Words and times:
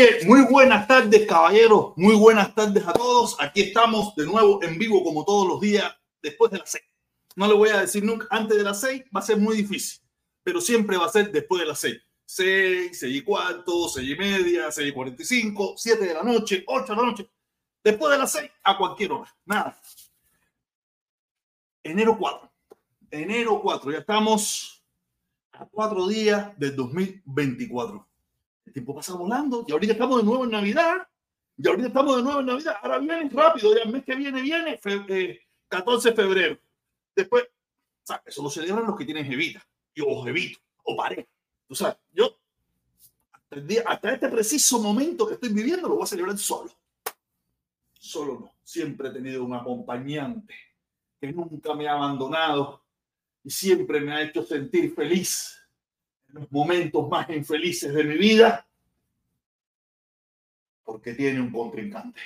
Oye, 0.00 0.24
muy 0.24 0.46
buenas 0.50 0.88
tardes, 0.88 1.26
caballeros. 1.26 1.92
Muy 1.94 2.14
buenas 2.14 2.54
tardes 2.54 2.88
a 2.88 2.94
todos. 2.94 3.36
Aquí 3.38 3.60
estamos 3.60 4.16
de 4.16 4.24
nuevo 4.24 4.62
en 4.62 4.78
vivo, 4.78 5.04
como 5.04 5.26
todos 5.26 5.46
los 5.46 5.60
días, 5.60 5.94
después 6.22 6.50
de 6.50 6.56
las 6.56 6.70
seis. 6.70 6.84
No 7.36 7.46
le 7.46 7.52
voy 7.52 7.68
a 7.68 7.82
decir 7.82 8.02
nunca 8.02 8.26
antes 8.30 8.56
de 8.56 8.62
las 8.62 8.80
seis, 8.80 9.04
va 9.14 9.20
a 9.20 9.22
ser 9.22 9.36
muy 9.36 9.58
difícil, 9.58 10.00
pero 10.42 10.62
siempre 10.62 10.96
va 10.96 11.04
a 11.04 11.10
ser 11.10 11.30
después 11.30 11.60
de 11.60 11.66
las 11.66 11.80
seis. 11.80 11.98
Seis, 12.24 12.98
seis 12.98 13.14
y 13.14 13.20
cuarto, 13.20 13.90
seis 13.90 14.08
y 14.08 14.16
media, 14.16 14.72
seis 14.72 14.88
y 14.88 14.92
cuarenta 14.92 15.22
y 15.22 15.26
cinco, 15.26 15.74
siete 15.76 16.06
de 16.06 16.14
la 16.14 16.22
noche, 16.22 16.64
ocho 16.66 16.94
de 16.94 17.02
la 17.02 17.06
noche. 17.06 17.30
Después 17.84 18.10
de 18.10 18.18
las 18.18 18.32
seis, 18.32 18.50
a 18.64 18.78
cualquier 18.78 19.12
hora. 19.12 19.36
Nada. 19.44 19.78
Enero 21.82 22.16
4. 22.18 22.50
Enero 23.10 23.60
4. 23.60 23.92
Ya 23.92 23.98
estamos 23.98 24.82
a 25.52 25.66
cuatro 25.66 26.08
días 26.08 26.58
del 26.58 26.74
2024 26.74 28.09
el 28.70 28.74
tiempo 28.74 28.94
pasa 28.94 29.14
volando 29.14 29.64
y 29.66 29.72
ahorita 29.72 29.94
estamos 29.94 30.18
de 30.18 30.24
nuevo 30.24 30.44
en 30.44 30.50
Navidad. 30.50 31.08
Y 31.56 31.68
ahorita 31.68 31.88
estamos 31.88 32.16
de 32.16 32.22
nuevo 32.22 32.40
en 32.40 32.46
Navidad. 32.46 32.76
Ahora 32.80 32.98
viene 32.98 33.28
rápido, 33.30 33.74
ya 33.76 33.82
el 33.82 33.92
mes 33.92 34.04
que 34.04 34.14
viene, 34.14 34.40
viene, 34.40 34.80
14 35.68 36.10
de 36.10 36.16
febrero. 36.16 36.58
Después, 37.14 37.48
¿sabes? 38.02 38.22
eso 38.26 38.42
lo 38.42 38.48
celebran 38.48 38.86
los 38.86 38.96
que 38.96 39.04
tienen 39.04 39.26
jevita, 39.26 39.66
y, 39.94 40.00
o 40.00 40.22
jevito, 40.22 40.60
o 40.84 40.96
pareja. 40.96 41.28
Tú 41.66 41.74
sabes, 41.74 41.96
yo 42.12 42.38
hasta, 43.32 43.56
hasta 43.86 44.12
este 44.14 44.28
preciso 44.28 44.78
momento 44.80 45.26
que 45.26 45.34
estoy 45.34 45.50
viviendo 45.50 45.88
lo 45.88 45.96
voy 45.96 46.04
a 46.04 46.06
celebrar 46.06 46.38
solo. 46.38 46.70
Solo 47.92 48.40
no. 48.40 48.52
Siempre 48.62 49.08
he 49.08 49.12
tenido 49.12 49.44
un 49.44 49.52
acompañante 49.52 50.54
que 51.20 51.32
nunca 51.32 51.74
me 51.74 51.88
ha 51.88 51.92
abandonado 51.92 52.84
y 53.42 53.50
siempre 53.50 54.00
me 54.00 54.14
ha 54.14 54.22
hecho 54.22 54.44
sentir 54.44 54.94
feliz 54.94 55.59
los 56.32 56.50
momentos 56.50 57.08
más 57.08 57.28
infelices 57.30 57.92
de 57.92 58.04
mi 58.04 58.16
vida 58.16 58.66
porque 60.90 61.14
tiene 61.14 61.40
un 61.40 61.52
contrincante. 61.52 62.20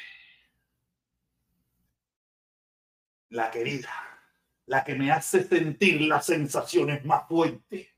La 3.28 3.50
querida, 3.50 3.90
la 4.64 4.82
que 4.82 4.94
me 4.94 5.10
hace 5.10 5.44
sentir 5.44 6.00
las 6.00 6.24
sensaciones 6.24 7.04
más 7.04 7.28
fuertes. 7.28 7.88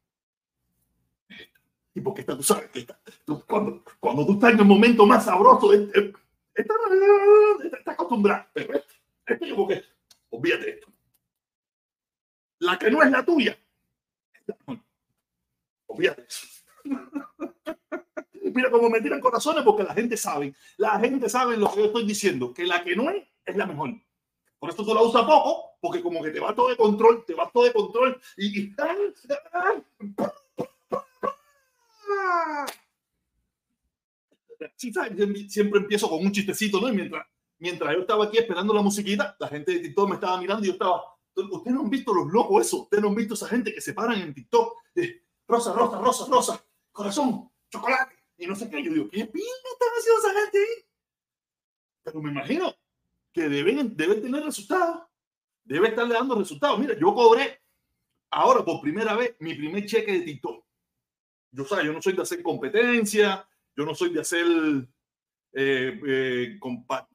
Y 1.95 2.01
porque 2.01 2.25
tú 2.25 2.43
sabes 2.43 2.69
que 2.71 2.85
cuando, 3.47 3.85
cuando, 4.01 4.27
tú 4.27 4.33
estás 4.33 4.55
en 4.55 4.59
el 4.59 4.65
momento 4.65 5.07
más 5.07 5.25
sabroso, 5.25 5.73
estás 5.73 6.13
está 7.63 7.93
acostumbrado. 7.93 8.47
Pero 8.53 9.47
yo 9.47 9.55
porque, 9.55 9.85
olvídate 10.31 10.71
esto. 10.71 10.93
La 12.59 12.77
que 12.77 12.91
no 12.91 13.05
es 13.05 13.11
la 13.13 13.25
tuya, 13.25 13.57
Mira 18.55 18.71
cómo 18.71 18.89
me 18.89 19.01
tiran 19.01 19.21
corazones 19.21 19.65
porque 19.65 19.83
la 19.83 19.93
gente 19.93 20.17
sabe, 20.17 20.55
la 20.77 20.99
gente 20.99 21.29
sabe 21.29 21.57
lo 21.57 21.71
que 21.73 21.81
yo 21.81 21.87
estoy 21.87 22.07
diciendo, 22.07 22.55
que 22.55 22.65
la 22.65 22.83
que 22.83 22.97
no 22.97 23.11
es 23.11 23.25
es 23.45 23.57
la 23.57 23.67
mejor. 23.67 23.91
Por 24.59 24.71
eso 24.71 24.85
tú 24.85 24.95
la 24.95 25.03
usas 25.03 25.25
poco, 25.25 25.77
porque 25.81 26.03
como 26.03 26.23
que 26.23 26.31
te 26.31 26.41
va 26.41 26.55
todo 26.55 26.69
de 26.69 26.77
control, 26.77 27.25
te 27.27 27.35
va 27.35 27.51
todo 27.51 27.65
de 27.65 27.73
control 27.73 28.21
y... 28.37 28.75
siempre 35.49 35.81
empiezo 35.81 36.09
con 36.09 36.25
un 36.25 36.33
chistecito, 36.33 36.81
¿no? 36.81 36.89
Y 36.89 36.93
mientras, 36.93 37.27
mientras 37.59 37.95
yo 37.95 38.01
estaba 38.01 38.25
aquí 38.25 38.39
esperando 38.39 38.75
la 38.75 38.83
musiquita, 38.83 39.37
la 39.39 39.49
gente 39.49 39.73
de 39.73 39.81
TikTok 39.81 40.09
me 40.09 40.15
estaba 40.15 40.41
mirando 40.41 40.65
y 40.65 40.69
yo 40.69 40.73
estaba, 40.73 41.03
ustedes 41.35 41.75
no 41.75 41.83
han 41.83 41.91
visto 41.91 42.15
los 42.15 42.33
locos 42.33 42.67
eso, 42.67 42.83
ustedes 42.83 43.03
no 43.03 43.11
han 43.11 43.15
visto 43.15 43.35
esa 43.35 43.49
gente 43.49 43.73
que 43.73 43.81
se 43.81 43.93
paran 43.93 44.21
en 44.21 44.35
TikTok. 44.35 44.75
Rosa, 45.49 45.73
Rosa, 45.73 45.99
Rosa, 45.99 46.27
Rosa. 46.29 46.67
corazón, 46.93 47.51
chocolate, 47.71 48.17
y 48.39 48.47
no 48.47 48.55
sé 48.55 48.69
qué. 48.69 48.83
Yo 48.83 48.93
digo, 48.93 49.09
¿qué 49.11 49.27
pinta 49.27 49.69
están 49.73 49.89
haciendo 49.99 50.21
esa 50.21 50.41
gente 50.41 50.59
ahí? 50.59 50.85
Pero 52.03 52.23
me 52.23 52.31
imagino 52.31 52.75
que 53.33 53.49
deben, 53.49 53.97
deben 53.97 54.23
tener 54.23 54.43
resultados, 54.43 55.03
debe 55.65 55.89
estarle 55.89 56.15
dando 56.15 56.35
resultados. 56.37 56.79
Mira, 56.79 56.99
yo 56.99 57.15
cobré 57.15 57.61
ahora 58.31 58.65
por 58.65 58.81
primera 58.81 59.15
vez 59.15 59.37
mi 59.41 59.55
primer 59.55 59.87
cheque 59.87 60.13
de 60.13 60.21
TikTok. 60.21 60.65
Yo, 61.51 61.65
¿sabes? 61.65 61.87
yo 61.87 61.93
no 61.93 62.03
soy 62.03 62.15
de 62.15 62.23
hacer 62.23 62.43
competencia, 62.43 63.47
yo 63.77 63.85
no 63.85 63.95
soy 63.95 64.13
de 64.13 64.21
hacer 64.21 64.47
eh, 65.53 66.01
eh, 66.07 66.59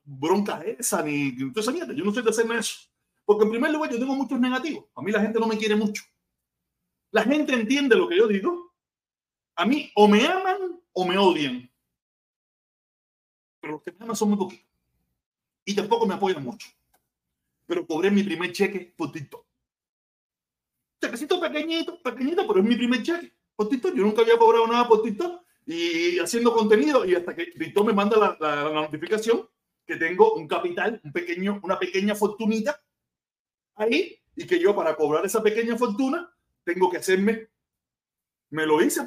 bronca 0.03 0.61
esa, 0.61 1.03
ni 1.03 1.29
entonces, 1.29 1.73
yo 1.95 2.05
no 2.05 2.13
soy 2.13 2.23
de 2.23 2.29
hacerme 2.29 2.57
eso. 2.57 2.79
Porque 3.25 3.43
en 3.43 3.51
primer 3.51 3.71
lugar 3.71 3.91
yo 3.91 3.99
tengo 3.99 4.15
muchos 4.15 4.39
negativos. 4.39 4.85
A 4.95 5.01
mí 5.01 5.11
la 5.11 5.21
gente 5.21 5.39
no 5.39 5.47
me 5.47 5.57
quiere 5.57 5.75
mucho. 5.75 6.03
La 7.11 7.23
gente 7.23 7.53
entiende 7.53 7.95
lo 7.95 8.07
que 8.07 8.17
yo 8.17 8.27
digo. 8.27 8.73
A 9.55 9.65
mí 9.65 9.91
o 9.95 10.07
me 10.07 10.25
aman 10.25 10.81
o 10.93 11.05
me 11.05 11.17
odian. 11.17 11.69
Pero 13.59 13.73
los 13.73 13.83
que 13.83 13.91
me 13.91 14.03
aman 14.03 14.15
son 14.15 14.29
muy 14.29 14.37
poquitos. 14.37 14.65
Y 15.65 15.75
tampoco 15.75 16.07
me 16.07 16.15
apoyan 16.15 16.43
mucho. 16.43 16.67
Pero 17.67 17.85
cobré 17.85 18.09
mi 18.09 18.23
primer 18.23 18.51
cheque 18.51 18.93
por 18.97 19.11
TikTok. 19.11 19.45
Chequecito 21.01 21.39
pequeñito, 21.39 22.01
pequeñito, 22.01 22.47
pero 22.47 22.59
es 22.59 22.65
mi 22.65 22.75
primer 22.75 23.03
cheque 23.03 23.33
por 23.55 23.69
TikTok. 23.69 23.93
Yo 23.93 24.03
nunca 24.03 24.21
había 24.21 24.37
cobrado 24.37 24.67
nada 24.67 24.87
por 24.87 25.03
TikTok 25.03 25.43
y 25.65 26.17
haciendo 26.19 26.53
contenido 26.53 27.05
y 27.05 27.15
hasta 27.15 27.35
que 27.35 27.47
TikTok 27.47 27.85
me 27.85 27.93
manda 27.93 28.17
la, 28.17 28.37
la, 28.39 28.63
la 28.63 28.81
notificación 28.81 29.47
que 29.85 29.95
tengo 29.97 30.33
un 30.33 30.47
capital, 30.47 31.01
un 31.03 31.11
pequeño, 31.11 31.59
una 31.63 31.77
pequeña 31.77 32.15
fortunita 32.15 32.79
ahí 33.75 34.19
y 34.35 34.47
que 34.47 34.59
yo 34.59 34.75
para 34.75 34.95
cobrar 34.95 35.25
esa 35.25 35.43
pequeña 35.43 35.77
fortuna 35.77 36.30
tengo 36.63 36.89
que 36.89 36.97
hacerme, 36.97 37.49
me 38.49 38.65
lo 38.65 38.81
hice, 38.81 39.01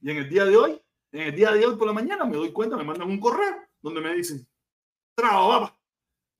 y 0.00 0.10
en 0.10 0.16
el 0.18 0.28
día 0.28 0.44
de 0.44 0.56
hoy, 0.56 0.80
en 1.12 1.20
el 1.22 1.34
día 1.34 1.50
de 1.50 1.66
hoy 1.66 1.76
por 1.76 1.86
la 1.86 1.92
mañana 1.92 2.24
me 2.24 2.36
doy 2.36 2.52
cuenta, 2.52 2.76
me 2.76 2.84
mandan 2.84 3.10
un 3.10 3.18
correo 3.18 3.66
donde 3.80 4.00
me 4.00 4.14
dicen, 4.14 4.46
traba, 5.14 5.76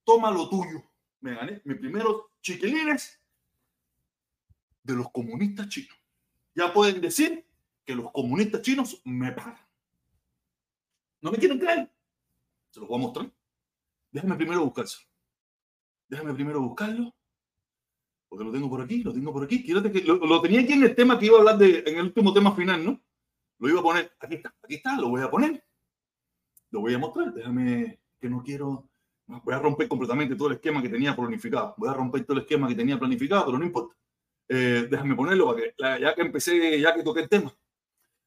toma 0.05 0.31
lo 0.31 0.49
tuyo. 0.49 0.83
Me 1.21 1.35
gané 1.35 1.61
mis 1.65 1.79
primeros 1.79 2.27
chiquilines 2.41 3.21
de 4.85 4.95
los 4.95 5.11
comunistas 5.11 5.69
chinos. 5.69 5.99
Ya 6.55 6.73
pueden 6.73 7.01
decir 7.01 7.45
que 7.85 7.95
los 7.95 8.13
comunistas 8.13 8.63
chinos 8.63 9.01
me 9.05 9.33
pagan. 9.33 9.59
¿No 11.21 11.33
me 11.33 11.39
quieren 11.39 11.59
creer? 11.59 11.91
Se 12.71 12.79
los 12.79 12.89
voy 12.89 12.99
a 12.99 13.03
mostrar. 13.03 13.33
Déjame 14.13 14.37
primero 14.37 14.65
buscarse. 14.65 14.99
Déjame 16.09 16.35
primero 16.35 16.61
buscarlo. 16.61 17.16
Porque 18.29 18.45
lo 18.45 18.53
tengo 18.53 18.69
por 18.69 18.83
aquí, 18.83 19.03
lo 19.03 19.13
tengo 19.13 19.33
por 19.33 19.45
aquí. 19.45 19.65
Que, 19.65 19.73
lo, 19.73 20.43
tenía 20.43 20.61
aquí 20.61 20.73
en 20.73 20.85
el 20.85 20.95
tema 20.95 21.19
que 21.19 21.27
iba 21.27 21.37
a 21.37 21.41
hablar 21.41 21.59
de, 21.59 21.85
en 21.87 21.99
el 21.99 22.07
último 22.07 22.33
tema 22.33 22.55
final, 22.55 22.85
¿no? 22.85 23.01
Lo 23.59 23.69
iba 23.69 23.81
a 23.81 23.83
poner. 23.83 24.13
Aquí 24.21 24.35
está, 24.35 24.55
aquí 24.63 24.75
está, 24.75 24.97
lo 24.97 25.09
voy 25.09 25.23
a 25.23 25.31
poner. 25.31 25.65
Lo 26.71 26.81
voy 26.81 26.95
a 26.95 26.99
mostrar. 26.99 27.33
Déjame 27.33 28.01
que 28.21 28.29
no 28.29 28.43
quiero. 28.43 28.89
Voy 29.27 29.55
a 29.55 29.59
romper 29.59 29.89
completamente 29.89 30.37
todo 30.37 30.49
el 30.49 30.55
esquema 30.55 30.83
que 30.83 30.89
tenía 30.89 31.17
planificado. 31.17 31.75
Voy 31.79 31.89
a 31.89 31.95
romper 31.95 32.25
todo 32.25 32.37
el 32.37 32.43
esquema 32.43 32.69
que 32.69 32.75
tenía 32.75 32.99
planificado, 32.99 33.47
pero 33.47 33.59
no 33.59 33.65
importa. 33.65 33.97
Eh, 34.49 34.87
déjame 34.89 35.17
ponerlo 35.17 35.47
para 35.49 35.61
que, 35.61 35.75
ya 36.01 36.15
que 36.15 36.23
empecé, 36.23 36.81
ya 36.81 36.95
que 36.95 37.03
toqué 37.03 37.23
el 37.23 37.29
tema, 37.29 37.53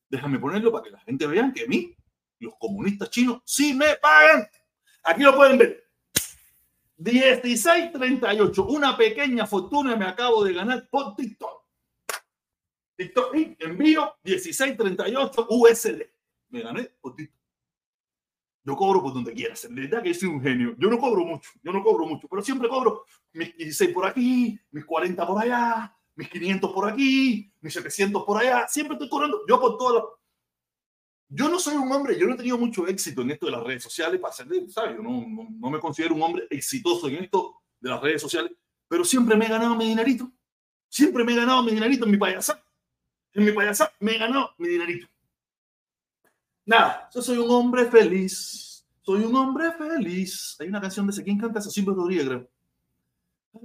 déjame 0.10 0.40
ponerlo 0.40 0.72
para 0.72 0.84
que 0.84 0.92
la 0.92 1.00
gente 1.00 1.26
vea 1.28 1.52
que 1.54 1.64
a 1.64 1.68
mí, 1.68 1.96
los 2.40 2.56
comunistas 2.60 3.10
chinos, 3.10 3.42
sí 3.46 3.74
me 3.74 3.96
pagan. 4.02 4.48
Aquí 5.04 5.24
lo 5.24 5.36
pueden 5.36 5.58
ver. 5.58 5.89
16.38, 7.00 8.66
una 8.68 8.98
pequeña 8.98 9.48
fortuna 9.48 9.96
me 9.96 10.06
acabo 10.06 10.44
de 10.44 10.54
ganar 10.54 10.90
por 10.90 11.16
TikTok. 11.16 11.64
TikTok 12.98 13.34
envío 13.60 14.16
16.38 14.26 15.46
USD. 15.50 16.02
Me 16.50 16.62
gané 16.62 16.92
por 17.00 17.16
TikTok. 17.16 17.40
Yo 18.66 18.76
cobro 18.76 19.02
por 19.02 19.14
donde 19.14 19.34
quieras. 19.34 19.64
En 19.64 19.76
verdad 19.76 20.04
que 20.04 20.14
soy 20.14 20.28
un 20.28 20.42
genio. 20.42 20.76
Yo 20.78 20.90
no 20.90 21.00
cobro 21.00 21.24
mucho, 21.24 21.50
yo 21.64 21.72
no 21.72 21.82
cobro 21.82 22.06
mucho, 22.06 22.28
pero 22.28 22.42
siempre 22.42 22.68
cobro 22.68 23.06
mis 23.32 23.56
16 23.56 23.92
por 23.94 24.06
aquí, 24.06 24.60
mis 24.72 24.84
40 24.84 25.26
por 25.26 25.42
allá, 25.42 25.96
mis 26.16 26.30
500 26.30 26.72
por 26.74 26.90
aquí, 26.90 27.50
mis 27.62 27.74
700 27.74 28.24
por 28.26 28.38
allá. 28.38 28.68
Siempre 28.68 28.96
estoy 28.96 29.08
cobrando. 29.08 29.42
Yo 29.48 29.60
por 29.62 29.78
todas 29.78 30.04
las 30.04 30.19
yo 31.30 31.48
no 31.48 31.60
soy 31.60 31.76
un 31.76 31.92
hombre, 31.92 32.18
yo 32.18 32.26
no 32.26 32.34
he 32.34 32.38
tenido 32.38 32.58
mucho 32.58 32.88
éxito 32.88 33.22
en 33.22 33.32
esto 33.32 33.46
de 33.46 33.52
las 33.52 33.64
redes 33.64 33.84
sociales, 33.84 34.20
para 34.20 34.34
ser, 34.34 34.48
¿sabes? 34.70 34.98
Yo 34.98 35.04
no, 35.04 35.26
no, 35.60 35.70
me 35.70 35.80
considero 35.80 36.16
un 36.16 36.24
hombre 36.24 36.48
exitoso 36.50 37.08
en 37.08 37.24
esto 37.24 37.62
de 37.80 37.90
las 37.92 38.02
redes 38.02 38.20
sociales, 38.20 38.52
pero 38.88 39.06
siempre 39.06 39.38
me 39.38 39.46
he 39.46 39.50
ganado 39.50 39.76
mi 39.76 39.88
dinerito. 39.88 40.32
Siempre 40.88 41.24
me 41.24 41.34
he 41.34 41.36
ganado 41.36 41.62
mi 41.62 41.72
dinerito 41.72 42.06
en 42.06 42.12
mi 42.12 42.18
payasá. 42.18 42.64
En 43.34 43.46
mi 43.46 43.52
payasá 43.52 43.94
me 44.00 44.16
he 44.16 44.18
ganado 44.18 44.56
mi 44.58 44.70
dinerito. 44.70 45.08
Nada, 46.66 47.08
yo 47.14 47.22
soy 47.22 47.38
un 47.38 47.52
hombre 47.52 47.86
feliz. 47.86 48.84
Soy 49.04 49.22
un 49.22 49.36
hombre 49.36 49.72
feliz. 49.74 50.58
Hay 50.60 50.68
una 50.68 50.82
canción 50.82 51.06
de 51.06 51.12
ese. 51.12 51.24
¿Quién 51.24 51.38
canta 51.38 51.60
eso? 51.60 51.70
Silvio 51.70 51.94
Rodríguez, 51.94 52.26
creo. 52.26 52.50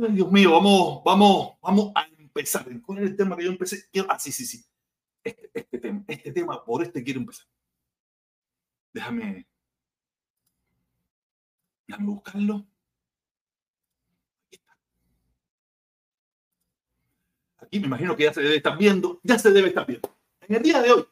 Ay, 0.06 0.12
Dios 0.12 0.30
mío, 0.30 0.52
vamos, 0.52 1.02
vamos, 1.02 1.54
vamos 1.62 1.92
a 1.94 2.06
empezar. 2.18 2.66
¿Cuál 2.82 2.98
es 2.98 3.04
el 3.10 3.16
tema 3.16 3.36
que 3.36 3.44
yo 3.44 3.50
empecé? 3.50 3.86
Ah, 4.06 4.18
sí, 4.18 4.32
sí, 4.32 4.44
sí. 4.44 4.62
Este, 5.22 5.50
este 5.54 5.78
tema, 5.78 6.04
este 6.06 6.32
tema, 6.32 6.62
por 6.62 6.82
este 6.82 7.02
quiero 7.02 7.20
empezar. 7.20 7.46
Déjame, 8.94 9.44
déjame 11.88 12.06
buscarlo. 12.06 12.64
Aquí 14.46 14.56
está. 14.56 14.78
Aquí 17.58 17.80
me 17.80 17.86
imagino 17.86 18.16
que 18.16 18.22
ya 18.22 18.32
se 18.32 18.40
debe 18.40 18.56
estar 18.56 18.78
viendo, 18.78 19.20
ya 19.24 19.36
se 19.36 19.50
debe 19.50 19.68
estar 19.68 19.84
viendo. 19.84 20.08
En 20.42 20.54
el 20.56 20.62
día 20.62 20.80
de 20.80 20.92
hoy, 20.92 21.04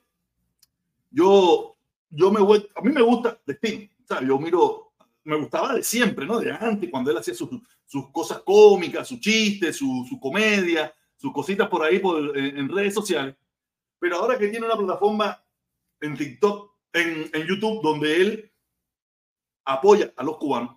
yo, 1.10 1.76
yo 2.08 2.30
me 2.30 2.40
voy, 2.40 2.70
a 2.76 2.80
mí 2.82 2.92
me 2.92 3.02
gusta 3.02 3.40
Destino, 3.44 3.90
¿sabes? 4.06 4.28
Yo 4.28 4.38
miro, 4.38 4.92
me 5.24 5.36
gustaba 5.36 5.74
de 5.74 5.82
siempre, 5.82 6.24
¿no? 6.24 6.38
De 6.38 6.52
antes, 6.52 6.88
cuando 6.88 7.10
él 7.10 7.18
hacía 7.18 7.34
sus, 7.34 7.50
sus 7.84 8.12
cosas 8.12 8.42
cómicas, 8.42 9.08
sus 9.08 9.18
chistes, 9.18 9.76
su, 9.76 10.06
su 10.08 10.20
comedia, 10.20 10.94
sus 11.16 11.32
cositas 11.32 11.68
por 11.68 11.82
ahí 11.82 11.98
por, 11.98 12.38
en, 12.38 12.58
en 12.58 12.68
redes 12.68 12.94
sociales. 12.94 13.34
Pero 13.98 14.18
ahora 14.18 14.38
que 14.38 14.46
tiene 14.46 14.66
una 14.66 14.76
plataforma 14.76 15.44
en 16.00 16.16
TikTok 16.16 16.71
en, 16.92 17.46
YouTube 17.46 17.82
donde 17.82 18.20
él 18.20 18.52
apoya 19.64 20.12
a 20.16 20.22
los 20.22 20.36
cubanos. 20.36 20.76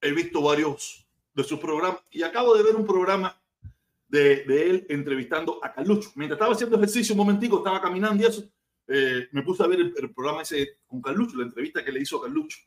He 0.00 0.12
visto 0.12 0.42
varios 0.42 1.06
de 1.32 1.44
sus 1.44 1.58
programas 1.58 2.00
y 2.10 2.22
acabo 2.22 2.54
de 2.54 2.62
ver 2.62 2.76
un 2.76 2.86
programa 2.86 3.40
de, 4.08 4.42
él 4.46 4.86
entrevistando 4.88 5.58
a 5.62 5.72
Carlucho. 5.72 6.12
Mientras 6.14 6.36
estaba 6.36 6.54
haciendo 6.54 6.76
ejercicio 6.76 7.14
un 7.14 7.18
momentico, 7.18 7.58
estaba 7.58 7.80
caminando 7.80 8.22
y 8.22 8.26
eso, 8.26 8.44
eh, 8.86 9.28
me 9.32 9.42
puse 9.42 9.62
a 9.62 9.66
ver 9.66 9.80
el, 9.80 10.14
programa 10.14 10.42
ese 10.42 10.78
con 10.86 11.00
Carlucho, 11.00 11.36
la 11.36 11.44
entrevista 11.44 11.84
que 11.84 11.92
le 11.92 12.00
hizo 12.00 12.18
a 12.18 12.22
Carlucho. 12.22 12.58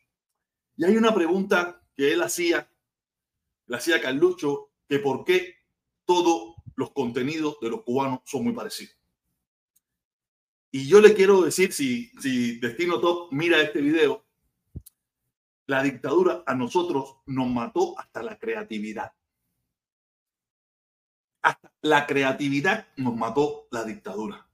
Y 0.76 0.86
hay 0.86 0.98
una 0.98 1.14
pregunta 1.14 1.82
que 1.96 2.14
él 2.14 2.22
hacía, 2.22 2.70
le 3.68 3.78
hacía 3.78 3.98
a 3.98 4.02
que 4.02 5.00
por 5.00 5.26
qué 5.26 5.56
todos 6.06 6.56
los 6.76 6.92
contenidos 6.92 7.60
de 7.60 7.70
los 7.70 7.84
cubanos 7.84 8.22
son 8.26 8.44
muy 8.44 8.54
parecidos. 8.54 8.96
Y 10.78 10.88
yo 10.88 11.02
le 11.02 11.16
quiero 11.16 11.42
decir, 11.42 11.74
si, 11.74 12.12
Destino 12.62 13.00
Top 13.00 13.30
mira 13.32 13.60
este 13.60 13.82
video, 13.82 14.24
la 15.66 15.82
dictadura 15.82 16.44
a 16.46 16.54
nosotros 16.54 17.16
nos 17.26 17.48
mató 17.48 18.00
hasta 18.00 18.22
la 18.22 18.38
creatividad. 18.38 19.12
Hasta 21.42 21.72
la 21.82 22.06
creatividad 22.06 22.90
nos 22.96 23.16
mató 23.16 23.68
la 23.72 23.86
dictadura. 23.86 24.48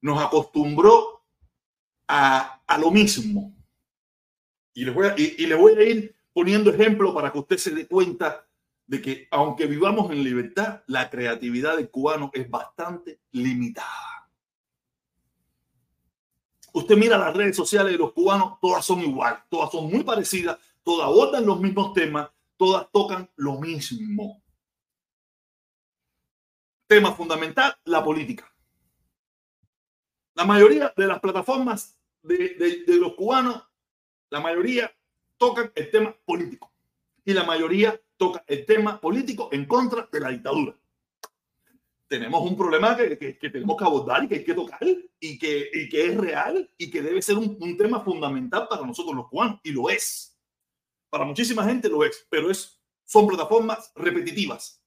Nos 0.00 0.22
acostumbró 0.22 1.24
a, 2.06 2.62
a 2.64 2.78
lo 2.78 2.92
mismo. 2.92 3.52
Y 4.74 4.84
les, 4.84 4.94
voy 4.94 5.06
a, 5.08 5.14
y, 5.18 5.52
voy 5.54 5.72
a 5.72 5.82
ir 5.82 6.14
poniendo 6.32 6.70
ejemplos 6.70 7.12
para 7.12 7.32
que 7.32 7.40
usted 7.40 7.56
se 7.56 7.74
dé 7.74 7.88
cuenta 7.88 8.46
de 8.86 9.02
que 9.02 9.26
aunque 9.32 9.66
vivamos 9.66 10.08
en 10.12 10.22
libertad, 10.22 10.84
la 10.86 11.10
creatividad 11.10 11.78
del 11.78 11.90
cubano 11.90 12.30
es 12.32 12.48
bastante 12.48 13.18
limitada. 13.32 14.21
Usted 16.72 16.96
mira 16.96 17.18
las 17.18 17.36
redes 17.36 17.54
sociales 17.54 17.92
de 17.92 17.98
los 17.98 18.12
cubanos, 18.12 18.58
todas 18.60 18.84
son 18.84 19.00
iguales, 19.00 19.40
todas 19.50 19.70
son 19.70 19.90
muy 19.90 20.02
parecidas, 20.02 20.58
todas 20.82 21.06
abordan 21.06 21.44
los 21.44 21.60
mismos 21.60 21.92
temas, 21.92 22.30
todas 22.56 22.90
tocan 22.90 23.30
lo 23.36 23.60
mismo. 23.60 24.42
Tema 26.86 27.12
fundamental, 27.12 27.76
la 27.84 28.02
política. 28.02 28.50
La 30.34 30.44
mayoría 30.44 30.92
de 30.96 31.06
las 31.06 31.20
plataformas 31.20 31.98
de, 32.22 32.54
de, 32.54 32.84
de 32.84 32.96
los 32.96 33.14
cubanos, 33.14 33.62
la 34.30 34.40
mayoría 34.40 34.90
tocan 35.36 35.70
el 35.74 35.90
tema 35.90 36.16
político 36.24 36.72
y 37.24 37.34
la 37.34 37.44
mayoría 37.44 38.00
toca 38.16 38.42
el 38.46 38.64
tema 38.64 38.98
político 38.98 39.50
en 39.52 39.66
contra 39.66 40.08
de 40.10 40.20
la 40.20 40.30
dictadura 40.30 40.74
tenemos 42.12 42.42
un 42.42 42.54
problema 42.54 42.94
que, 42.94 43.16
que, 43.16 43.38
que, 43.38 43.48
tenemos 43.48 43.74
que 43.74 43.84
abordar 43.84 44.22
y 44.22 44.28
que 44.28 44.34
hay 44.34 44.44
que 44.44 44.52
tocar 44.52 44.86
y 45.18 45.38
que, 45.38 45.70
y 45.72 45.88
que 45.88 46.06
es 46.08 46.14
real 46.18 46.70
y 46.76 46.90
que 46.90 47.00
debe 47.00 47.22
ser 47.22 47.38
un, 47.38 47.56
un, 47.58 47.74
tema 47.74 48.04
fundamental 48.04 48.68
para 48.68 48.84
nosotros 48.84 49.16
los 49.16 49.28
cubanos 49.28 49.60
y 49.62 49.72
lo 49.72 49.88
es. 49.88 50.38
Para 51.08 51.24
muchísima 51.24 51.64
gente 51.64 51.88
lo 51.88 52.04
es, 52.04 52.26
pero 52.28 52.50
es, 52.50 52.78
son 53.06 53.26
plataformas 53.26 53.90
repetitivas 53.94 54.84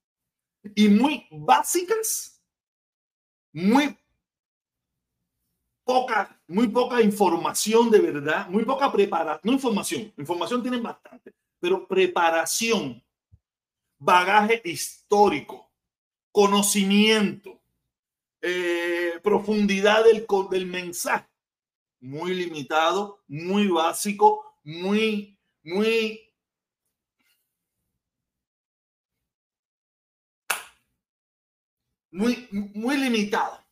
y 0.75 0.87
muy 0.87 1.25
básicas, 1.31 2.39
muy 3.51 3.97
poca, 5.83 6.39
muy 6.47 6.67
poca 6.67 7.01
información 7.01 7.89
de 7.89 8.01
verdad, 8.01 8.47
muy 8.49 8.65
poca 8.65 8.91
preparación, 8.91 9.41
no 9.43 9.53
información, 9.53 10.13
información 10.15 10.61
tienen 10.61 10.83
bastante, 10.83 11.33
pero 11.59 11.87
preparación, 11.87 13.03
bagaje 13.97 14.61
histórico, 14.63 15.64
conocimiento, 16.35 17.61
eh, 18.41 19.21
profundidad 19.23 20.03
del, 20.03 20.27
del 20.51 20.65
mensaje, 20.65 21.29
muy 22.01 22.33
limitado, 22.33 23.23
muy 23.25 23.69
básico, 23.69 24.59
muy, 24.61 25.39
muy 25.63 26.21
muy, 32.11 32.49
muy 32.51 32.97
limitado. 32.97 33.65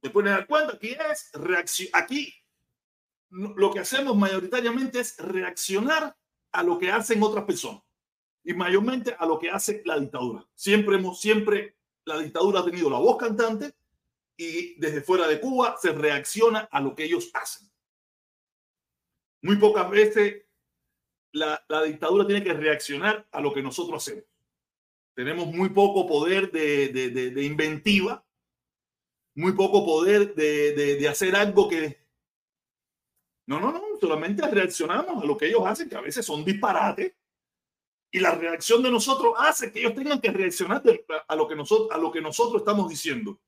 Te 0.00 0.10
pueden 0.10 0.30
dar 0.30 0.46
cuenta, 0.46 0.74
aquí 0.74 0.96
es 1.10 1.32
reacción, 1.32 1.88
aquí 1.94 2.32
lo 3.30 3.72
que 3.72 3.80
hacemos 3.80 4.16
mayoritariamente 4.16 5.00
es 5.00 5.16
reaccionar 5.18 6.16
a 6.52 6.62
lo 6.62 6.78
que 6.78 6.92
hacen 6.92 7.20
otras 7.24 7.44
personas 7.44 7.82
y 8.44 8.54
mayormente 8.54 9.16
a 9.18 9.26
lo 9.26 9.40
que 9.40 9.50
hace 9.50 9.82
la 9.84 9.98
dictadura. 9.98 10.48
Siempre 10.54 10.94
hemos, 10.94 11.20
siempre 11.20 11.77
la 12.08 12.18
dictadura 12.18 12.60
ha 12.60 12.64
tenido 12.64 12.88
la 12.88 12.98
voz 12.98 13.18
cantante 13.18 13.74
y 14.36 14.78
desde 14.80 15.02
fuera 15.02 15.28
de 15.28 15.40
Cuba 15.40 15.76
se 15.80 15.92
reacciona 15.92 16.68
a 16.70 16.80
lo 16.80 16.94
que 16.94 17.04
ellos 17.04 17.30
hacen. 17.34 17.68
Muy 19.42 19.56
pocas 19.56 19.88
veces 19.90 20.46
la, 21.32 21.62
la 21.68 21.82
dictadura 21.82 22.26
tiene 22.26 22.42
que 22.42 22.54
reaccionar 22.54 23.28
a 23.30 23.40
lo 23.40 23.52
que 23.52 23.62
nosotros 23.62 24.02
hacemos. 24.02 24.24
Tenemos 25.14 25.48
muy 25.48 25.68
poco 25.68 26.06
poder 26.06 26.50
de, 26.50 26.88
de, 26.88 27.10
de, 27.10 27.44
inventiva, 27.44 28.24
muy 29.34 29.52
poco 29.52 29.84
poder 29.84 30.34
de, 30.34 31.06
hacer 31.08 31.34
algo 31.36 31.68
que... 31.68 32.06
No, 33.46 33.58
no, 33.58 33.72
no, 33.72 33.82
solamente 34.00 34.46
reaccionamos 34.48 35.22
a 35.22 35.26
lo 35.26 35.36
que 35.36 35.46
ellos 35.46 35.62
hacen, 35.66 35.88
que 35.88 35.96
a 35.96 36.00
veces 36.00 36.24
son 36.24 36.44
disparates, 36.44 37.14
y 38.10 38.20
la 38.20 38.34
reacción 38.34 38.82
de 38.82 38.90
nosotros 38.90 39.34
hace 39.38 39.70
que 39.70 39.80
ellos 39.80 39.94
tengan 39.94 40.20
que 40.20 40.30
reaccionar 40.30 40.82
a 41.26 41.36
lo 41.36 41.46
que 41.46 41.54
nosotros, 41.54 41.88
a 41.90 41.98
lo 41.98 42.10
que 42.10 42.20
nosotros 42.20 42.62
estamos 42.62 42.88
diciendo. 42.88 43.40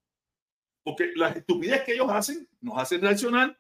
Porque 0.83 1.13
la 1.15 1.29
estupidez 1.31 1.83
que 1.83 1.93
ellos 1.93 2.11
hacen 2.11 2.49
nos 2.61 2.79
hace 2.79 2.99
reaccionar 2.99 3.59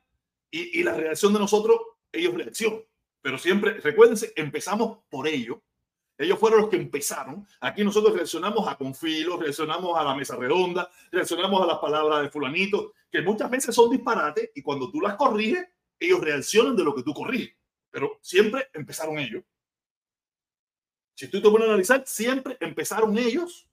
y, 0.50 0.80
y 0.80 0.82
la 0.82 0.94
reacción 0.94 1.32
de 1.32 1.38
nosotros, 1.38 1.78
ellos 2.12 2.34
reaccionan. 2.34 2.80
Pero 3.22 3.38
siempre, 3.38 3.74
recuérdense, 3.80 4.32
empezamos 4.36 4.98
por 5.08 5.28
ello 5.28 5.62
ellos 6.20 6.38
fueron 6.38 6.60
los 6.60 6.68
que 6.68 6.76
empezaron. 6.76 7.46
Aquí 7.60 7.82
nosotros 7.82 8.14
reaccionamos 8.14 8.68
a 8.68 8.76
Confilo, 8.76 9.38
reaccionamos 9.38 9.98
a 9.98 10.04
la 10.04 10.14
mesa 10.14 10.36
redonda, 10.36 10.90
reaccionamos 11.10 11.62
a 11.62 11.66
las 11.66 11.78
palabras 11.78 12.20
de 12.20 12.28
fulanito, 12.28 12.92
que 13.10 13.22
muchas 13.22 13.50
veces 13.50 13.74
son 13.74 13.90
disparates 13.90 14.50
y 14.54 14.60
cuando 14.60 14.90
tú 14.90 15.00
las 15.00 15.14
corriges, 15.14 15.66
ellos 15.98 16.20
reaccionan 16.20 16.76
de 16.76 16.84
lo 16.84 16.94
que 16.94 17.02
tú 17.02 17.14
corriges. 17.14 17.56
Pero 17.90 18.18
siempre 18.20 18.68
empezaron 18.74 19.18
ellos. 19.18 19.42
Si 21.14 21.28
tú 21.28 21.40
te 21.40 21.50
pones 21.50 21.66
a 21.66 21.70
analizar, 21.70 22.02
siempre 22.06 22.56
empezaron 22.60 23.16
ellos 23.18 23.68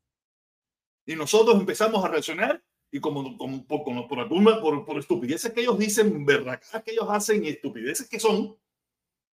y 1.06 1.16
nosotros 1.16 1.56
empezamos 1.60 2.04
a 2.04 2.10
reaccionar 2.10 2.62
y 2.92 3.00
como, 3.00 3.38
por, 3.38 3.68
por, 3.68 4.62
por, 4.62 4.86
por 4.86 4.98
estupideces 4.98 5.52
que 5.52 5.62
ellos 5.62 5.78
dicen, 5.78 6.26
verdad 6.26 6.60
que 6.84 6.92
ellos 6.92 7.08
hacen 7.10 7.44
y 7.44 7.50
estupideces 7.50 8.08
que 8.08 8.20
son, 8.20 8.58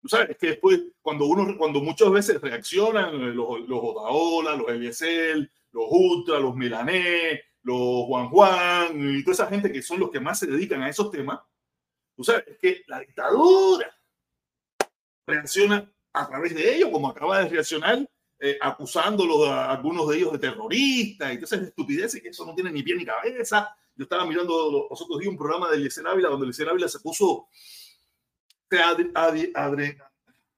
sabes 0.06 0.38
que 0.38 0.48
después, 0.48 0.82
cuando 1.02 1.26
uno, 1.26 1.58
cuando 1.58 1.82
muchas 1.82 2.12
veces 2.12 2.42
reaccionan 2.42 3.14
eh, 3.16 3.34
los, 3.34 3.68
los 3.68 3.80
Otaola, 3.82 4.56
los 4.56 4.70
Eliezer, 4.70 5.50
los 5.72 5.86
Ultra, 5.90 6.40
los 6.40 6.56
Milanés, 6.56 7.42
los 7.64 8.06
Juan 8.06 8.30
Juan 8.30 9.18
y 9.18 9.24
toda 9.24 9.34
esa 9.34 9.48
gente 9.48 9.72
que 9.72 9.82
son 9.82 10.00
los 10.00 10.10
que 10.10 10.20
más 10.20 10.40
se 10.40 10.48
dedican 10.48 10.82
a 10.82 10.90
esos 10.90 11.12
temas, 11.12 11.40
tú 12.16 12.24
sabes, 12.24 12.46
es 12.48 12.58
que 12.58 12.84
la 12.88 13.00
dictadura 13.00 13.94
reacciona 15.28 15.92
a 16.14 16.28
través 16.28 16.54
de 16.54 16.76
ellos, 16.76 16.90
como 16.92 17.10
acaba 17.10 17.40
de 17.40 17.50
reaccionar, 17.50 18.08
eh, 18.40 18.58
acusándolos 18.60 19.48
a 19.48 19.72
algunos 19.72 20.10
de 20.10 20.18
ellos 20.18 20.32
de 20.32 20.40
terroristas 20.40 21.32
y 21.32 21.36
todas 21.36 21.54
esas 21.54 21.68
estupideces, 21.68 22.22
que 22.22 22.30
eso 22.30 22.46
no 22.46 22.56
tiene 22.56 22.72
ni 22.72 22.82
pie 22.82 22.96
ni 22.96 23.06
cabeza. 23.06 23.76
Yo 23.96 24.04
estaba 24.04 24.26
mirando 24.26 24.88
los 24.90 25.02
otros 25.02 25.20
días 25.20 25.30
un 25.30 25.38
programa 25.38 25.70
de 25.70 25.78
Eliezer 25.78 26.08
Ávila, 26.08 26.30
donde 26.30 26.46
Eliezer 26.46 26.68
Ávila 26.68 26.88
se 26.88 27.00
puso 27.00 27.48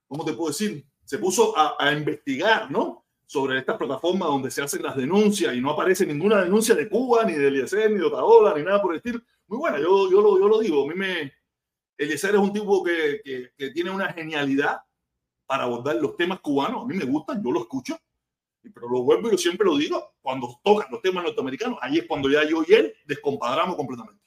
¿cómo 0.07 0.24
te 0.24 0.33
puedo 0.33 0.50
decir? 0.50 0.86
Se 1.03 1.17
puso 1.17 1.53
a, 1.57 1.91
investigar, 1.91 2.72
¿no? 2.72 3.05
Sobre 3.25 3.60
estas 3.60 3.77
plataformas 3.77 4.29
donde 4.29 4.51
se 4.51 4.62
hacen 4.62 4.83
las 4.83 4.95
denuncias 4.95 5.53
y 5.55 5.60
no 5.60 5.72
aparece 5.72 6.05
ninguna 6.05 6.41
denuncia 6.41 6.75
de 6.75 6.88
Cuba, 6.88 7.25
ni 7.25 7.33
de 7.33 7.48
Eliezer, 7.48 7.91
ni 7.91 7.98
de 7.98 8.05
Otaola, 8.05 8.53
ni 8.55 8.63
nada 8.63 8.81
por 8.81 8.93
el 8.93 8.98
estilo. 8.98 9.19
Muy 9.48 9.57
buena, 9.57 9.79
yo, 9.79 10.10
yo, 10.10 10.22
lo, 10.22 10.39
yo 10.39 10.48
lo 10.48 10.60
digo. 10.60 10.86
A 10.86 10.88
mí 10.88 10.93
me. 10.95 11.33
Eliezer 11.98 12.36
es 12.36 12.41
un 12.41 12.53
tipo 12.53 12.83
que, 12.83 13.22
que, 13.24 13.51
que 13.57 13.72
tiene 13.72 13.89
una 13.89 14.13
genialidad 14.13 14.81
para 15.45 15.63
abordar 15.63 15.95
los 15.97 16.15
temas 16.17 16.39
cubanos. 16.39 16.83
A 16.83 16.85
mí 16.85 16.95
me 16.95 17.05
gustan, 17.05 17.43
yo 17.43 17.51
lo 17.51 17.62
escucho. 17.62 17.97
Pero 18.62 18.89
lo 18.89 19.03
vuelvo 19.03 19.27
y 19.27 19.31
yo 19.31 19.38
siempre 19.38 19.65
lo 19.65 19.75
digo, 19.75 20.13
cuando 20.21 20.59
tocan 20.63 20.88
los 20.89 21.01
temas 21.01 21.23
norteamericanos, 21.23 21.77
ahí 21.81 21.97
es 21.97 22.07
cuando 22.07 22.29
ya 22.29 22.47
yo 22.47 22.63
y 22.65 22.73
él 22.73 22.93
descompadramos 23.05 23.75
completamente 23.75 24.23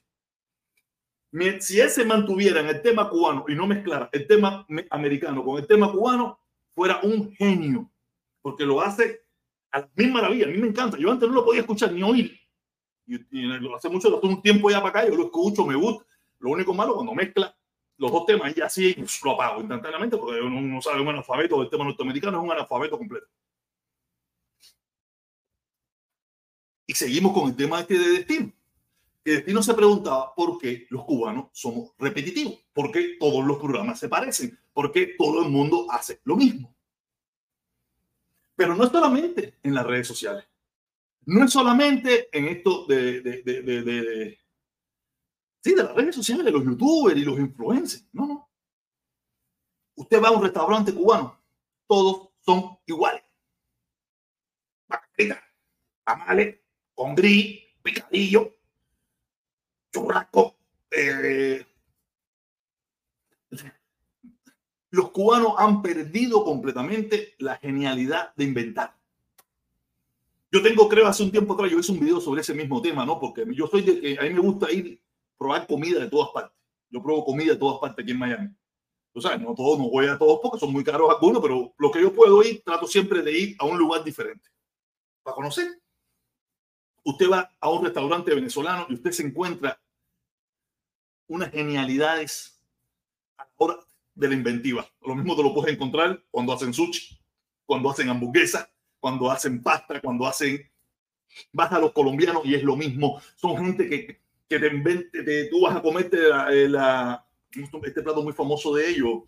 si 1.61 1.81
él 1.81 1.91
se 1.91 2.05
mantuviera 2.05 2.61
en 2.61 2.69
el 2.69 2.83
tema 2.83 3.09
cubano 3.09 3.45
y 3.49 3.55
no 3.55 3.67
mezclara 3.67 4.09
el 4.13 4.27
tema 4.27 4.67
americano 4.91 5.45
con 5.45 5.59
el 5.59 5.67
tema 5.67 5.91
cubano, 5.91 6.39
fuera 6.75 7.01
un 7.03 7.33
genio, 7.33 7.91
porque 8.41 8.65
lo 8.65 8.81
hace 8.81 9.23
a 9.71 9.81
la 9.81 9.91
misma 9.95 10.21
maravilla. 10.21 10.47
A 10.47 10.51
mí 10.51 10.59
me 10.59 10.69
encanta. 10.69 10.97
Yo 10.99 11.11
antes 11.11 11.29
no 11.29 11.35
lo 11.35 11.45
podía 11.45 11.61
escuchar 11.61 11.93
ni 11.93 12.03
oír. 12.03 12.39
Y, 13.07 13.19
lo 13.43 13.77
hace 13.77 13.89
mucho, 13.89 14.17
hace 14.17 14.27
un 14.27 14.43
tiempo 14.43 14.71
ya 14.71 14.83
para 14.83 15.01
acá, 15.01 15.09
yo 15.09 15.17
lo 15.17 15.25
escucho, 15.25 15.65
me 15.65 15.75
gusta. 15.75 16.05
Lo 16.39 16.51
único 16.51 16.75
malo 16.75 16.95
cuando 16.95 17.15
mezcla 17.15 17.57
los 17.99 18.13
dos 18.13 18.27
temas 18.27 18.57
y 18.57 18.61
así 18.61 18.97
lo 19.25 19.33
apago 19.33 19.61
instantáneamente 19.61 20.17
porque 20.17 20.41
uno 20.41 20.61
no 20.61 20.83
sabe 20.83 21.01
un 21.01 21.09
analfabeto 21.09 21.61
del 21.61 21.71
tema 21.71 21.85
norteamericano, 21.85 22.39
es 22.39 22.45
un 22.45 22.53
analfabeto 22.53 22.99
completo. 22.99 23.27
Y 26.87 26.95
seguimos 26.95 27.33
con 27.33 27.49
el 27.49 27.57
tema 27.57 27.81
este 27.81 27.99
de 27.99 28.09
destino 28.11 28.53
que 29.27 29.33
Destino 29.33 29.61
se 29.61 29.75
preguntaba 29.75 30.33
por 30.37 30.57
qué 30.57 30.87
los 30.89 31.03
cubanos 31.05 31.47
somos 31.53 31.91
repetitivos, 31.99 32.65
por 32.73 32.93
qué 32.93 33.17
todos 33.19 33.45
los 33.45 33.59
programas 33.59 33.99
se 33.99 34.09
parecen, 34.09 34.57
por 34.73 34.93
qué 34.93 35.17
todo 35.19 35.43
el 35.43 35.51
mundo 35.51 35.89
hace 35.91 36.21
lo 36.23 36.37
mismo. 36.37 36.73
Pero 38.55 38.77
no 38.77 38.85
es 38.85 38.91
solamente 38.93 39.59
en 39.65 39.75
las 39.75 39.85
redes 39.85 40.07
sociales, 40.07 40.45
no 41.25 41.45
es 41.45 41.51
solamente 41.53 42.29
en 42.31 42.47
esto 42.47 42.87
de, 42.87 44.39
de 45.75 45.85
las 45.85 45.95
redes 45.95 46.15
sociales, 46.15 46.45
de 46.45 46.53
los 46.53 46.65
youtubers 46.65 47.17
y 47.17 47.25
los 47.25 47.39
influencers, 47.39 48.07
no, 48.13 48.27
no. 48.27 48.51
Usted 49.95 50.23
va 50.23 50.29
a 50.29 50.33
un 50.33 50.43
restaurante 50.43 50.93
cubano, 50.93 51.41
todos 51.87 52.29
son 52.45 52.79
iguales. 52.87 53.23
Bacalita, 54.89 55.43
tamales, 56.05 56.61
con 56.95 57.15
gris, 57.15 57.61
picadillo, 57.83 58.57
eh, 60.91 61.67
los 64.91 65.11
cubanos 65.11 65.55
han 65.59 65.83
perdido 65.83 66.45
completamente 66.45 67.35
la 67.39 67.57
genialidad 67.57 68.35
de 68.35 68.45
inventar. 68.45 68.97
Yo 70.51 70.63
tengo, 70.63 70.89
creo, 70.89 71.07
hace 71.07 71.23
un 71.23 71.31
tiempo 71.31 71.55
atrás, 71.55 71.71
yo 71.71 71.79
hice 71.79 71.93
un 71.93 72.01
video 72.01 72.21
sobre 72.21 72.41
ese 72.41 72.55
mismo 72.55 72.81
tema, 72.81 73.05
¿no? 73.05 73.19
Porque 73.19 73.45
yo 73.53 73.67
soy 73.67 73.83
de 73.83 74.01
que 74.01 74.19
a 74.19 74.23
mí 74.23 74.31
me 74.31 74.41
gusta 74.41 74.71
ir 74.71 75.01
probar 75.39 75.67
comida 75.67 76.01
de 76.01 76.09
todas 76.09 76.31
partes. 76.31 76.57
Yo 76.91 77.03
pruebo 77.03 77.25
comida 77.25 77.53
de 77.53 77.59
todas 77.59 77.81
partes 77.81 78.03
aquí 78.03 78.13
en 78.13 78.19
Miami. 78.19 78.49
O 79.13 79.21
sea, 79.21 79.37
no 79.39 79.55
todos, 79.55 79.79
no 79.79 79.89
voy 79.89 80.07
a 80.07 80.19
todos 80.19 80.41
porque 80.43 80.59
son 80.59 80.73
muy 80.73 80.85
caros 80.85 81.11
algunos, 81.11 81.41
pero 81.41 81.75
lo 81.79 81.91
que 81.91 82.03
yo 82.03 82.13
puedo 82.13 82.43
ir, 82.43 82.63
trato 82.63 82.87
siempre 82.87 83.23
de 83.23 83.33
ir 83.33 83.57
a 83.59 83.65
un 83.65 83.79
lugar 83.79 84.05
diferente 84.05 84.51
para 85.23 85.35
conocer. 85.35 85.81
Usted 87.03 87.31
va 87.31 87.51
a 87.61 87.71
un 87.71 87.85
restaurante 87.85 88.35
venezolano 88.35 88.87
y 88.91 88.95
usted 88.95 89.13
se 89.13 89.23
encuentra 89.23 89.81
unas 91.29 91.51
genialidades 91.51 92.63
a 93.39 93.45
la 93.45 93.51
hora 93.57 93.79
de 94.15 94.29
la 94.29 94.35
inventiva. 94.35 94.87
Lo 95.01 95.15
mismo 95.15 95.35
te 95.35 95.43
lo 95.43 95.55
puedes 95.55 95.75
encontrar 95.75 96.23
cuando 96.31 96.53
hacen 96.53 96.75
sushi, 96.75 97.19
cuando 97.65 97.91
hacen 97.91 98.09
hamburguesas, 98.09 98.69
cuando 99.01 99.31
hacen 99.31 99.63
pasta, 99.63 100.01
cuando 100.01 100.27
hacen... 100.27 100.71
Vas 101.53 101.73
a 101.73 101.79
los 101.79 101.93
colombianos 101.93 102.45
y 102.45 102.55
es 102.55 102.63
lo 102.63 102.77
mismo. 102.77 103.21
Son 103.35 103.57
gente 103.57 103.89
que, 103.89 104.21
que 104.49 104.59
te 104.59 104.67
invente, 104.69 105.49
tú 105.51 105.63
vas 105.63 105.77
a 105.77 105.83
comerte 105.83 106.19
eh, 106.51 106.69
la, 106.69 107.25
este 107.85 108.03
plato 108.03 108.23
muy 108.23 108.33
famoso 108.33 108.75
de 108.75 108.89
ellos, 108.89 109.23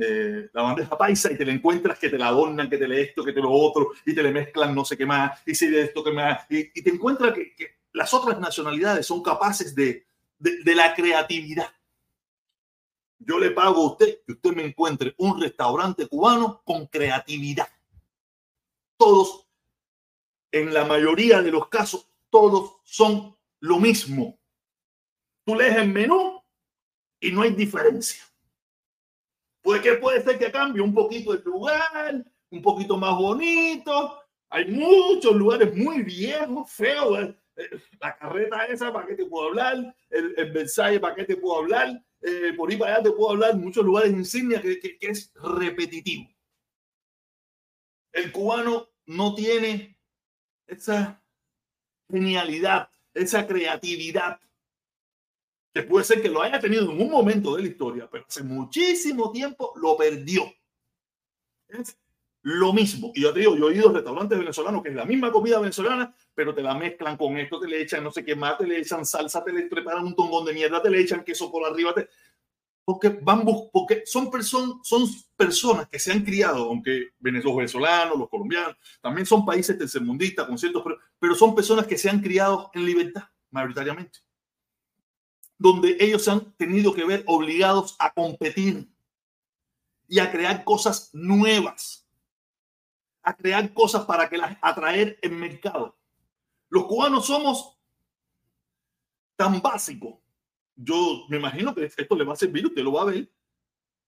eh, 0.00 0.48
la 0.52 0.62
bandeja 0.62 0.96
paisa 0.96 1.30
y 1.32 1.36
te 1.36 1.44
la 1.44 1.52
encuentras 1.52 1.98
que 1.98 2.08
te 2.08 2.18
la 2.18 2.28
adornan, 2.28 2.68
que 2.68 2.78
te 2.78 2.88
le 2.88 3.02
esto, 3.02 3.24
que 3.24 3.32
te 3.32 3.40
lo 3.40 3.50
otro, 3.50 3.92
y 4.06 4.14
te 4.14 4.22
le 4.22 4.30
mezclan 4.30 4.74
no 4.74 4.84
sé 4.84 4.96
qué 4.96 5.06
más, 5.06 5.40
y 5.46 5.54
si 5.54 5.68
de 5.68 5.82
esto 5.82 6.02
que 6.02 6.12
más, 6.12 6.46
y, 6.50 6.70
y 6.78 6.82
te 6.82 6.90
encuentras 6.90 7.34
que, 7.34 7.82
las 7.92 8.14
otras 8.14 8.38
nacionalidades 8.40 9.06
son 9.06 9.22
capaces 9.22 9.74
de, 9.74 10.06
de, 10.38 10.74
la 10.74 10.94
creatividad. 10.94 11.68
Yo 13.18 13.38
le 13.38 13.50
pago 13.50 13.82
a 13.82 13.90
usted 13.92 14.18
que 14.26 14.32
usted 14.32 14.52
me 14.52 14.64
encuentre 14.64 15.14
un 15.18 15.40
restaurante 15.40 16.06
cubano 16.08 16.62
con 16.64 16.86
creatividad. 16.86 17.68
Todos, 18.96 19.46
en 20.50 20.72
la 20.72 20.84
mayoría 20.84 21.42
de 21.42 21.52
los 21.52 21.68
casos, 21.68 22.08
todos 22.30 22.78
son 22.82 23.36
lo 23.60 23.78
mismo. 23.78 24.38
Tú 25.44 25.54
lees 25.54 25.76
el 25.76 25.88
menú 25.88 26.40
y 27.20 27.32
no 27.32 27.42
hay 27.42 27.50
diferencia. 27.50 28.22
Puede 29.62 29.80
que 29.80 29.94
puede 29.94 30.22
ser 30.22 30.38
que 30.38 30.50
cambie 30.50 30.82
un 30.82 30.92
poquito 30.92 31.32
el 31.32 31.42
lugar, 31.42 32.24
un 32.50 32.62
poquito 32.62 32.96
más 32.96 33.16
bonito. 33.16 34.20
Hay 34.50 34.66
muchos 34.66 35.34
lugares 35.34 35.74
muy 35.76 36.02
viejos, 36.02 36.70
feos. 36.70 37.18
Eh, 37.20 37.38
eh, 37.56 37.80
la 38.00 38.16
carreta 38.16 38.66
esa, 38.66 38.92
¿para 38.92 39.06
qué 39.06 39.14
te 39.14 39.26
puedo 39.26 39.48
hablar? 39.48 39.94
El, 40.10 40.34
el 40.36 41.00
¿para 41.00 41.14
qué 41.14 41.24
te 41.24 41.36
puedo 41.36 41.58
hablar? 41.58 42.02
Eh, 42.20 42.52
por 42.56 42.70
ahí 42.70 42.76
para 42.76 42.94
allá 42.94 43.04
te 43.04 43.12
puedo 43.12 43.30
hablar 43.30 43.56
muchos 43.56 43.84
lugares 43.84 44.12
insignia 44.12 44.60
que 44.60 44.98
es 45.00 45.32
repetitivo. 45.34 46.28
El 48.12 48.30
cubano 48.30 48.90
no 49.06 49.34
tiene 49.34 49.98
esa 50.66 51.22
genialidad, 52.10 52.90
esa 53.14 53.46
creatividad 53.46 54.38
que 55.72 55.82
puede 55.82 56.04
ser 56.04 56.20
que 56.20 56.28
lo 56.28 56.42
haya 56.42 56.60
tenido 56.60 56.90
en 56.90 57.00
un 57.00 57.10
momento 57.10 57.56
de 57.56 57.62
la 57.62 57.68
historia, 57.68 58.08
pero 58.10 58.26
hace 58.28 58.42
muchísimo 58.42 59.32
tiempo 59.32 59.72
lo 59.76 59.96
perdió. 59.96 60.52
Es 61.68 61.96
lo 62.42 62.72
mismo. 62.72 63.12
Y 63.14 63.22
yo 63.22 63.32
te 63.32 63.40
digo, 63.40 63.56
yo 63.56 63.70
he 63.70 63.76
ido 63.76 63.88
a 63.88 63.92
restaurantes 63.92 64.38
venezolanos 64.38 64.82
que 64.82 64.90
es 64.90 64.94
la 64.94 65.06
misma 65.06 65.32
comida 65.32 65.60
venezolana, 65.60 66.14
pero 66.34 66.54
te 66.54 66.62
la 66.62 66.74
mezclan 66.74 67.16
con 67.16 67.38
esto, 67.38 67.58
te 67.58 67.68
le 67.68 67.80
echan 67.80 68.04
no 68.04 68.10
sé 68.10 68.24
qué 68.24 68.36
más, 68.36 68.58
te 68.58 68.66
le 68.66 68.78
echan 68.78 69.06
salsa, 69.06 69.42
te 69.42 69.52
le 69.52 69.62
preparan 69.62 70.04
un 70.04 70.14
tongón 70.14 70.44
de 70.44 70.52
mierda, 70.52 70.82
te 70.82 70.90
le 70.90 71.00
echan 71.00 71.24
queso 71.24 71.50
por 71.50 71.64
arriba, 71.64 71.94
te... 71.94 72.08
porque 72.84 73.08
van 73.08 73.44
porque 73.72 74.02
son, 74.04 74.30
person, 74.30 74.80
son 74.82 75.08
personas 75.36 75.88
que 75.88 75.98
se 75.98 76.12
han 76.12 76.22
criado, 76.22 76.64
aunque 76.64 77.12
los 77.20 77.56
venezolanos, 77.56 78.18
los 78.18 78.28
colombianos, 78.28 78.76
también 79.00 79.24
son 79.24 79.46
países 79.46 79.78
tercermundistas, 79.78 80.46
con 80.46 80.58
ciertos, 80.58 80.82
pero 81.18 81.34
son 81.34 81.54
personas 81.54 81.86
que 81.86 81.96
se 81.96 82.10
han 82.10 82.20
criado 82.20 82.70
en 82.74 82.84
libertad, 82.84 83.22
mayoritariamente 83.50 84.18
donde 85.62 85.96
ellos 86.00 86.24
se 86.24 86.32
han 86.32 86.52
tenido 86.56 86.92
que 86.92 87.04
ver 87.04 87.22
obligados 87.28 87.94
a 88.00 88.12
competir 88.12 88.92
y 90.08 90.18
a 90.18 90.28
crear 90.28 90.64
cosas 90.64 91.10
nuevas, 91.12 92.04
a 93.22 93.36
crear 93.36 93.72
cosas 93.72 94.04
para 94.04 94.28
que 94.28 94.38
las 94.38 94.58
atraer 94.60 95.20
en 95.22 95.38
mercado. 95.38 95.96
Los 96.68 96.86
cubanos 96.86 97.26
somos 97.26 97.78
tan 99.36 99.62
básicos. 99.62 100.16
Yo 100.74 101.26
me 101.28 101.36
imagino 101.36 101.72
que 101.72 101.84
esto 101.84 102.16
le 102.16 102.24
va 102.24 102.32
a 102.32 102.36
servir, 102.36 102.66
usted 102.66 102.82
lo 102.82 102.94
va 102.94 103.02
a 103.02 103.12
ver. 103.12 103.32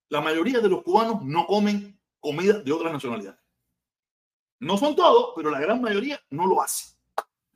La 0.09 0.19
mayoría 0.19 0.59
de 0.59 0.67
los 0.67 0.83
cubanos 0.83 1.23
no 1.23 1.47
comen 1.47 1.97
comida 2.19 2.59
de 2.59 2.71
otras 2.73 2.91
nacionalidades. 2.91 3.39
No 4.59 4.77
son 4.77 4.93
todos, 4.93 5.31
pero 5.37 5.51
la 5.51 5.61
gran 5.61 5.81
mayoría 5.81 6.19
no 6.31 6.47
lo 6.47 6.61
hace. 6.61 6.94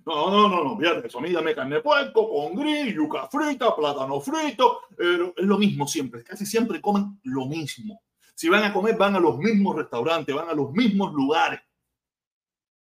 No, 0.09 0.31
no, 0.31 0.49
no, 0.49 0.63
no, 0.63 0.75
fíjate, 0.75 1.07
eso, 1.07 1.19
dame 1.21 1.53
carne 1.53 1.75
de 1.75 1.81
puerco, 1.83 2.27
con 2.27 2.55
gris, 2.55 2.95
yuca 2.95 3.27
frita, 3.27 3.75
plátano 3.75 4.19
frito, 4.19 4.81
pero 4.97 5.35
es 5.37 5.45
lo 5.45 5.59
mismo 5.59 5.87
siempre, 5.87 6.23
casi 6.23 6.47
siempre 6.47 6.81
comen 6.81 7.19
lo 7.25 7.45
mismo. 7.45 8.01
Si 8.33 8.49
van 8.49 8.63
a 8.63 8.73
comer, 8.73 8.97
van 8.97 9.15
a 9.17 9.19
los 9.19 9.37
mismos 9.37 9.75
restaurantes, 9.75 10.33
van 10.33 10.49
a 10.49 10.53
los 10.55 10.71
mismos 10.71 11.13
lugares. 11.13 11.59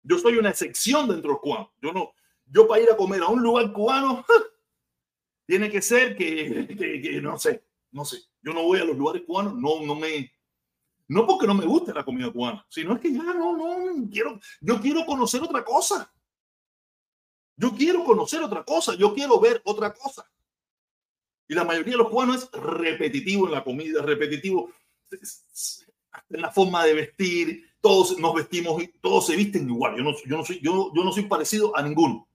Yo 0.03 0.19
soy 0.19 0.37
una 0.37 0.51
excepción 0.51 1.09
dentro 1.09 1.31
del 1.31 1.41
cubano. 1.41 1.73
Yo 1.81 1.95
no, 1.95 2.13
yo 2.45 2.69
para 2.69 2.83
ir 2.83 2.91
a 2.91 2.97
comer 2.97 3.23
a 3.23 3.29
un 3.29 3.43
lugar 3.43 3.73
cubano, 3.73 4.23
tiene 5.47 5.71
que 5.71 5.81
ser 5.81 6.15
que, 6.15 6.67
que, 6.67 7.01
que, 7.01 7.21
no 7.23 7.39
sé, 7.39 7.65
no 7.93 8.05
sé. 8.05 8.19
Yo 8.43 8.53
no 8.53 8.65
voy 8.65 8.81
a 8.81 8.85
los 8.85 8.99
lugares 8.99 9.23
cubanos, 9.27 9.55
no, 9.55 9.81
no 9.81 9.95
me, 9.95 10.31
no 11.09 11.27
porque 11.27 11.47
no 11.47 11.55
me 11.55 11.65
guste 11.65 11.95
la 11.95 12.05
comida 12.05 12.31
cubana, 12.31 12.67
sino 12.69 12.95
es 12.95 13.01
que 13.01 13.15
ya 13.15 13.23
no, 13.23 13.57
no, 13.57 14.11
quiero, 14.11 14.39
yo 14.61 14.79
quiero 14.79 15.07
conocer 15.07 15.43
otra 15.43 15.65
cosa. 15.65 16.13
Yo 17.57 17.75
quiero 17.75 18.05
conocer 18.05 18.43
otra 18.43 18.65
cosa, 18.65 18.95
yo 18.95 19.15
quiero 19.15 19.39
ver 19.39 19.61
otra 19.65 19.93
cosa. 19.93 20.29
Y 21.47 21.55
la 21.55 21.65
mayoría 21.65 21.93
de 21.93 21.99
los 21.99 22.09
cubanos 22.09 22.49
es 22.53 22.61
repetitivo 22.61 23.47
en 23.47 23.53
la 23.53 23.63
comida, 23.63 24.03
repetitivo 24.03 24.73
en 26.31 26.41
la 26.41 26.51
forma 26.51 26.85
de 26.85 26.95
vestir, 26.95 27.75
todos 27.81 28.19
nos 28.19 28.35
vestimos, 28.35 28.83
todos 29.01 29.27
se 29.27 29.37
visten 29.37 29.69
igual. 29.69 29.97
Yo 29.97 30.03
no, 30.03 30.13
yo 30.25 30.37
no, 30.39 30.45
soy, 30.45 30.61
yo, 30.61 30.91
yo 30.95 31.05
no 31.05 31.13
soy 31.13 31.25
parecido 31.25 31.77
a 31.77 31.83
ninguno. 31.83 32.27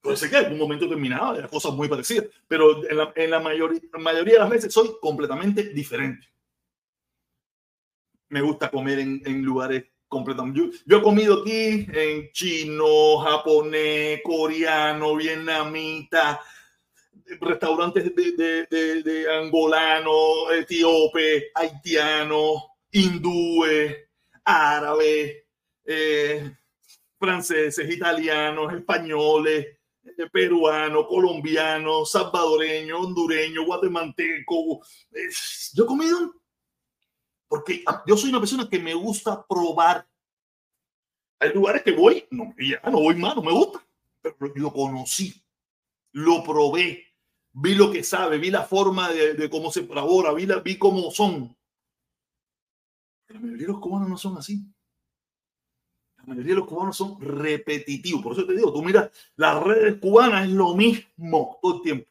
Puede 0.00 0.16
ser 0.16 0.30
que 0.30 0.38
en 0.38 0.52
un 0.54 0.58
momento 0.58 0.84
determinado 0.84 1.30
haya 1.30 1.46
cosas 1.46 1.72
muy 1.74 1.86
parecidas, 1.86 2.26
pero 2.48 2.84
en 2.88 2.96
la, 2.96 3.12
en 3.14 3.30
la, 3.30 3.38
mayoría, 3.38 3.80
mayoría 4.00 4.34
de 4.34 4.40
las 4.40 4.50
veces 4.50 4.72
soy 4.72 4.90
completamente 5.00 5.62
diferente. 5.72 6.26
Me 8.30 8.42
gusta 8.42 8.68
comer 8.68 8.98
en, 8.98 9.22
en 9.24 9.42
lugares 9.42 9.84
completamente. 10.12 10.78
Yo, 10.84 10.98
he 10.98 11.02
comido 11.02 11.40
aquí 11.40 11.86
en 11.90 12.30
chino, 12.32 13.18
japonés, 13.18 14.20
coreano, 14.22 15.16
vietnamita, 15.16 16.38
restaurantes 17.40 18.14
de, 18.14 18.66
de, 19.02 19.34
angolano, 19.34 20.50
etíope, 20.52 21.50
haitiano, 21.54 22.76
hindúes, 22.90 23.96
árabe, 24.44 25.46
eh, 25.86 26.52
franceses, 27.18 27.90
italianos, 27.90 28.74
españoles, 28.74 29.66
eh, 30.04 30.26
peruanos, 30.30 31.06
colombianos, 31.08 32.10
salvadoreños, 32.10 33.00
hondureños, 33.00 33.64
guatemalteco. 33.64 34.82
yo 35.72 35.84
he 35.84 35.86
comido 35.86 36.41
porque 37.52 37.84
yo 38.06 38.16
soy 38.16 38.30
una 38.30 38.40
persona 38.40 38.66
que 38.66 38.78
me 38.78 38.94
gusta 38.94 39.46
probar. 39.46 40.08
Hay 41.38 41.52
lugares 41.52 41.82
que 41.82 41.92
voy, 41.92 42.26
no, 42.30 42.54
ya 42.58 42.80
no 42.90 42.98
voy 43.00 43.14
más, 43.14 43.36
no 43.36 43.42
me 43.42 43.52
gusta, 43.52 43.86
pero 44.22 44.54
lo 44.54 44.72
conocí, 44.72 45.34
lo 46.12 46.42
probé, 46.42 47.04
vi 47.52 47.74
lo 47.74 47.92
que 47.92 48.02
sabe, 48.02 48.38
vi 48.38 48.50
la 48.50 48.62
forma 48.62 49.10
de, 49.10 49.50
cómo 49.50 49.70
se 49.70 49.80
elabora, 49.80 50.32
vi, 50.32 50.46
la, 50.46 50.60
vi 50.60 50.78
cómo 50.78 51.10
son. 51.10 51.54
La 53.28 53.38
mayoría 53.38 53.66
de 53.66 53.72
los 53.74 53.80
cubanos 53.82 54.08
no 54.08 54.16
son 54.16 54.38
así. 54.38 54.64
La 56.16 56.24
mayoría 56.24 56.54
de 56.54 56.60
los 56.60 56.68
cubanos 56.68 56.96
son 56.96 57.20
repetitivos. 57.20 58.22
Por 58.22 58.32
eso 58.32 58.46
te 58.46 58.56
digo, 58.56 58.72
tú 58.72 58.82
mira, 58.82 59.12
las 59.36 59.62
redes 59.62 60.00
cubanas 60.00 60.46
es 60.46 60.52
lo 60.54 60.74
mismo 60.74 61.58
todo 61.60 61.76
el 61.76 61.82
tiempo. 61.82 62.10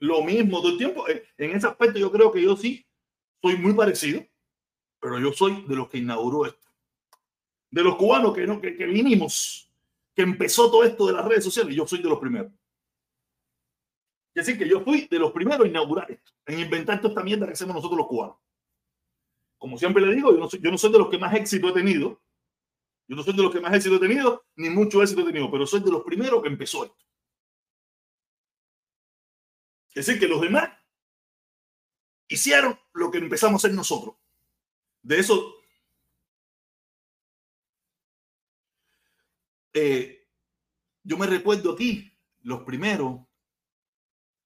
Lo 0.00 0.22
mismo 0.22 0.60
todo 0.60 0.72
el 0.72 0.76
tiempo. 0.76 1.06
En 1.08 1.50
ese 1.52 1.66
aspecto 1.66 1.98
yo 1.98 2.12
creo 2.12 2.30
que 2.30 2.42
yo 2.42 2.58
sí 2.58 2.86
soy 3.40 3.56
muy 3.56 3.72
parecido 3.72 4.22
pero 5.00 5.18
yo 5.18 5.32
soy 5.32 5.64
de 5.66 5.74
los 5.74 5.88
que 5.88 5.98
inauguró 5.98 6.46
esto. 6.46 6.68
De 7.70 7.82
los 7.82 7.96
cubanos 7.96 8.34
que, 8.34 8.46
no, 8.46 8.60
que, 8.60 8.70
vinimos, 8.70 9.70
que 10.14 10.22
empezó 10.22 10.70
todo 10.70 10.84
esto 10.84 11.06
de 11.06 11.14
las 11.14 11.24
redes 11.24 11.44
sociales, 11.44 11.74
yo 11.74 11.86
soy 11.86 12.02
de 12.02 12.08
los 12.08 12.18
primeros. 12.18 12.52
Es 14.34 14.46
decir, 14.46 14.58
que 14.58 14.68
yo 14.68 14.80
fui 14.82 15.08
de 15.10 15.18
los 15.18 15.32
primeros 15.32 15.66
a 15.66 15.68
inaugurar 15.68 16.10
esto, 16.10 16.32
en 16.46 16.60
inventar 16.60 17.00
toda 17.00 17.12
esta 17.12 17.24
mierda 17.24 17.46
que 17.46 17.52
hacemos 17.52 17.74
nosotros 17.74 17.98
los 17.98 18.06
cubanos. 18.06 18.36
Como 19.58 19.76
siempre 19.78 20.04
le 20.04 20.14
digo, 20.14 20.32
yo 20.32 20.38
no, 20.38 20.48
soy, 20.48 20.60
yo 20.60 20.70
no 20.70 20.78
soy 20.78 20.92
de 20.92 20.98
los 20.98 21.08
que 21.08 21.18
más 21.18 21.34
éxito 21.34 21.68
he 21.68 21.72
tenido. 21.72 22.20
Yo 23.08 23.16
no 23.16 23.22
soy 23.22 23.34
de 23.34 23.42
los 23.42 23.52
que 23.52 23.60
más 23.60 23.74
éxito 23.74 23.96
he 23.96 24.00
tenido, 24.00 24.44
ni 24.56 24.70
mucho 24.70 25.02
éxito 25.02 25.22
he 25.22 25.24
tenido, 25.24 25.50
pero 25.50 25.66
soy 25.66 25.80
de 25.80 25.90
los 25.90 26.02
primeros 26.02 26.42
que 26.42 26.48
empezó 26.48 26.84
esto. 26.84 26.96
Es 29.88 30.06
decir, 30.06 30.20
que 30.20 30.28
los 30.28 30.40
demás 30.40 30.70
hicieron 32.28 32.78
lo 32.92 33.10
que 33.10 33.18
empezamos 33.18 33.62
a 33.62 33.66
hacer 33.66 33.76
nosotros. 33.76 34.14
De 35.02 35.18
eso, 35.18 35.54
eh, 39.72 40.26
yo 41.02 41.16
me 41.16 41.26
recuerdo 41.26 41.72
aquí, 41.72 42.12
los 42.42 42.62
primeros, 42.62 43.20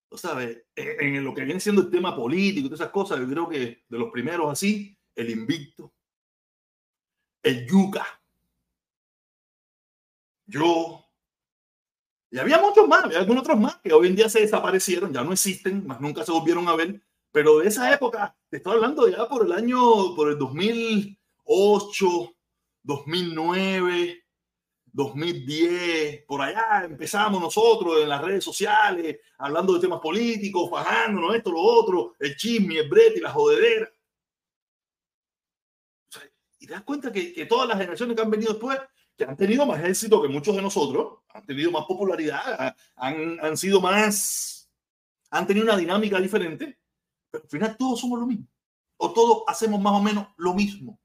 tú 0.09 0.17
sabes, 0.17 0.64
en 0.77 1.25
lo 1.25 1.35
que 1.35 1.45
viene 1.45 1.61
siendo 1.61 1.83
el 1.83 1.90
tema 1.90 2.14
político 2.14 2.67
y 2.67 2.69
todas 2.69 2.81
esas 2.81 2.93
cosas, 2.93 3.19
yo 3.19 3.29
creo 3.29 3.49
que 3.49 3.85
de 3.88 3.99
los 3.99 4.11
primeros 4.11 4.51
así, 4.51 4.97
el 5.14 5.31
invicto, 5.31 5.93
el 7.43 7.67
yuca, 7.67 8.07
yo, 10.47 11.05
y 12.31 12.38
había 12.38 12.61
muchos 12.61 12.87
más, 12.87 13.05
había 13.05 13.19
algunos 13.19 13.43
otros 13.43 13.59
más 13.59 13.77
que 13.77 13.93
hoy 13.93 14.09
en 14.09 14.17
día 14.17 14.29
se 14.29 14.40
desaparecieron, 14.40 15.12
ya 15.12 15.23
no 15.23 15.33
existen, 15.33 15.87
más 15.87 16.01
nunca 16.01 16.25
se 16.25 16.33
volvieron 16.33 16.69
a 16.69 16.77
ver, 16.77 17.01
pero 17.35 17.59
de 17.59 17.66
esa 17.66 17.92
época, 17.92 18.33
te 18.49 18.59
estoy 18.59 18.75
hablando 18.75 19.09
ya 19.09 19.29
por 19.29 19.44
el 19.44 19.51
año, 19.51 20.14
por 20.14 20.31
el 20.31 20.38
2008, 20.38 22.37
2009, 22.85 24.25
2010, 24.85 26.27
por 26.27 26.42
allá 26.42 26.85
empezamos 26.85 27.40
nosotros 27.40 28.01
en 28.01 28.09
las 28.09 28.23
redes 28.23 28.44
sociales, 28.44 29.18
hablando 29.38 29.75
de 29.75 29.81
temas 29.81 29.99
políticos, 29.99 30.70
bajándonos 30.70 31.35
esto, 31.35 31.51
lo 31.51 31.61
otro, 31.61 32.14
el 32.20 32.37
chisme, 32.37 32.79
el 32.79 32.88
brete 32.88 33.20
la 33.20 33.33
jodedera. 33.33 33.92
y 36.61 36.68
te 36.68 36.73
das 36.73 36.85
cuenta 36.85 37.11
que, 37.11 37.33
que 37.33 37.47
todas 37.47 37.66
las 37.66 37.79
generaciones 37.79 38.14
que 38.14 38.23
han 38.23 38.31
venido 38.31 38.53
después, 38.53 38.79
que 39.16 39.25
han 39.25 39.37
tenido 39.37 39.66
más 39.66 39.83
éxito 39.83 40.23
que 40.23 40.29
muchos 40.29 40.55
de 40.55 40.62
nosotros, 40.62 41.18
han 41.31 41.44
tenido 41.44 41.73
más 41.73 41.85
popularidad, 41.85 42.77
han, 42.94 43.40
han 43.42 43.57
sido 43.57 43.81
más, 43.81 44.70
han 45.31 45.49
tenido 45.49 45.64
una 45.64 45.77
dinámica 45.77 46.20
diferente, 46.20 46.79
pero 47.35 47.42
al 47.42 47.51
final 47.51 47.77
todos 47.77 48.01
somos 48.01 48.20
lo 48.20 48.27
mismo. 48.27 48.47
O 48.97 49.12
todos 49.12 49.42
hacemos 49.49 49.81
más 49.81 49.92
o 49.94 50.01
menos 50.01 50.29
lo 50.37 50.55
mismo. 50.55 51.01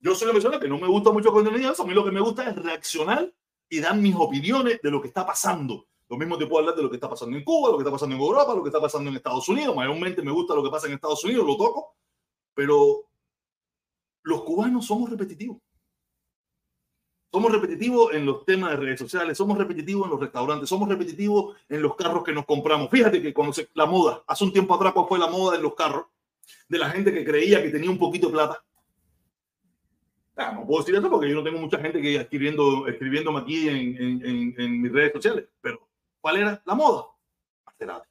Yo 0.00 0.14
soy 0.14 0.24
una 0.24 0.32
persona 0.32 0.58
que 0.58 0.66
no 0.66 0.78
me 0.78 0.86
gusta 0.86 1.12
mucho 1.12 1.30
contenido, 1.30 1.74
a 1.78 1.84
mí 1.84 1.92
lo 1.92 2.04
que 2.04 2.10
me 2.10 2.20
gusta 2.20 2.48
es 2.48 2.56
reaccionar 2.56 3.30
y 3.68 3.80
dar 3.80 3.96
mis 3.96 4.14
opiniones 4.16 4.80
de 4.82 4.90
lo 4.90 5.02
que 5.02 5.08
está 5.08 5.26
pasando. 5.26 5.88
Lo 6.08 6.16
mismo 6.16 6.38
te 6.38 6.46
puedo 6.46 6.60
hablar 6.60 6.74
de 6.74 6.82
lo 6.82 6.88
que 6.88 6.96
está 6.96 7.10
pasando 7.10 7.36
en 7.36 7.44
Cuba, 7.44 7.70
lo 7.70 7.76
que 7.76 7.82
está 7.82 7.90
pasando 7.90 8.16
en 8.16 8.22
Europa, 8.22 8.54
lo 8.54 8.62
que 8.62 8.70
está 8.70 8.80
pasando 8.80 9.10
en 9.10 9.16
Estados 9.16 9.46
Unidos. 9.50 9.76
Mayormente 9.76 10.22
me 10.22 10.30
gusta 10.30 10.54
lo 10.54 10.62
que 10.62 10.70
pasa 10.70 10.86
en 10.86 10.94
Estados 10.94 11.22
Unidos, 11.22 11.44
lo 11.44 11.56
toco, 11.58 11.96
pero 12.54 13.10
los 14.22 14.42
cubanos 14.42 14.86
somos 14.86 15.10
repetitivos. 15.10 15.58
Somos 17.30 17.52
repetitivos 17.52 18.14
en 18.14 18.24
los 18.24 18.44
temas 18.46 18.70
de 18.70 18.76
redes 18.76 18.98
sociales, 18.98 19.36
somos 19.36 19.58
repetitivos 19.58 20.06
en 20.06 20.10
los 20.10 20.20
restaurantes, 20.20 20.68
somos 20.68 20.88
repetitivos 20.88 21.56
en 21.68 21.82
los 21.82 21.94
carros 21.94 22.24
que 22.24 22.32
nos 22.32 22.46
compramos. 22.46 22.88
Fíjate 22.90 23.20
que 23.20 23.34
cuando 23.34 23.54
la 23.74 23.84
moda, 23.84 24.24
hace 24.26 24.44
un 24.44 24.52
tiempo 24.52 24.74
atrás, 24.74 24.94
¿cuál 24.94 25.06
fue 25.08 25.18
la 25.18 25.26
moda 25.26 25.56
en 25.56 25.62
los 25.62 25.74
carros? 25.74 26.06
De 26.68 26.78
la 26.78 26.88
gente 26.88 27.12
que 27.12 27.24
creía 27.24 27.62
que 27.62 27.68
tenía 27.68 27.90
un 27.90 27.98
poquito 27.98 28.28
de 28.28 28.32
plata. 28.32 28.64
Ah, 30.36 30.52
no 30.52 30.66
puedo 30.66 30.80
decir 30.80 30.94
eso 30.94 31.10
porque 31.10 31.28
yo 31.28 31.34
no 31.34 31.42
tengo 31.44 31.58
mucha 31.58 31.78
gente 31.78 32.00
que 32.00 32.16
escribiendo, 32.16 32.86
escribiéndome 32.86 33.40
aquí 33.40 33.68
en, 33.68 34.22
en, 34.24 34.54
en 34.56 34.80
mis 34.80 34.92
redes 34.92 35.12
sociales, 35.12 35.46
pero 35.60 35.86
¿cuál 36.20 36.38
era 36.38 36.62
la 36.64 36.74
moda? 36.74 37.06
Maserati. 37.66 38.08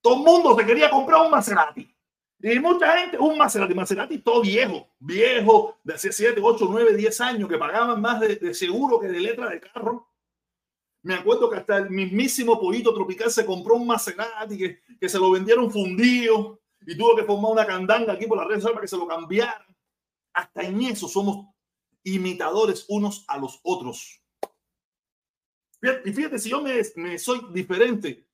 Todo 0.00 0.16
el 0.16 0.22
mundo 0.22 0.58
se 0.58 0.66
quería 0.66 0.90
comprar 0.90 1.24
un 1.24 1.30
Maserati. 1.30 1.94
Y 2.42 2.58
mucha 2.58 2.96
gente, 2.98 3.18
un 3.18 3.36
Maserati, 3.36 3.74
Maserati 3.74 4.18
todo 4.18 4.40
viejo, 4.40 4.88
viejo, 4.98 5.78
de 5.84 5.94
hace 5.94 6.10
7, 6.10 6.40
8, 6.42 6.66
9, 6.70 6.96
10 6.96 7.20
años, 7.20 7.48
que 7.48 7.58
pagaban 7.58 8.00
más 8.00 8.18
de, 8.20 8.54
seguro 8.54 8.98
que 8.98 9.08
de 9.08 9.20
letra 9.20 9.50
de 9.50 9.60
carro. 9.60 10.08
Me 11.02 11.14
acuerdo 11.14 11.50
que 11.50 11.56
hasta 11.56 11.78
el 11.78 11.90
mismísimo 11.90 12.58
Pollito 12.58 12.94
Tropical 12.94 13.30
se 13.30 13.44
compró 13.44 13.74
un 13.74 13.86
Maserati 13.86 14.56
que, 14.56 14.80
que 14.98 15.08
se 15.08 15.18
lo 15.18 15.30
vendieron 15.30 15.70
fundido 15.70 16.60
y 16.86 16.96
tuvo 16.96 17.14
que 17.14 17.24
formar 17.24 17.52
una 17.52 17.66
candanga 17.66 18.14
aquí 18.14 18.26
por 18.26 18.38
la 18.38 18.44
red 18.44 18.62
para 18.62 18.80
que 18.80 18.88
se 18.88 18.96
lo 18.96 19.06
cambiaran. 19.06 19.62
Hasta 20.32 20.62
en 20.62 20.80
eso 20.82 21.08
somos 21.08 21.46
imitadores 22.04 22.86
unos 22.88 23.24
a 23.28 23.36
los 23.36 23.60
otros. 23.62 24.22
Y 26.04 26.12
fíjate, 26.12 26.38
si 26.38 26.50
yo 26.50 26.62
me, 26.62 26.80
me 26.96 27.18
soy 27.18 27.46
diferente, 27.52 28.26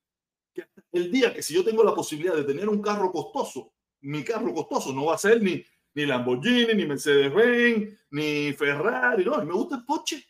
que 0.53 0.65
el 0.93 1.11
día 1.11 1.33
que 1.33 1.43
si 1.43 1.53
yo 1.53 1.63
tengo 1.63 1.83
la 1.83 1.93
posibilidad 1.93 2.35
de 2.35 2.43
tener 2.43 2.67
un 2.67 2.81
carro 2.81 3.11
costoso, 3.11 3.73
mi 4.01 4.23
carro 4.23 4.53
costoso 4.53 4.93
no 4.93 5.05
va 5.05 5.15
a 5.15 5.17
ser 5.17 5.41
ni, 5.41 5.63
ni 5.95 6.05
Lamborghini, 6.05 6.73
ni 6.73 6.85
Mercedes-Benz, 6.85 8.07
ni 8.11 8.53
Ferrari, 8.53 9.25
no, 9.25 9.43
me 9.43 9.53
gusta 9.53 9.77
el 9.77 9.85
Porsche. 9.85 10.23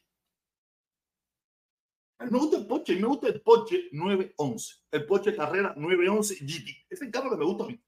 A 2.20 2.26
mí 2.26 2.32
me 2.32 2.40
gusta 2.40 2.58
el 2.58 2.66
Porsche, 2.66 2.94
y 2.94 3.00
me 3.00 3.08
gusta 3.08 3.28
el 3.28 3.42
Porsche 3.42 3.90
911, 3.92 4.76
el 4.92 5.06
Porsche 5.06 5.36
Carrera 5.36 5.74
911 5.78 6.36
GT. 6.36 6.70
Ese 6.70 6.86
es 6.90 7.02
el 7.02 7.12
carro 7.12 7.30
que 7.30 7.38
me 7.38 7.46
gusta 7.46 7.66
a 7.66 7.68
mí. 7.68 7.80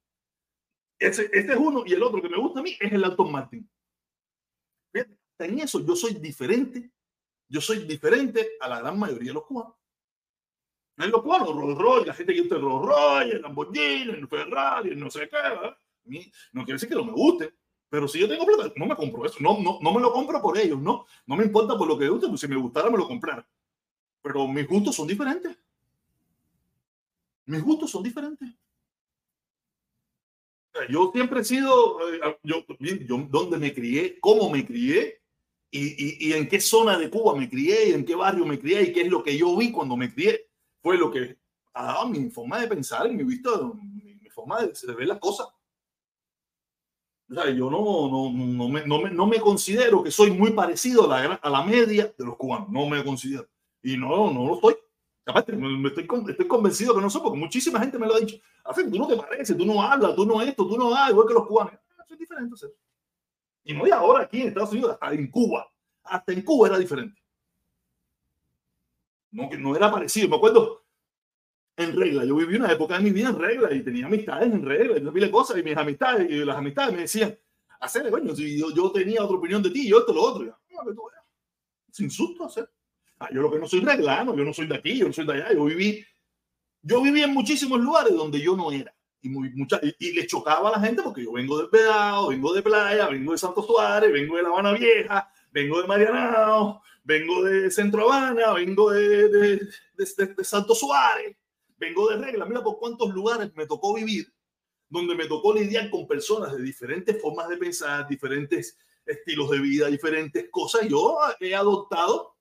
Este 0.99 1.29
es 1.33 1.57
uno 1.57 1.83
y 1.85 1.93
el 1.93 2.03
otro 2.03 2.21
que 2.21 2.27
me 2.27 2.37
gusta 2.37 2.59
a 2.59 2.63
mí 2.63 2.75
es 2.79 2.91
el 2.91 3.03
Aston 3.03 3.31
Martin. 3.31 3.69
En 4.93 5.59
eso 5.59 5.79
yo 5.79 5.95
soy 5.95 6.15
diferente. 6.15 6.91
Yo 7.47 7.61
soy 7.61 7.87
diferente 7.87 8.57
a 8.59 8.67
la 8.67 8.79
gran 8.79 8.99
mayoría 8.99 9.29
de 9.29 9.33
los 9.33 9.45
cubanos. 9.45 9.78
En 10.99 11.11
los 11.11 11.21
cubanos, 11.21 11.55
Rolls 11.55 11.77
Royce, 11.77 12.07
la 12.07 12.13
gente 12.13 12.33
que 12.33 12.41
gusta 12.41 12.55
el 12.55 12.61
Rolls 12.61 12.85
Royce, 12.85 13.35
el 13.37 13.41
Lamborghini, 13.41 14.11
el 14.11 14.27
Ferrari, 14.27 14.95
no 14.97 15.09
sé 15.09 15.29
qué. 15.29 16.21
No 16.51 16.65
quiere 16.65 16.73
decir 16.73 16.89
que 16.89 16.95
no 16.95 17.05
me 17.05 17.13
guste, 17.13 17.53
pero 17.89 18.05
si 18.05 18.19
yo 18.19 18.27
tengo 18.27 18.45
plata, 18.45 18.73
no 18.75 18.85
me 18.85 18.95
compro 18.97 19.25
eso. 19.25 19.37
No, 19.39 19.61
no, 19.61 19.79
no 19.81 19.93
me 19.93 20.01
lo 20.01 20.11
compro 20.11 20.41
por 20.41 20.57
ellos, 20.57 20.77
no. 20.77 21.05
No 21.25 21.37
me 21.37 21.45
importa 21.45 21.77
por 21.77 21.87
lo 21.87 21.97
que 21.97 22.09
guste, 22.09 22.27
pues 22.27 22.41
si 22.41 22.49
me 22.49 22.57
gustara 22.57 22.89
me 22.89 22.97
lo 22.97 23.07
comprara. 23.07 23.47
Pero 24.21 24.45
mis 24.49 24.67
gustos 24.67 24.93
son 24.93 25.07
diferentes. 25.07 25.57
Mis 27.45 27.63
gustos 27.63 27.89
son 27.89 28.03
diferentes. 28.03 28.49
Yo 30.89 31.11
siempre 31.13 31.39
he 31.39 31.45
sido, 31.45 32.13
eh, 32.13 32.37
yo, 32.43 32.65
yo 32.79 33.17
donde 33.29 33.57
me 33.57 33.73
crié, 33.73 34.19
cómo 34.19 34.49
me 34.49 34.65
crié 34.65 35.21
y, 35.71 35.79
y, 35.79 36.27
y, 36.27 36.33
en 36.33 36.47
qué 36.47 36.59
zona 36.59 36.97
de 36.97 37.09
Cuba 37.09 37.35
me 37.35 37.49
crié 37.49 37.89
y 37.89 37.93
en 37.93 38.05
qué 38.05 38.15
barrio 38.15 38.45
me 38.45 38.59
crié 38.59 38.83
y 38.83 38.93
qué 38.93 39.01
es 39.01 39.09
lo 39.09 39.23
que 39.23 39.37
yo 39.37 39.55
vi 39.55 39.71
cuando 39.71 39.95
me 39.95 40.13
crié 40.13 40.48
fue 40.81 40.97
lo 40.97 41.11
que 41.11 41.37
ha 41.73 41.85
dado 41.85 42.07
mi 42.07 42.29
forma 42.29 42.59
de 42.59 42.67
pensar, 42.67 43.09
mi 43.09 43.23
vista, 43.23 43.49
mi, 43.75 44.15
mi 44.15 44.29
forma 44.29 44.61
de, 44.61 44.73
de, 44.73 44.93
ver 44.93 45.07
las 45.07 45.19
cosas. 45.19 45.47
O 47.29 47.33
sea, 47.33 47.49
yo 47.51 47.69
no, 47.69 48.09
no, 48.09 48.31
no, 48.31 48.69
me, 48.69 48.85
no, 48.85 48.99
me, 48.99 49.11
no 49.11 49.27
me 49.27 49.39
considero 49.39 50.03
que 50.03 50.09
soy 50.09 50.31
muy 50.31 50.51
parecido 50.51 51.11
a 51.11 51.19
la, 51.19 51.33
a 51.35 51.49
la 51.49 51.63
media 51.63 52.13
de 52.17 52.25
los 52.25 52.35
cubanos, 52.37 52.69
no 52.69 52.87
me 52.87 53.03
considero. 53.03 53.47
Y 53.83 53.97
no, 53.97 54.31
no 54.31 54.47
lo 54.47 54.55
estoy. 54.55 54.75
Aparte, 55.25 55.55
me 55.55 55.89
estoy, 55.89 56.07
estoy 56.27 56.47
convencido 56.47 56.95
que 56.95 57.01
no 57.01 57.09
soy, 57.09 57.21
porque 57.21 57.37
muchísima 57.37 57.79
gente 57.79 57.99
me 57.99 58.07
lo 58.07 58.15
ha 58.15 58.19
dicho. 58.19 58.37
Hace, 58.63 58.89
tú 58.89 58.97
no 58.97 59.07
te 59.07 59.15
pareces, 59.15 59.55
tú 59.55 59.63
no 59.65 59.81
hablas, 59.81 60.15
tú 60.15 60.25
no 60.25 60.41
esto, 60.41 60.67
tú 60.67 60.75
no 60.75 60.89
das, 60.89 61.11
igual 61.11 61.27
que 61.27 61.33
los 61.35 61.45
cubanos. 61.45 61.73
Ah, 61.97 62.03
soy 62.07 62.17
diferente. 62.17 62.55
Y 63.63 63.73
no, 63.73 63.85
y 63.85 63.91
ahora 63.91 64.23
aquí 64.23 64.41
en 64.41 64.47
Estados 64.47 64.71
Unidos, 64.71 64.97
hasta 64.99 65.13
en 65.13 65.29
Cuba, 65.29 65.71
hasta 66.03 66.33
en 66.33 66.41
Cuba 66.41 66.69
era 66.69 66.79
diferente. 66.79 67.18
No, 69.31 69.49
no 69.57 69.75
era 69.75 69.91
parecido. 69.91 70.29
Me 70.29 70.35
acuerdo 70.35 70.83
en 71.79 71.95
regla. 71.95 72.25
Yo 72.25 72.35
viví 72.35 72.55
una 72.55 72.71
época 72.71 72.97
de 72.97 73.03
mi 73.03 73.11
vida 73.11 73.29
en 73.29 73.39
regla 73.39 73.73
y 73.73 73.81
tenía 73.81 74.05
amistades 74.05 74.51
en 74.51 74.65
regla 74.65 74.97
y 74.97 75.01
no 75.01 75.31
cosas 75.31 75.57
y 75.57 75.63
mis 75.63 75.77
amistades 75.77 76.29
y 76.29 76.43
las 76.43 76.57
amistades 76.57 76.93
me 76.93 77.01
decían, 77.01 77.37
hacer, 77.79 78.09
coño, 78.09 78.35
si 78.35 78.59
yo, 78.59 78.73
yo, 78.73 78.91
tenía 78.91 79.23
otra 79.23 79.37
opinión 79.37 79.63
de 79.63 79.71
ti, 79.71 79.87
yo 79.87 79.99
esto, 79.99 80.13
lo 80.13 80.23
otro. 80.23 80.45
Yo, 80.45 80.53
no, 80.71 80.85
que 80.85 80.93
tú. 80.93 81.01
Sin 81.91 82.11
susto 82.11 82.45
hacer. 82.45 82.69
Ah, 83.19 83.29
yo 83.33 83.41
lo 83.41 83.51
que 83.51 83.59
no 83.59 83.67
soy 83.67 83.79
reglano, 83.79 84.35
yo 84.35 84.43
no 84.43 84.53
soy 84.53 84.67
de 84.67 84.75
aquí, 84.75 84.97
yo 84.97 85.07
no 85.07 85.13
soy 85.13 85.25
de 85.25 85.33
allá, 85.33 85.53
yo 85.53 85.65
viví, 85.65 86.05
yo 86.81 87.01
viví 87.01 87.21
en 87.21 87.33
muchísimos 87.33 87.79
lugares 87.79 88.13
donde 88.15 88.39
yo 88.39 88.55
no 88.55 88.71
era. 88.71 88.93
Y, 89.21 89.29
muy, 89.29 89.49
mucha, 89.51 89.79
y, 89.81 89.93
y, 89.99 90.13
le 90.13 90.25
chocaba 90.25 90.69
a 90.69 90.71
la 90.73 90.79
gente 90.79 91.01
porque 91.01 91.23
yo 91.23 91.33
vengo 91.33 91.57
del 91.57 91.69
Pedado, 91.69 92.29
vengo 92.29 92.53
de 92.53 92.61
Playa, 92.61 93.07
vengo 93.09 93.33
de 93.33 93.37
Santo 93.37 93.61
Suárez, 93.61 94.13
vengo 94.13 94.37
de 94.37 94.43
La 94.43 94.49
Habana 94.49 94.71
Vieja, 94.71 95.29
vengo 95.51 95.81
de 95.81 95.87
Marianao, 95.87 96.81
vengo 97.09 97.43
de 97.43 97.71
Centro 97.71 98.03
Habana, 98.03 98.53
vengo 98.53 98.91
de, 98.91 99.29
de, 99.29 99.55
de, 99.95 100.25
de, 100.27 100.43
Santo 100.43 100.75
Suárez, 100.75 101.35
vengo 101.75 102.07
de 102.07 102.17
regla. 102.17 102.45
Mira 102.45 102.63
por 102.63 102.77
cuántos 102.77 103.09
lugares 103.09 103.51
me 103.55 103.65
tocó 103.65 103.95
vivir, 103.95 104.31
donde 104.87 105.15
me 105.15 105.25
tocó 105.25 105.51
lidiar 105.55 105.89
con 105.89 106.07
personas 106.07 106.55
de 106.55 106.61
diferentes 106.61 107.19
formas 107.19 107.49
de 107.49 107.57
pensar, 107.57 108.07
diferentes 108.07 108.77
estilos 109.07 109.49
de 109.49 109.59
vida, 109.59 109.87
diferentes 109.87 110.51
cosas. 110.51 110.87
Yo 110.87 111.17
he 111.39 111.55
adoptado 111.55 112.35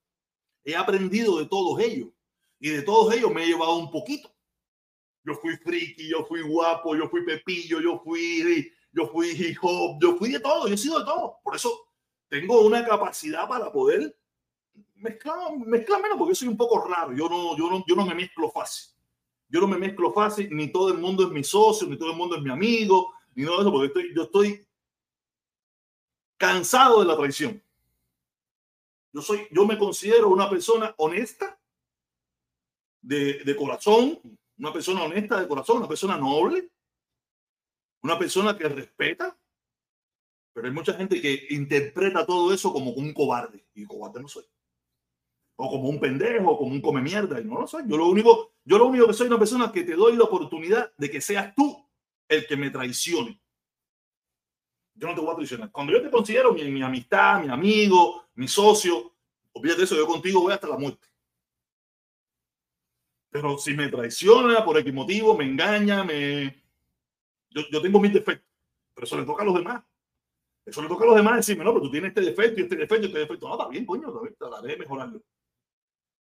he 0.65 0.77
aprendido 0.77 1.39
de 1.39 1.47
todos 1.47 1.81
ellos 1.81 2.09
y 2.61 2.69
de 2.69 2.83
todos 2.83 3.15
ellos 3.15 3.33
me 3.33 3.45
he 3.45 3.47
llevado 3.47 3.77
un 3.77 3.91
poquito. 3.91 4.31
Yo 5.25 5.35
fui 5.37 5.57
friki, 5.57 6.11
yo 6.11 6.27
fui 6.27 6.43
guapo, 6.43 6.95
yo 6.95 7.09
fui 7.09 7.25
pepillo, 7.25 7.81
yo 7.81 8.03
fui, 8.05 8.71
yo 8.93 9.09
fui 9.09 9.31
hip 9.31 9.57
hop, 9.63 9.99
yo 10.03 10.17
fui 10.17 10.31
de 10.31 10.41
todo, 10.41 10.69
yo 10.69 10.75
he 10.75 10.77
sido 10.77 10.99
de 10.99 11.07
todo. 11.07 11.39
Por 11.43 11.57
eso 11.57 11.89
tengo 12.29 12.61
una 12.67 12.85
capacidad 12.85 13.49
para 13.49 13.73
poder 13.73 14.15
mezclar, 14.99 15.57
mezclarme, 15.59 16.09
porque 16.17 16.35
soy 16.35 16.49
un 16.49 16.57
poco 16.57 16.87
raro. 16.87 17.13
Yo 17.13 17.29
no, 17.29 17.57
yo 17.57 17.71
no, 17.71 17.85
yo 17.87 17.97
no 17.97 18.07
me 18.07 18.15
mezclo 18.15 18.51
fácil. 18.51 18.95
Yo 19.49 19.61
no 19.61 19.67
me 19.67 19.79
mezclo 19.79 20.13
fácil, 20.13 20.49
ni 20.55 20.71
todo 20.71 20.91
el 20.91 20.99
mundo 20.99 21.25
es 21.25 21.31
mi 21.31 21.43
socio, 21.43 21.87
ni 21.87 21.97
todo 21.97 22.11
el 22.11 22.17
mundo 22.17 22.37
es 22.37 22.43
mi 22.43 22.51
amigo, 22.51 23.15
ni 23.35 23.45
nada 23.45 23.57
de 23.57 23.63
eso, 23.63 23.73
porque 23.73 23.87
estoy, 23.87 24.15
yo 24.15 24.23
estoy 24.25 24.67
cansado 26.37 27.01
de 27.01 27.07
la 27.07 27.17
traición. 27.17 27.63
Yo, 29.13 29.23
soy, 29.23 29.49
yo 29.51 29.67
me 29.67 29.79
considero 29.79 30.29
una 30.29 30.51
persona 30.51 30.95
honesta, 30.99 31.59
de, 33.01 33.43
de 33.45 33.57
corazón, 33.57 34.21
una 34.59 34.73
persona 34.73 35.03
honesta 35.03 35.41
de 35.41 35.49
corazón, 35.49 35.79
una 35.79 35.89
persona 35.89 36.19
noble, 36.19 36.71
una 38.03 38.19
persona 38.19 38.57
que 38.57 38.69
respeta, 38.69 39.37
pero 40.53 40.67
hay 40.67 40.75
mucha 40.75 40.93
gente 40.95 41.21
que 41.21 41.47
interpreta 41.51 42.27
todo 42.27 42.53
eso 42.53 42.73
como 42.73 42.91
un 42.91 43.13
cobarde, 43.13 43.65
y 43.75 43.87
cobarde 43.87 44.21
no 44.21 44.29
soy. 44.29 44.45
O 45.61 45.68
como 45.68 45.88
un 45.88 45.99
pendejo, 45.99 46.53
o 46.53 46.59
como 46.59 46.73
un 46.73 46.81
come 46.81 47.03
mierda, 47.03 47.40
y 47.40 47.44
no 47.44 47.61
lo 47.61 47.66
soy. 47.66 47.83
Yo 47.87 47.97
lo 47.97 48.07
único, 48.07 48.53
yo 48.64 48.79
lo 48.79 48.87
único 48.87 49.09
que 49.09 49.12
soy 49.12 49.27
una 49.27 49.38
persona 49.38 49.73
que 49.73 49.83
te 49.83 49.97
doy 49.97 50.16
la 50.16 50.25
oportunidad 50.25 50.92
de 50.97 51.11
que 51.11 51.21
seas 51.21 51.53
tú 51.57 51.85
el 52.29 52.47
que 52.47 52.57
me 52.57 52.71
traicione. 52.71 53.40
Yo 54.94 55.09
no 55.09 55.14
te 55.14 55.21
voy 55.21 55.33
a 55.33 55.35
traicionar. 55.35 55.73
Cuando 55.73 55.92
yo 55.92 56.03
te 56.03 56.11
considero 56.11 56.53
mi, 56.53 56.62
mi 56.71 56.83
amistad, 56.83 57.42
mi 57.42 57.49
amigo, 57.49 58.27
mi 58.35 58.47
socio, 58.47 59.14
olvídate 59.53 59.83
eso, 59.83 59.97
yo 59.97 60.07
contigo 60.07 60.40
voy 60.40 60.53
hasta 60.53 60.68
la 60.68 60.79
muerte. 60.79 61.09
Pero 63.31 63.59
si 63.59 63.75
me 63.75 63.88
traiciona 63.88 64.64
por 64.64 64.79
X 64.79 64.94
motivo, 64.94 65.37
me 65.37 65.44
engaña, 65.44 66.05
me... 66.05 66.62
Yo, 67.51 67.62
yo 67.71 67.83
tengo 67.83 67.99
mis 67.99 68.12
defectos, 68.12 68.49
pero 68.94 69.07
eso 69.07 69.18
le 69.18 69.25
toca 69.27 69.42
a 69.42 69.47
los 69.47 69.55
demás. 69.55 69.83
Eso 70.64 70.83
le 70.83 70.88
toca 70.88 71.05
a 71.05 71.09
los 71.09 71.16
demás 71.16 71.37
decirme, 71.37 71.64
no, 71.64 71.73
pero 71.73 71.85
tú 71.85 71.90
tienes 71.90 72.11
este 72.11 72.21
defecto 72.21 72.61
y 72.61 72.64
este 72.64 72.77
defecto 72.77 73.05
y 73.05 73.09
este 73.09 73.18
defecto. 73.21 73.49
No, 73.49 73.55
está 73.55 73.68
bien, 73.68 73.87
coño, 73.87 74.12
trataré 74.38 74.68
de 74.68 74.77
mejorarlo. 74.77 75.23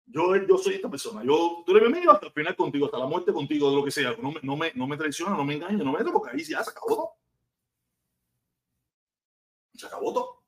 Yo, 0.07 0.35
yo 0.35 0.57
soy 0.57 0.75
esta 0.75 0.89
persona. 0.89 1.23
Yo, 1.23 1.63
tú 1.65 1.75
eres 1.75 1.89
mi 1.89 1.97
amigo 1.97 2.11
hasta 2.11 2.27
el 2.27 2.31
final 2.31 2.55
contigo, 2.55 2.85
hasta 2.85 2.99
la 2.99 3.07
muerte 3.07 3.33
contigo, 3.33 3.69
de 3.69 3.75
lo 3.75 3.83
que 3.83 3.91
sea. 3.91 4.15
No 4.21 4.31
me, 4.31 4.39
no 4.43 4.55
me, 4.55 4.71
no 4.75 4.87
me 4.87 4.97
traiciona, 4.97 5.35
no 5.35 5.43
me 5.43 5.55
engaña, 5.55 5.83
no 5.83 5.91
me 5.91 5.99
meto, 5.99 6.11
porque 6.11 6.35
ahí 6.35 6.43
ya 6.43 6.63
se 6.63 6.69
acabó 6.69 6.87
todo. 6.95 7.11
Se 9.73 9.85
acabó 9.87 10.13
todo. 10.13 10.43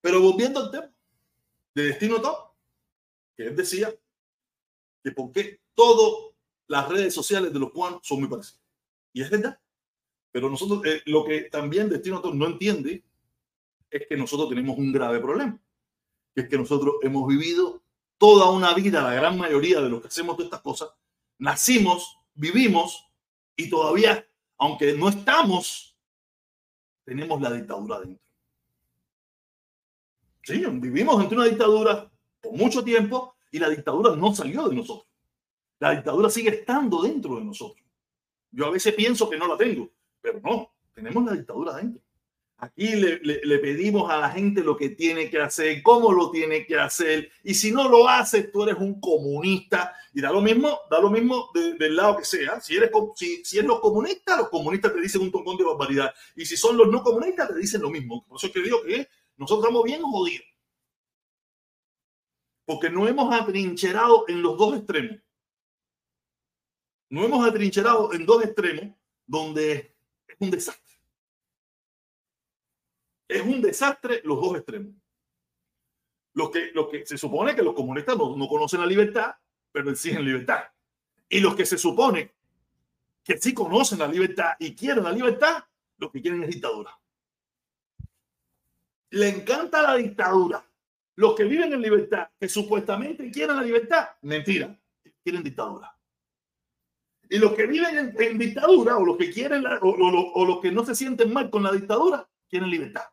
Pero 0.00 0.20
volviendo 0.20 0.60
al 0.60 0.70
tema 0.70 0.90
de 1.74 1.82
Destino 1.82 2.20
Top, 2.20 2.52
que 3.36 3.44
él 3.44 3.56
decía 3.56 3.94
que 5.02 5.12
por 5.12 5.30
qué 5.32 5.60
todas 5.74 6.34
las 6.66 6.88
redes 6.88 7.14
sociales 7.14 7.52
de 7.52 7.58
los 7.58 7.70
cubanos 7.70 8.00
son 8.02 8.20
muy 8.20 8.28
parecidas. 8.28 8.62
Y 9.12 9.22
es 9.22 9.30
verdad. 9.30 9.60
Pero 10.32 10.50
nosotros, 10.50 10.84
eh, 10.86 11.02
lo 11.06 11.24
que 11.24 11.42
también 11.42 11.88
Destino 11.88 12.20
Top 12.20 12.34
no 12.34 12.46
entiende 12.46 13.04
es 13.90 14.06
que 14.06 14.16
nosotros 14.16 14.48
tenemos 14.48 14.76
un 14.76 14.92
grave 14.92 15.18
problema, 15.20 15.58
que 16.34 16.42
es 16.42 16.48
que 16.48 16.58
nosotros 16.58 16.96
hemos 17.02 17.26
vivido 17.26 17.77
toda 18.18 18.50
una 18.50 18.74
vida, 18.74 19.02
la 19.02 19.14
gran 19.14 19.38
mayoría 19.38 19.80
de 19.80 19.88
los 19.88 20.00
que 20.02 20.08
hacemos 20.08 20.38
estas 20.38 20.60
cosas, 20.60 20.90
nacimos, 21.38 22.18
vivimos 22.34 23.08
y 23.56 23.70
todavía, 23.70 24.26
aunque 24.58 24.92
no 24.92 25.08
estamos, 25.08 25.96
tenemos 27.04 27.40
la 27.40 27.52
dictadura 27.52 28.00
dentro. 28.00 28.26
Sí, 30.42 30.64
vivimos 30.66 31.22
entre 31.22 31.36
una 31.36 31.46
dictadura 31.46 32.10
por 32.40 32.52
mucho 32.52 32.82
tiempo 32.82 33.36
y 33.50 33.58
la 33.58 33.68
dictadura 33.68 34.16
no 34.16 34.34
salió 34.34 34.68
de 34.68 34.76
nosotros. 34.76 35.08
La 35.78 35.92
dictadura 35.92 36.28
sigue 36.28 36.50
estando 36.50 37.02
dentro 37.02 37.36
de 37.36 37.44
nosotros. 37.44 37.86
Yo 38.50 38.66
a 38.66 38.70
veces 38.70 38.94
pienso 38.94 39.28
que 39.28 39.36
no 39.36 39.46
la 39.46 39.56
tengo, 39.56 39.90
pero 40.20 40.40
no, 40.40 40.72
tenemos 40.94 41.24
la 41.24 41.32
dictadura 41.32 41.74
dentro. 41.74 42.02
Aquí 42.60 42.96
le, 42.96 43.58
pedimos 43.60 44.10
a 44.10 44.18
la 44.18 44.30
gente 44.30 44.64
lo 44.64 44.76
que 44.76 44.88
tiene 44.88 45.30
que 45.30 45.40
hacer, 45.40 45.80
cómo 45.80 46.10
lo 46.12 46.28
tiene 46.32 46.66
que 46.66 46.76
hacer. 46.76 47.30
Y 47.44 47.54
si 47.54 47.70
no 47.70 47.88
lo 47.88 48.08
haces, 48.08 48.50
tú 48.50 48.64
eres 48.64 48.76
un 48.78 49.00
comunista. 49.00 49.94
Y 50.12 50.20
da 50.20 50.32
lo 50.32 50.40
mismo, 50.40 50.80
da 50.90 51.00
lo 51.00 51.08
mismo 51.08 51.52
del 51.54 51.94
lado 51.94 52.16
que 52.16 52.24
sea. 52.24 52.60
Si 52.60 52.74
eres 52.74 52.90
si, 53.14 53.44
si 53.44 53.58
eres 53.58 53.68
los 53.68 53.78
comunistas, 53.78 54.38
los 54.38 54.48
comunistas 54.48 54.92
te 54.92 55.00
dicen 55.00 55.22
un 55.22 55.30
montón 55.30 55.56
de 55.56 55.62
barbaridad. 55.62 56.12
Y 56.34 56.44
si 56.44 56.56
son 56.56 56.76
los 56.76 56.88
no 56.88 57.00
comunistas, 57.00 57.48
te 57.48 57.54
dicen 57.54 57.80
lo 57.80 57.90
mismo. 57.90 58.26
Por 58.26 58.38
eso 58.38 58.48
es 58.48 58.52
que 58.52 58.60
digo 58.60 58.82
que 58.82 59.08
nosotros 59.36 59.64
estamos 59.64 59.84
bien 59.84 60.02
jodidos. 60.02 60.46
Porque 62.64 62.90
no 62.90 63.06
hemos 63.06 63.32
atrincherado 63.32 64.24
en 64.26 64.42
los 64.42 64.58
dos 64.58 64.76
extremos. 64.76 65.16
No 67.08 67.24
hemos 67.24 67.48
atrincherado 67.48 68.12
en 68.12 68.26
dos 68.26 68.44
extremos 68.44 68.96
donde 69.26 69.94
es 70.26 70.36
un 70.40 70.50
desastre. 70.50 70.87
Es 73.28 73.42
un 73.42 73.60
desastre 73.60 74.22
los 74.24 74.40
dos 74.40 74.56
extremos. 74.56 74.94
Los 76.32 76.50
que, 76.50 76.70
lo 76.72 76.88
que 76.88 77.04
se 77.04 77.18
supone 77.18 77.54
que 77.54 77.62
los 77.62 77.74
comunistas 77.74 78.16
no, 78.16 78.34
no 78.34 78.48
conocen 78.48 78.80
la 78.80 78.86
libertad, 78.86 79.34
pero 79.70 79.90
exigen 79.90 80.24
libertad. 80.24 80.64
Y 81.28 81.40
los 81.40 81.54
que 81.54 81.66
se 81.66 81.76
supone 81.76 82.32
que 83.22 83.36
sí 83.36 83.52
conocen 83.52 83.98
la 83.98 84.08
libertad 84.08 84.52
y 84.58 84.74
quieren 84.74 85.04
la 85.04 85.12
libertad, 85.12 85.62
lo 85.98 86.10
que 86.10 86.22
quieren 86.22 86.42
es 86.42 86.48
dictadura. 86.48 86.98
Le 89.10 89.28
encanta 89.28 89.82
la 89.82 89.96
dictadura. 89.96 90.64
Los 91.16 91.34
que 91.34 91.44
viven 91.44 91.72
en 91.72 91.82
libertad, 91.82 92.30
que 92.38 92.48
supuestamente 92.48 93.30
quieren 93.30 93.56
la 93.56 93.62
libertad, 93.62 94.10
mentira, 94.22 94.78
quieren 95.22 95.42
dictadura. 95.42 95.94
Y 97.28 97.38
los 97.38 97.52
que 97.52 97.66
viven 97.66 98.14
en, 98.16 98.38
dictadura 98.38 98.96
o 98.96 99.04
los 99.04 99.18
que 99.18 99.30
quieren 99.30 99.66
o, 99.66 99.90
o 99.90 100.46
los 100.46 100.60
que 100.60 100.72
no 100.72 100.86
se 100.86 100.94
sienten 100.94 101.30
mal 101.32 101.50
con 101.50 101.62
la 101.62 101.72
dictadura, 101.72 102.26
quieren 102.48 102.70
libertad 102.70 103.04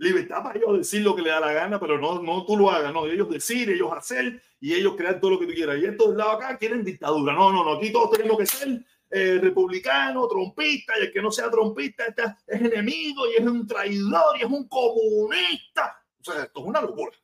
libertad 0.00 0.42
para 0.42 0.58
ellos 0.58 0.78
decir 0.78 1.02
lo 1.02 1.14
que 1.14 1.22
le 1.22 1.30
da 1.30 1.40
la 1.40 1.52
gana, 1.52 1.78
pero 1.78 1.98
no, 1.98 2.22
no 2.22 2.44
tú 2.46 2.56
lo 2.56 2.70
hagas, 2.70 2.92
no, 2.92 3.06
ellos 3.06 3.28
decir, 3.28 3.70
ellos 3.70 3.92
hacer 3.92 4.42
y 4.58 4.72
ellos 4.72 4.94
crear 4.96 5.20
todo 5.20 5.32
lo 5.32 5.38
que 5.38 5.46
tú 5.46 5.52
quieras. 5.52 5.78
Y 5.78 5.84
estos 5.84 6.16
lados 6.16 6.36
acá 6.36 6.56
quieren 6.56 6.82
dictadura. 6.82 7.34
No, 7.34 7.52
no, 7.52 7.64
no, 7.64 7.74
aquí 7.74 7.92
todos 7.92 8.10
tenemos 8.10 8.38
que 8.38 8.46
ser 8.46 8.84
eh, 9.10 9.38
republicano, 9.40 10.26
trompista, 10.26 10.94
y 10.98 11.02
el 11.02 11.12
que 11.12 11.20
no 11.20 11.30
sea 11.30 11.50
trompista 11.50 12.04
es 12.46 12.60
enemigo 12.60 13.30
y 13.30 13.42
es 13.42 13.46
un 13.46 13.66
traidor 13.66 14.38
y 14.38 14.42
es 14.42 14.50
un 14.50 14.66
comunista. 14.68 16.02
O 16.18 16.24
sea, 16.24 16.44
esto 16.44 16.60
es 16.60 16.66
una 16.66 16.80
locura. 16.80 17.16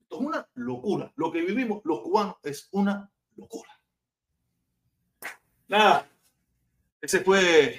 Esto 0.00 0.16
es 0.16 0.20
una 0.22 0.48
locura. 0.54 1.12
Lo 1.16 1.30
que 1.30 1.42
vivimos 1.42 1.82
los 1.84 2.00
cubanos 2.00 2.36
es 2.42 2.66
una 2.72 3.10
locura. 3.36 3.70
Nada, 5.68 6.08
ese 7.02 7.20
fue 7.20 7.78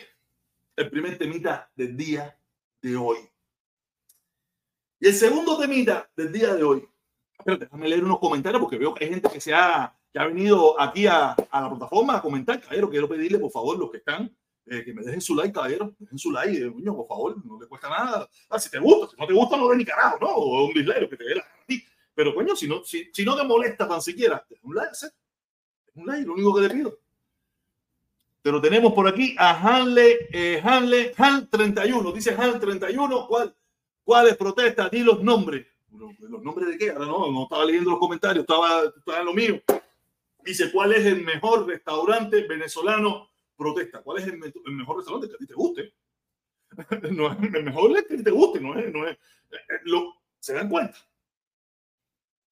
el 0.75 0.89
primer 0.91 1.17
temita 1.17 1.71
del 1.75 1.97
día 1.97 2.38
de 2.81 2.95
hoy. 2.95 3.17
Y 4.99 5.07
el 5.07 5.13
segundo 5.13 5.57
temita 5.57 6.09
del 6.15 6.31
día 6.31 6.53
de 6.53 6.63
hoy, 6.63 6.87
déjame 7.45 7.87
leer 7.87 8.03
unos 8.03 8.19
comentarios 8.19 8.61
porque 8.61 8.77
veo 8.77 8.93
que 8.93 9.05
hay 9.05 9.11
gente 9.11 9.29
que 9.29 9.39
se 9.39 9.53
ha, 9.53 9.95
que 10.11 10.19
ha 10.19 10.25
venido 10.25 10.79
aquí 10.79 11.07
a, 11.07 11.31
a 11.31 11.61
la 11.61 11.69
plataforma 11.69 12.17
a 12.17 12.21
comentar. 12.21 12.59
Caballero, 12.59 12.89
quiero 12.89 13.07
pedirle 13.07 13.39
por 13.39 13.51
favor 13.51 13.77
los 13.77 13.91
que 13.91 13.97
están 13.97 14.35
eh, 14.71 14.83
que 14.83 14.93
me 14.93 15.01
dejen 15.01 15.19
su 15.19 15.33
like, 15.35 15.51
caballero, 15.51 15.95
dejen 15.97 16.19
su 16.19 16.31
like, 16.31 16.55
eh, 16.55 16.69
por 16.69 17.07
favor, 17.07 17.43
no 17.43 17.59
le 17.59 17.67
cuesta 17.67 17.89
nada. 17.89 18.29
Ah, 18.49 18.59
si 18.59 18.69
te 18.69 18.77
gusta, 18.77 19.09
si 19.09 19.19
no 19.19 19.25
te 19.25 19.33
gusta, 19.33 19.57
no 19.57 19.67
de 19.69 19.77
ni 19.77 19.85
carajo, 19.85 20.19
¿no? 20.21 20.27
O 20.27 20.65
un 20.65 20.73
dislike, 20.73 21.09
que 21.09 21.17
te 21.17 21.23
dé 21.23 21.35
la 21.35 21.41
a 21.41 21.65
ti. 21.65 21.83
Pero, 22.13 22.35
coño, 22.35 22.55
si 22.55 22.67
no, 22.67 22.83
si, 22.83 23.09
si 23.11 23.25
no 23.25 23.35
te 23.35 23.43
molesta 23.43 23.87
tan 23.87 23.99
siquiera, 23.99 24.45
un 24.61 24.75
like, 24.75 24.91
un 25.95 26.05
like, 26.05 26.23
lo 26.23 26.33
único 26.33 26.55
que 26.55 26.67
te 26.67 26.73
pido. 26.75 26.99
Pero 28.41 28.61
tenemos 28.61 28.93
por 28.93 29.07
aquí 29.07 29.35
a 29.37 29.51
Hanle, 29.59 30.29
eh, 30.31 30.61
Hanle, 30.63 31.13
Han 31.17 31.49
31. 31.49 32.11
Dice 32.11 32.35
Han 32.37 32.59
31, 32.59 33.27
¿cuál, 33.27 33.53
¿cuáles 34.03 34.37
protestas? 34.37 34.89
Di 34.91 35.03
los 35.03 35.21
nombres. 35.21 35.67
¿Los 35.91 36.43
nombres 36.43 36.69
de 36.69 36.77
qué? 36.77 36.91
Ahora 36.91 37.05
no, 37.05 37.31
no 37.31 37.43
estaba 37.43 37.65
leyendo 37.65 37.91
los 37.91 37.99
comentarios, 37.99 38.43
estaba, 38.43 38.83
estaba 38.83 39.19
en 39.19 39.25
lo 39.25 39.33
mío. 39.33 39.61
Dice, 40.43 40.71
¿cuál 40.71 40.93
es 40.93 41.05
el 41.05 41.23
mejor 41.23 41.67
restaurante 41.67 42.47
venezolano? 42.47 43.29
Protesta. 43.57 44.01
¿Cuál 44.01 44.19
es 44.19 44.27
el, 44.27 44.37
mejor 44.37 44.97
restaurante 44.97 45.27
que 45.27 45.35
a 45.35 45.37
ti 45.37 45.47
te 45.47 45.53
guste? 45.53 45.93
no 47.11 47.31
es 47.31 47.53
el 47.53 47.63
mejor 47.63 47.93
que 47.93 48.13
a 48.13 48.17
ti 48.17 48.23
te 48.23 48.31
guste, 48.31 48.61
no 48.61 48.79
es, 48.79 48.93
no 48.93 49.05
es. 49.05 49.15
Eh, 49.15 49.55
eh, 49.55 49.79
lo, 49.83 50.13
¿Se 50.39 50.53
dan 50.53 50.69
cuenta? 50.69 50.97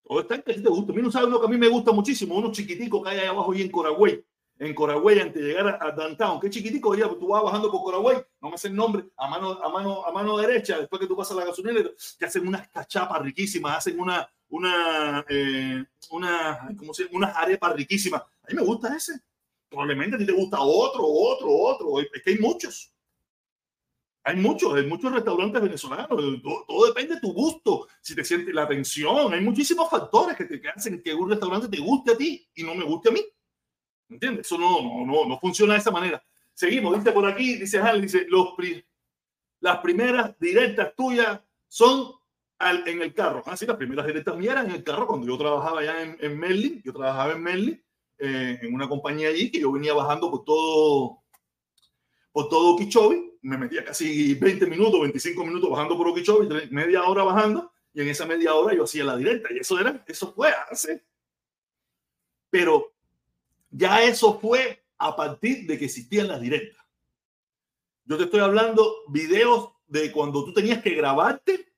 Todo 0.03 0.19
está 0.19 0.35
en 0.35 0.41
que 0.41 0.53
te 0.53 0.69
guste. 0.69 0.91
A 0.91 0.95
mí 0.95 1.01
no 1.01 1.27
uno 1.27 1.39
que 1.39 1.45
a 1.45 1.49
mí 1.49 1.57
me 1.57 1.69
gusta 1.69 1.93
muchísimo, 1.93 2.35
unos 2.35 2.51
chiquiticos 2.51 3.03
que 3.03 3.09
hay 3.09 3.19
ahí 3.19 3.27
abajo 3.27 3.53
y 3.53 3.61
en 3.61 3.71
Coragüey 3.71 4.25
en 4.59 4.73
Coragüey 4.73 5.19
antes 5.19 5.41
de 5.41 5.49
llegar 5.49 5.77
a, 5.81 5.91
downtown. 5.91 6.39
Qué 6.39 6.49
chiquitico, 6.49 6.95
ya, 6.95 7.07
tú 7.07 7.27
vas 7.27 7.43
bajando 7.43 7.71
por 7.71 7.81
Coragüey, 7.83 8.17
no 8.41 8.49
me 8.49 8.57
sé 8.57 8.69
el 8.69 8.75
nombre, 8.75 9.05
a 9.15 9.27
mano, 9.27 9.51
a 9.63 9.69
mano, 9.69 10.05
a 10.05 10.11
mano 10.11 10.37
derecha, 10.37 10.79
después 10.79 10.99
que 10.99 11.07
tú 11.07 11.15
pasas 11.15 11.37
la 11.37 11.45
gasolinera, 11.45 11.89
que 12.17 12.25
hacen 12.25 12.47
unas 12.47 12.67
cachapas 12.69 13.21
riquísimas, 13.21 13.77
hacen 13.77 13.99
una, 13.99 14.27
una, 14.49 15.25
eh, 15.29 15.83
una, 16.11 16.69
¿cómo 16.77 16.93
se? 16.93 17.05
Unas 17.11 17.35
arepas 17.35 17.75
riquísimas. 17.75 18.21
A 18.21 18.47
mí 18.49 18.55
me 18.55 18.63
gusta 18.63 18.95
ese. 18.95 19.19
Probablemente 19.69 20.15
a 20.15 20.19
ti 20.19 20.25
te 20.25 20.31
gusta 20.31 20.59
otro, 20.61 21.03
otro, 21.05 21.49
otro. 21.51 21.99
Es 21.99 22.23
que 22.23 22.31
hay 22.31 22.37
muchos. 22.37 22.93
Hay 24.23 24.35
muchos, 24.35 24.73
hay 24.73 24.85
muchos 24.85 25.11
restaurantes 25.11 25.61
venezolanos. 25.61 26.07
Todo, 26.41 26.85
depende 26.85 27.15
de 27.15 27.21
tu 27.21 27.31
gusto, 27.31 27.87
si 28.01 28.13
te 28.13 28.25
sientes 28.25 28.53
la 28.53 28.63
atención. 28.63 29.33
Hay 29.33 29.41
muchísimos 29.41 29.89
factores 29.89 30.35
que 30.35 30.45
te 30.45 30.61
hacen 30.69 31.01
que 31.01 31.13
un 31.13 31.29
restaurante 31.29 31.69
te 31.69 31.79
guste 31.79 32.11
a 32.11 32.17
ti 32.17 32.45
y 32.55 32.63
no 32.63 32.75
me 32.75 32.83
guste 32.83 33.09
a 33.09 33.11
mí. 33.13 33.21
¿Entiendes? 34.09 34.45
Eso 34.45 34.57
no, 34.57 35.05
no, 35.05 35.25
no, 35.25 35.39
funciona 35.39 35.73
de 35.73 35.79
esa 35.79 35.91
manera. 35.91 36.23
Seguimos, 36.53 36.97
dice 36.97 37.11
por 37.11 37.25
aquí, 37.25 37.55
dice 37.55 37.79
Hal, 37.79 38.01
dice, 38.01 38.25
los 38.29 38.55
las 39.59 39.79
primeras 39.79 40.37
directas 40.39 40.95
tuyas 40.95 41.41
son 41.67 42.13
al, 42.59 42.87
en 42.87 43.01
el 43.01 43.13
carro. 43.13 43.43
Ah, 43.45 43.57
sí, 43.57 43.65
las 43.65 43.77
primeras 43.77 44.05
directas 44.05 44.35
mías 44.37 44.53
eran 44.53 44.67
en 44.67 44.75
el 44.75 44.83
carro 44.83 45.07
cuando 45.07 45.27
yo 45.27 45.37
trabajaba 45.37 45.81
allá 45.81 46.01
en, 46.01 46.17
en 46.19 46.39
Merlin. 46.39 46.81
Yo 46.83 46.93
trabajaba 46.93 47.33
en 47.33 47.41
Merlin, 47.41 47.83
eh, 48.17 48.59
en 48.61 48.73
una 48.73 48.87
compañía 48.87 49.29
allí 49.29 49.51
que 49.51 49.59
yo 49.59 49.71
venía 49.71 49.93
bajando 49.93 50.29
por 50.31 50.43
todo, 50.45 51.23
por 52.31 52.49
todo 52.49 52.75
Okeechobee. 52.75 53.37
Me 53.41 53.57
metía 53.57 53.83
casi 53.83 54.33
20 54.35 54.67
minutos, 54.67 54.99
25 55.01 55.45
minutos 55.45 55.69
bajando 55.69 55.97
por 55.97 56.07
Okeechobee, 56.07 56.69
media 56.71 57.03
hora 57.03 57.23
bajando. 57.23 57.71
Y 57.93 58.01
en 58.01 58.09
esa 58.09 58.25
media 58.25 58.53
hora 58.53 58.75
yo 58.75 58.83
hacía 58.83 59.03
la 59.03 59.17
directa. 59.17 59.49
Y 59.51 59.59
eso 59.59 59.79
era, 59.79 60.03
eso 60.07 60.33
fue 60.33 60.49
hace. 60.69 61.03
Pero 62.49 62.96
ya 63.69 64.03
eso 64.03 64.39
fue 64.39 64.85
a 64.97 65.15
partir 65.15 65.67
de 65.67 65.77
que 65.77 65.85
existían 65.85 66.27
las 66.27 66.41
directas. 66.41 66.83
Yo 68.05 68.17
te 68.17 68.23
estoy 68.23 68.39
hablando 68.39 69.03
videos 69.09 69.73
de 69.85 70.11
cuando 70.11 70.45
tú 70.45 70.53
tenías 70.53 70.81
que 70.81 70.91
grabarte, 70.91 71.73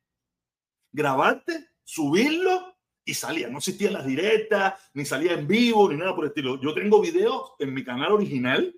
grabarte, 0.91 1.69
subirlo 1.83 2.75
y 3.03 3.13
salía. 3.13 3.49
No 3.49 3.57
existían 3.57 3.93
las 3.93 4.05
directas, 4.05 4.75
ni 4.93 5.05
salía 5.05 5.33
en 5.33 5.47
vivo, 5.47 5.89
ni 5.89 5.97
nada 5.97 6.15
por 6.15 6.25
el 6.25 6.29
estilo. 6.29 6.61
Yo 6.61 6.73
tengo 6.73 7.01
videos 7.01 7.53
en 7.59 7.73
mi 7.73 7.83
canal 7.83 8.11
original, 8.11 8.75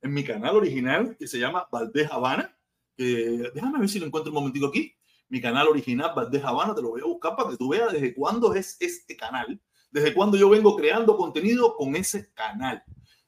en 0.00 0.14
mi 0.14 0.24
canal 0.24 0.56
original 0.56 1.16
que 1.18 1.26
se 1.26 1.38
llama 1.38 1.68
Valdez 1.70 2.10
Habana. 2.10 2.56
déjame 2.96 3.80
ver 3.80 3.88
si 3.88 3.98
lo 3.98 4.06
encuentro 4.06 4.30
un 4.30 4.36
momentico 4.36 4.66
aquí. 4.66 4.94
Mi 5.28 5.40
canal 5.40 5.68
original, 5.68 6.12
Valdez 6.14 6.44
Habana, 6.44 6.74
te 6.74 6.82
lo 6.82 6.90
voy 6.90 7.00
a 7.00 7.06
buscar 7.06 7.34
para 7.36 7.50
que 7.50 7.56
tú 7.56 7.68
veas 7.68 7.92
desde 7.92 8.14
cuándo 8.14 8.54
es 8.54 8.76
este 8.80 9.16
canal 9.16 9.60
desde 9.94 10.12
cuando 10.12 10.36
yo 10.36 10.50
vengo 10.50 10.74
creando 10.74 11.16
contenido 11.16 11.76
con 11.76 11.94
ese 11.94 12.32
canal. 12.34 12.82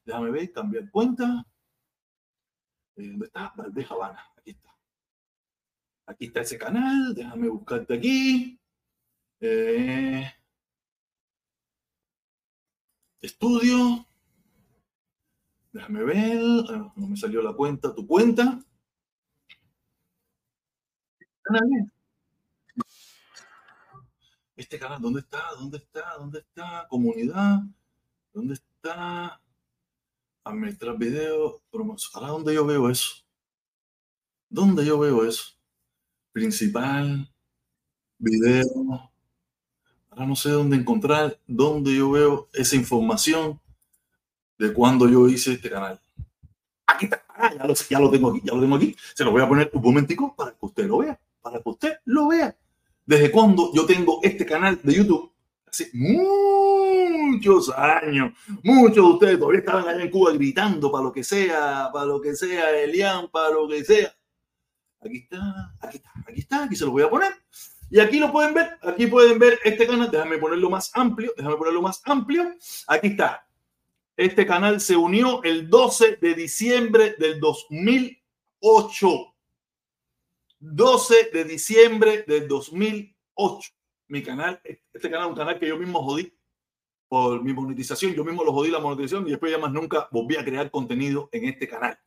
Déjame 0.05 0.33
ver, 0.33 0.51
cambiar 0.51 0.91
cuenta. 0.91 1.47
Eh, 2.97 3.07
¿Dónde 3.07 3.27
está? 3.27 3.53
Valdez 3.57 3.89
Habana. 3.89 4.21
Aquí 4.37 4.51
está. 4.51 4.77
Aquí 6.07 6.25
está 6.27 6.41
ese 6.41 6.59
canal. 6.59 7.15
Déjame 7.15 7.49
buscarte 7.49 7.95
aquí. 7.95 8.61
Eh, 9.39 10.29
estudio. 13.21 14.05
Déjame 15.71 16.03
ver. 16.03 16.43
Ah, 16.69 16.93
no 16.97 17.07
me 17.07 17.17
salió 17.17 17.43
la 17.43 17.53
cuenta. 17.53 17.95
Tu 17.95 18.05
cuenta. 18.09 18.59
Este 24.57 24.79
canal, 24.79 25.03
¿dónde 25.03 25.21
está? 25.21 25.43
¿Dónde 25.59 25.77
está? 25.77 26.15
¿Dónde 26.19 26.39
está? 26.39 26.87
Comunidad. 26.89 27.61
¿Dónde 28.33 28.55
está? 28.55 29.39
Administrar 30.45 30.97
video, 30.97 31.61
promoción. 31.71 32.27
dónde 32.27 32.55
yo 32.55 32.65
veo 32.65 32.89
eso? 32.89 33.17
¿Dónde 34.49 34.87
yo 34.87 34.99
veo 34.99 35.27
eso? 35.27 35.55
Principal, 36.33 37.31
video, 38.17 39.11
Ahora 40.09 40.27
no 40.27 40.37
sé 40.37 40.49
dónde 40.49 40.77
encontrar, 40.77 41.39
dónde 41.47 41.95
yo 41.95 42.11
veo 42.11 42.49
esa 42.55 42.77
información 42.77 43.61
de 44.57 44.73
cuando 44.73 45.07
yo 45.07 45.29
hice 45.29 45.53
este 45.53 45.69
canal. 45.69 46.01
Aquí 46.87 47.05
está. 47.05 47.23
Ah, 47.29 47.53
ya, 47.55 47.67
lo, 47.67 47.75
ya 47.75 48.01
lo 48.01 48.11
tengo 48.11 48.31
aquí, 48.31 48.41
ya 48.43 48.55
lo 48.55 48.61
tengo 48.63 48.77
aquí. 48.77 48.97
Se 49.15 49.23
lo 49.23 49.33
voy 49.33 49.43
a 49.43 49.49
poner 49.49 49.71
un 49.75 49.83
momentico 49.83 50.35
para 50.35 50.53
que 50.53 50.65
usted 50.65 50.87
lo 50.87 50.99
vea, 50.99 51.21
para 51.43 51.61
que 51.61 51.69
usted 51.69 51.99
lo 52.07 52.29
vea. 52.29 52.57
Desde 53.07 53.31
cuando 53.31 53.73
yo 53.73 53.87
tengo 53.87 54.19
este 54.23 54.45
canal 54.45 54.81
de 54.83 54.95
YouTube, 54.95 55.33
hace 55.65 55.89
muchos 55.93 57.71
años, 57.71 58.33
muchos 58.65 58.97
de 58.97 59.01
ustedes 59.01 59.39
todavía 59.39 59.61
estaban 59.61 59.87
allá 59.89 60.03
en 60.03 60.11
Cuba 60.11 60.33
gritando 60.33 60.91
para 60.91 61.05
lo 61.05 61.13
que 61.13 61.23
sea, 61.23 61.89
para 61.93 62.05
lo 62.05 62.21
que 62.21 62.35
sea, 62.35 62.71
Elian, 62.81 63.31
para 63.31 63.51
lo 63.51 63.69
que 63.69 63.85
sea. 63.85 64.13
Aquí 65.01 65.19
está, 65.19 65.73
aquí 65.81 65.99
está, 65.99 66.11
aquí 66.27 66.41
está, 66.41 66.65
aquí 66.65 66.75
se 66.75 66.85
lo 66.85 66.91
voy 66.91 67.05
a 67.05 67.11
poner. 67.11 67.33
Y 67.89 68.01
aquí 68.01 68.19
lo 68.19 68.33
pueden 68.33 68.53
ver, 68.53 68.77
aquí 68.83 69.07
pueden 69.07 69.39
ver 69.39 69.61
este 69.63 69.87
canal, 69.87 70.11
déjame 70.11 70.39
ponerlo 70.39 70.69
más 70.69 70.91
amplio, 70.95 71.33
déjame 71.37 71.57
ponerlo 71.57 71.83
más 71.83 72.03
amplio. 72.05 72.57
Aquí 72.89 73.07
está. 73.09 73.47
Este 74.17 74.45
canal 74.45 74.81
se 74.81 74.97
unió 74.97 75.45
el 75.45 75.71
12 75.71 76.17
de 76.17 76.35
diciembre 76.35 77.15
del 77.19 77.39
2008. 77.39 79.36
12 80.59 81.31
de 81.33 81.45
diciembre 81.45 82.25
del 82.27 82.49
2008. 82.49 83.71
Mi 84.09 84.23
canal, 84.23 84.61
este 84.65 85.11
canal 85.11 85.27
es 85.27 85.31
un 85.31 85.37
canal 85.37 85.59
que 85.59 85.69
yo 85.69 85.77
mismo 85.77 86.03
jodí 86.03 86.33
por 87.09 87.43
mi 87.43 87.53
monetización. 87.53 88.15
Yo 88.15 88.25
mismo 88.25 88.45
lo 88.45 88.53
jodí 88.53 88.71
la 88.71 88.79
monetización 88.79 89.27
y 89.27 89.31
después 89.31 89.53
ya 89.53 89.59
más 89.59 89.73
nunca 89.73 90.09
volví 90.11 90.37
a 90.37 90.45
crear 90.45 90.71
contenido 90.71 91.29
en 91.33 91.45
este 91.47 91.69
canal. 91.69 91.99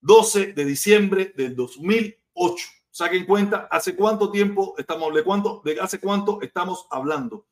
12 0.00 0.52
de 0.52 0.64
diciembre 0.64 1.32
del 1.36 1.54
2008. 1.54 2.66
Saquen 2.90 3.26
cuenta, 3.26 3.68
¿hace 3.70 3.94
cuánto 3.94 4.30
tiempo 4.30 4.74
estamos, 4.78 5.12
de 5.14 5.22
cuánto, 5.22 5.60
de 5.64 5.78
hace 5.80 6.00
cuánto 6.00 6.40
estamos 6.40 6.86
hablando? 6.90 7.46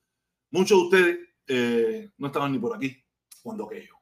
Muchos 0.50 0.78
de 0.78 0.84
ustedes 0.84 1.18
eh, 1.46 2.10
no 2.16 2.28
estaban 2.28 2.52
ni 2.52 2.58
por 2.58 2.74
aquí 2.74 2.96
cuando 3.42 3.66
aquello. 3.66 3.94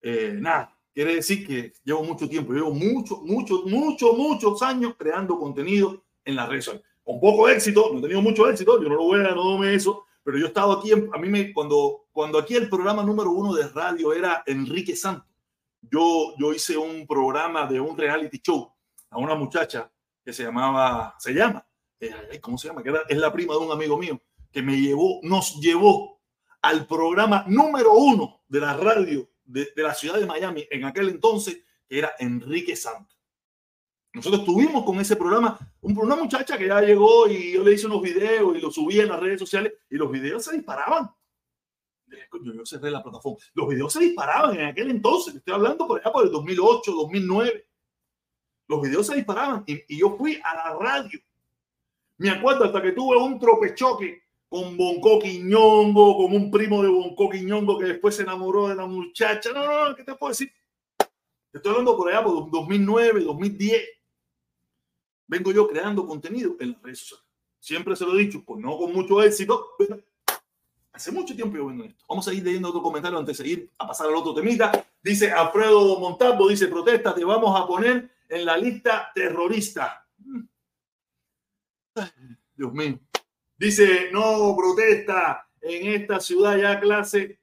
Eh, 0.00 0.36
nada, 0.38 0.78
quiere 0.94 1.16
decir 1.16 1.46
que 1.46 1.72
llevo 1.84 2.04
mucho 2.04 2.28
tiempo, 2.28 2.52
llevo 2.52 2.72
muchos, 2.72 3.22
muchos, 3.22 3.64
muchos, 3.64 4.16
muchos 4.16 4.62
años 4.62 4.94
creando 4.98 5.38
contenido 5.38 6.02
en 6.24 6.36
las 6.36 6.48
redes 6.48 6.66
sociales. 6.66 6.86
Con 7.02 7.20
poco 7.20 7.48
éxito, 7.48 7.90
no 7.92 7.98
he 7.98 8.02
tenido 8.02 8.22
mucho 8.22 8.48
éxito, 8.48 8.80
yo 8.80 8.88
no 8.88 8.94
lo 8.96 9.04
voy 9.04 9.20
a, 9.20 9.34
no 9.34 9.58
me 9.58 9.74
eso, 9.74 10.04
pero 10.22 10.38
yo 10.38 10.44
he 10.44 10.48
estado 10.48 10.72
aquí, 10.72 10.92
a 10.92 11.18
mí 11.18 11.28
me, 11.28 11.52
cuando, 11.52 12.04
cuando 12.12 12.38
aquí 12.38 12.54
el 12.54 12.68
programa 12.68 13.02
número 13.02 13.30
uno 13.32 13.54
de 13.54 13.68
radio 13.68 14.12
era 14.12 14.42
Enrique 14.46 14.94
Santos, 14.94 15.26
yo, 15.80 16.34
yo 16.38 16.52
hice 16.52 16.76
un 16.76 17.06
programa 17.06 17.66
de 17.66 17.80
un 17.80 17.96
reality 17.96 18.38
show 18.38 18.72
a 19.10 19.18
una 19.18 19.34
muchacha 19.34 19.90
que 20.24 20.32
se 20.32 20.44
llamaba, 20.44 21.16
se 21.18 21.32
llama, 21.32 21.66
eh, 21.98 22.38
¿cómo 22.40 22.56
se 22.56 22.68
llama? 22.68 22.82
Que 22.82 22.92
es 23.08 23.18
la 23.18 23.32
prima 23.32 23.54
de 23.54 23.60
un 23.60 23.72
amigo 23.72 23.98
mío, 23.98 24.20
que 24.52 24.62
me 24.62 24.80
llevó, 24.80 25.18
nos 25.22 25.60
llevó 25.60 26.20
al 26.60 26.86
programa 26.86 27.44
número 27.48 27.94
uno 27.94 28.42
de 28.46 28.60
la 28.60 28.76
radio 28.76 29.28
de, 29.44 29.72
la 29.76 29.94
ciudad 29.94 30.18
de 30.18 30.26
Miami 30.26 30.66
en 30.70 30.84
aquel 30.84 31.08
entonces, 31.08 31.62
que 31.88 31.98
era 31.98 32.12
Enrique 32.18 32.76
Santos. 32.76 33.18
Nosotros 34.14 34.44
tuvimos 34.44 34.84
con 34.84 35.00
ese 35.00 35.16
programa 35.16 35.58
una 35.80 36.16
muchacha 36.16 36.58
que 36.58 36.66
ya 36.66 36.80
llegó 36.82 37.26
y 37.28 37.52
yo 37.52 37.64
le 37.64 37.72
hice 37.72 37.86
unos 37.86 38.02
videos 38.02 38.56
y 38.56 38.60
los 38.60 38.74
subí 38.74 39.00
en 39.00 39.08
las 39.08 39.18
redes 39.18 39.38
sociales 39.38 39.72
y 39.88 39.96
los 39.96 40.10
videos 40.10 40.44
se 40.44 40.54
disparaban. 40.54 41.10
Yo, 42.06 42.52
yo 42.52 42.66
cerré 42.66 42.90
la 42.90 43.02
plataforma. 43.02 43.38
Los 43.54 43.68
videos 43.68 43.92
se 43.92 44.00
disparaban 44.00 44.58
en 44.58 44.66
aquel 44.66 44.90
entonces. 44.90 45.34
Estoy 45.34 45.54
hablando 45.54 45.86
por 45.86 45.98
allá 45.98 46.12
por 46.12 46.26
el 46.26 46.30
2008, 46.30 46.92
2009 46.92 47.66
los 48.72 48.80
videos 48.80 49.06
se 49.06 49.16
disparaban 49.16 49.64
y, 49.66 49.98
yo 49.98 50.16
fui 50.16 50.40
a 50.42 50.54
la 50.54 50.76
radio. 50.78 51.20
Me 52.16 52.30
acuerdo 52.30 52.64
hasta 52.64 52.80
que 52.80 52.92
tuve 52.92 53.16
un 53.16 53.38
tropechoque 53.38 54.21
con 54.52 54.76
Bonco 54.76 55.18
Quiñongo, 55.18 56.18
con 56.18 56.36
un 56.36 56.50
primo 56.50 56.82
de 56.82 56.90
Bonco 56.90 57.30
Quiñongo 57.30 57.78
que 57.78 57.86
después 57.86 58.14
se 58.14 58.20
enamoró 58.20 58.68
de 58.68 58.74
la 58.74 58.84
muchacha. 58.84 59.50
No, 59.50 59.64
no, 59.64 59.88
no, 59.88 59.96
¿qué 59.96 60.04
te 60.04 60.14
puedo 60.14 60.28
decir? 60.28 60.52
estoy 61.50 61.70
hablando 61.70 61.96
por 61.96 62.10
allá 62.10 62.22
por 62.22 62.50
2009, 62.50 63.24
2010. 63.24 63.82
Vengo 65.26 65.52
yo 65.52 65.66
creando 65.66 66.06
contenido 66.06 66.54
en 66.60 66.72
las 66.72 66.82
redes 66.82 66.98
sociales. 66.98 67.26
Siempre 67.60 67.96
se 67.96 68.04
lo 68.04 68.14
he 68.14 68.18
dicho, 68.18 68.44
pues 68.44 68.60
no 68.60 68.76
con 68.76 68.92
mucho 68.92 69.22
éxito, 69.22 69.68
pero 69.78 69.98
hace 70.92 71.10
mucho 71.12 71.34
tiempo 71.34 71.56
yo 71.56 71.68
vengo 71.68 71.84
en 71.84 71.90
esto. 71.92 72.04
Vamos 72.06 72.28
a 72.28 72.34
ir 72.34 72.44
leyendo 72.44 72.68
otro 72.68 72.82
comentario 72.82 73.18
antes 73.18 73.38
de 73.38 73.42
seguir 73.42 73.70
a 73.78 73.86
pasar 73.86 74.08
al 74.08 74.16
otro 74.16 74.34
temita. 74.34 74.86
Dice 75.02 75.32
Alfredo 75.32 75.98
Montalvo, 75.98 76.48
dice, 76.48 76.68
protesta, 76.68 77.14
te 77.14 77.24
vamos 77.24 77.58
a 77.58 77.66
poner 77.66 78.10
en 78.28 78.44
la 78.44 78.58
lista 78.58 79.10
terrorista. 79.14 80.06
Dios 82.54 82.72
mío. 82.74 83.00
Dice, 83.62 84.08
no 84.10 84.56
protesta 84.56 85.48
en 85.60 85.92
esta 85.92 86.18
ciudad 86.18 86.56
ya 86.56 86.80
clase 86.80 87.38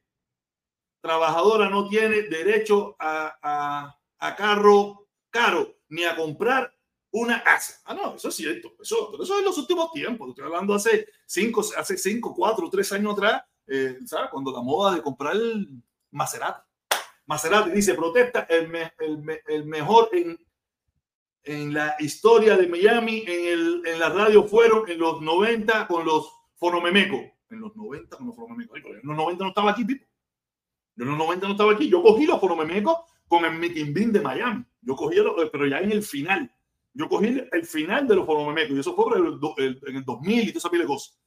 trabajadora 1.00 1.70
no 1.70 1.88
tiene 1.88 2.24
derecho 2.24 2.94
a, 2.98 3.96
carro 4.36 5.08
caro 5.30 5.78
ni 5.88 6.04
a 6.04 6.14
comprar 6.14 6.70
una 7.10 7.42
casa. 7.42 7.80
Ah, 7.86 7.94
no, 7.94 8.16
eso 8.16 8.28
es 8.28 8.34
cierto. 8.34 8.74
Eso, 8.82 9.14
eso 9.14 9.32
es 9.32 9.38
en 9.38 9.46
los 9.46 9.56
últimos 9.56 9.92
tiempos. 9.92 10.28
Estoy 10.28 10.44
hablando 10.44 10.74
hace 10.74 11.08
cinco, 11.24 11.64
hace 11.74 11.96
cinco, 11.96 12.34
cuatro, 12.36 12.68
tres 12.68 12.92
años 12.92 13.14
atrás, 13.14 13.42
eh, 13.66 13.96
¿sabes? 14.04 14.28
Cuando 14.30 14.52
la 14.52 14.60
moda 14.60 14.96
de 14.96 15.00
comprar 15.00 15.34
el 15.36 15.82
Maserati. 16.10 16.60
Maserati 17.24 17.70
dice, 17.70 17.94
protesta 17.94 18.40
el, 18.40 18.70
el, 18.98 19.40
el 19.46 19.64
mejor 19.64 20.10
en 20.12 20.38
en 21.44 21.72
la 21.72 21.96
historia 21.98 22.56
de 22.56 22.66
Miami, 22.66 23.24
en, 23.26 23.46
el, 23.46 23.82
en 23.86 23.98
la 23.98 24.10
radio 24.10 24.44
fueron 24.44 24.88
en 24.88 24.98
los 24.98 25.20
90 25.20 25.86
con 25.86 26.04
los 26.04 26.30
Fonomemecos. 26.56 27.20
En 27.48 27.60
los 27.60 27.74
90 27.74 28.16
con 28.16 28.26
los 28.26 28.36
Fonomemecos. 28.36 28.78
En 28.78 29.00
los 29.02 29.16
90 29.16 29.44
no 29.44 29.48
estaba 29.48 29.70
aquí, 29.70 29.84
Pipo. 29.84 30.06
Yo 30.96 31.04
en 31.04 31.10
los 31.10 31.18
90 31.18 31.46
no 31.46 31.52
estaba 31.52 31.72
aquí. 31.72 31.88
Yo 31.88 32.02
cogí 32.02 32.26
los 32.26 32.40
Fonomemecos 32.40 32.98
con 33.26 33.44
el 33.44 33.58
Mickey 33.58 33.90
Bean 33.92 34.12
de 34.12 34.20
Miami. 34.20 34.64
Yo 34.82 34.94
cogí, 34.94 35.16
pero 35.50 35.66
ya 35.66 35.78
en 35.78 35.92
el 35.92 36.02
final. 36.02 36.52
Yo 36.92 37.08
cogí 37.08 37.42
el 37.50 37.64
final 37.64 38.06
de 38.06 38.16
los 38.16 38.26
Fonomemecos. 38.26 38.76
Y 38.76 38.80
eso 38.80 38.94
fue 38.94 39.18
en 39.18 39.96
el 39.96 40.04
2000 40.04 40.40
y 40.40 40.46
toda 40.48 40.58
esa 40.58 40.70
pila 40.70 40.82
de 40.82 40.88
cosas. 40.88 41.18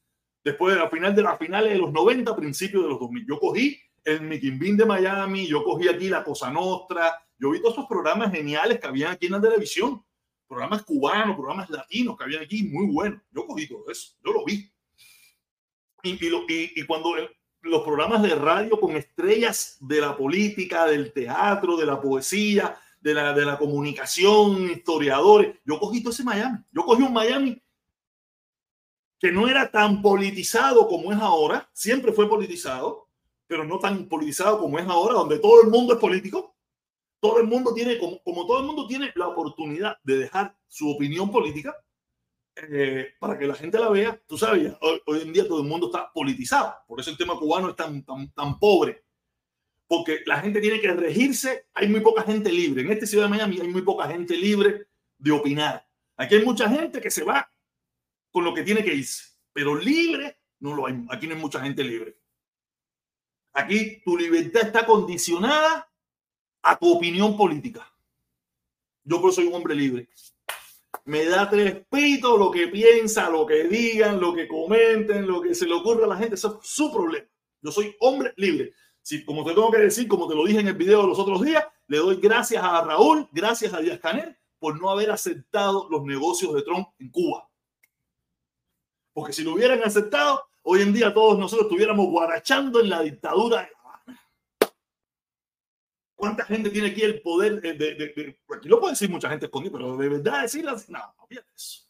Después, 0.44 0.78
al 0.78 0.90
final 0.90 1.16
de 1.16 1.24
las 1.24 1.40
finales 1.40 1.72
de 1.72 1.80
los 1.80 1.92
90, 1.92 2.36
principios 2.36 2.84
de 2.84 2.90
los 2.90 3.00
2000. 3.00 3.26
Yo 3.28 3.40
cogí 3.40 3.80
el 4.04 4.22
Mickey 4.22 4.52
Bean 4.52 4.78
de 4.78 4.86
Miami. 4.86 5.48
Yo 5.48 5.64
cogí 5.64 5.88
aquí 5.88 6.10
la 6.10 6.24
Cosa 6.24 6.52
Nostra 6.52 7.20
yo 7.44 7.50
vi 7.50 7.60
todos 7.60 7.74
esos 7.74 7.88
programas 7.88 8.32
geniales 8.32 8.80
que 8.80 8.88
habían 8.88 9.12
aquí 9.12 9.26
en 9.26 9.34
la 9.34 9.42
televisión, 9.42 10.02
programas 10.48 10.84
cubanos, 10.84 11.36
programas 11.36 11.70
latinos 11.70 12.18
que 12.18 12.24
habían 12.24 12.44
aquí, 12.44 12.64
muy 12.64 12.88
buenos. 12.88 13.22
Yo 13.32 13.46
cogí 13.46 13.68
todo 13.68 13.84
eso, 13.92 14.14
yo 14.24 14.32
lo 14.32 14.46
vi. 14.46 14.72
Y, 16.04 16.18
y, 16.80 16.86
cuando 16.86 17.16
los 17.64 17.84
programas 17.84 18.22
de 18.22 18.36
radio 18.36 18.80
con 18.80 18.96
estrellas 18.96 19.76
de 19.82 20.00
la 20.00 20.16
política, 20.16 20.86
del 20.86 21.12
teatro, 21.12 21.76
de 21.76 21.86
la 21.86 22.00
poesía, 22.00 22.80
de 23.02 23.14
la, 23.14 23.34
de 23.34 23.44
la 23.44 23.58
comunicación, 23.58 24.72
historiadores, 24.72 25.58
yo 25.66 25.78
cogí 25.80 26.02
todo 26.02 26.14
ese 26.14 26.24
Miami. 26.24 26.60
Yo 26.72 26.86
cogí 26.86 27.04
un 27.04 27.12
Miami 27.12 27.62
que 29.20 29.34
no 29.34 29.50
era 29.50 29.70
tan 29.70 30.02
politizado 30.02 30.88
como 30.88 31.12
es 31.12 31.20
ahora, 31.20 31.70
siempre 31.74 32.14
fue 32.14 32.30
politizado, 32.30 33.10
pero 33.48 33.66
no 33.66 33.80
tan 33.80 34.08
politizado 34.08 34.60
como 34.60 34.80
es 34.80 34.88
ahora, 34.88 35.16
donde 35.16 35.40
todo 35.40 35.62
el 35.62 35.70
mundo 35.70 35.94
es 35.94 36.00
político 36.00 36.53
todo 37.24 37.40
el 37.40 37.48
mundo 37.48 37.74
tiene, 37.74 37.98
como, 37.98 38.46
todo 38.46 38.60
el 38.60 38.66
mundo 38.66 38.86
tiene 38.86 39.14
la 39.16 39.30
oportunidad 39.30 39.98
de 40.04 40.18
dejar 40.18 40.58
su 40.68 40.90
opinión 40.90 41.32
política 41.32 41.74
eh, 42.54 43.14
para 43.18 43.40
que 43.40 43.48
la 43.48 43.56
gente 43.56 43.80
la 43.80 43.88
vea, 43.88 44.22
tú 44.28 44.38
sabes, 44.38 44.74
hoy, 44.82 45.22
en 45.22 45.32
día 45.32 45.48
todo 45.48 45.62
el 45.62 45.68
mundo 45.70 45.86
está 45.86 46.12
politizado, 46.12 46.76
por 46.86 47.00
eso 47.00 47.12
el 47.12 47.18
tema 47.18 47.40
cubano 47.40 47.70
es 47.70 47.78
tan, 47.78 48.04
tan, 48.04 48.30
tan 48.34 48.60
pobre, 48.60 49.06
porque 49.88 50.20
la 50.26 50.42
gente 50.42 50.60
tiene 50.60 50.82
que 50.82 50.92
regirse, 50.92 51.68
hay 51.74 51.88
muy 51.88 52.02
poca 52.02 52.24
gente 52.24 52.52
libre, 52.52 52.82
en 52.82 52.92
esta 52.92 53.06
ciudad 53.06 53.24
de 53.24 53.30
Miami 53.30 53.62
hay 53.62 53.70
muy 53.70 53.84
poca 53.84 54.06
gente 54.10 54.36
libre 54.36 54.88
de 55.18 55.32
opinar, 55.32 55.88
aquí 56.18 56.36
hay 56.36 56.44
mucha 56.44 56.68
gente 56.68 57.00
que 57.00 57.10
se 57.10 57.24
va 57.24 57.50
con 58.32 58.44
lo 58.44 58.54
que 58.54 58.64
tiene 58.64 58.84
que 58.84 58.94
irse, 58.94 59.30
pero 59.54 59.76
libre 59.78 60.40
no 60.60 60.76
lo 60.76 60.88
hay, 60.88 61.02
aquí 61.10 61.26
no 61.26 61.36
hay 61.36 61.42
mucha 61.42 61.62
gente 61.62 61.86
libre. 61.86 62.18
Aquí 63.56 64.02
tu 64.04 64.18
libertad 64.18 64.64
está 64.64 64.84
condicionada 64.84 65.93
a 66.64 66.78
tu 66.78 66.94
opinión 66.94 67.38
política. 67.38 67.88
Yo 69.04 69.20
por 69.20 69.30
eso 69.30 69.42
soy 69.42 69.48
un 69.48 69.56
hombre 69.56 69.76
libre. 69.76 70.10
Me 71.06 71.26
da 71.26 71.50
tres 71.50 71.86
pitos 71.90 72.40
lo 72.40 72.50
que 72.50 72.68
piensa, 72.68 73.30
lo 73.30 73.46
que 73.46 73.66
digan, 73.66 74.20
lo 74.20 74.34
que 74.34 74.48
comenten, 74.48 75.28
lo 75.28 75.42
que 75.42 75.54
se 75.54 75.66
le 75.66 75.74
ocurra 75.74 76.06
a 76.06 76.10
la 76.10 76.18
gente. 76.18 76.36
Eso 76.36 76.60
es 76.62 76.70
su 76.70 76.92
problema. 76.92 77.28
Yo 77.62 77.72
soy 77.72 77.96
hombre 78.00 78.34
libre. 78.38 78.74
Si, 79.02 79.26
como 79.26 79.44
te 79.44 79.54
tengo 79.54 79.70
que 79.70 79.80
decir, 79.80 80.08
como 80.08 80.30
te 80.30 80.36
lo 80.36 80.46
dije 80.46 80.62
en 80.62 80.70
el 80.70 80.76
video 80.76 81.02
de 81.02 81.08
los 81.10 81.20
otros 81.20 81.42
días, 81.42 81.66
le 81.88 81.98
doy 81.98 82.16
gracias 82.16 82.64
a 82.64 82.82
Raúl, 82.82 83.28
gracias 83.34 83.74
a 83.74 83.80
Díaz 83.80 84.00
Canel 84.00 84.38
por 84.60 84.80
no 84.80 84.90
haber 84.90 85.12
aceptado 85.12 85.90
los 85.90 86.04
negocios 86.04 86.54
de 86.54 86.62
Trump 86.62 86.88
en 87.00 87.10
Cuba. 87.10 87.50
Porque 89.12 89.34
si 89.34 89.44
lo 89.44 89.54
hubieran 89.54 89.84
aceptado, 89.84 90.46
hoy 90.62 90.82
en 90.82 90.94
día 90.94 91.14
todos 91.14 91.38
nosotros 91.38 91.68
estuviéramos 91.68 92.08
guarachando 92.08 92.80
en 92.80 92.90
la 92.90 93.02
dictadura 93.02 93.70
¿Cuánta 96.24 96.46
gente 96.46 96.70
tiene 96.70 96.88
aquí 96.88 97.02
el 97.02 97.22
poder 97.22 97.60
de, 97.60 97.74
de, 97.74 98.38
aquí 98.56 98.70
lo 98.70 98.80
puede 98.80 98.94
decir 98.94 99.10
mucha 99.10 99.30
gente 99.30 99.48
escondida, 99.48 99.74
pero 99.74 99.98
de 99.98 100.08
verdad 100.08 100.44
decirlo 100.44 100.72
no, 100.88 101.00
no 101.00 101.28
eso. 101.54 101.82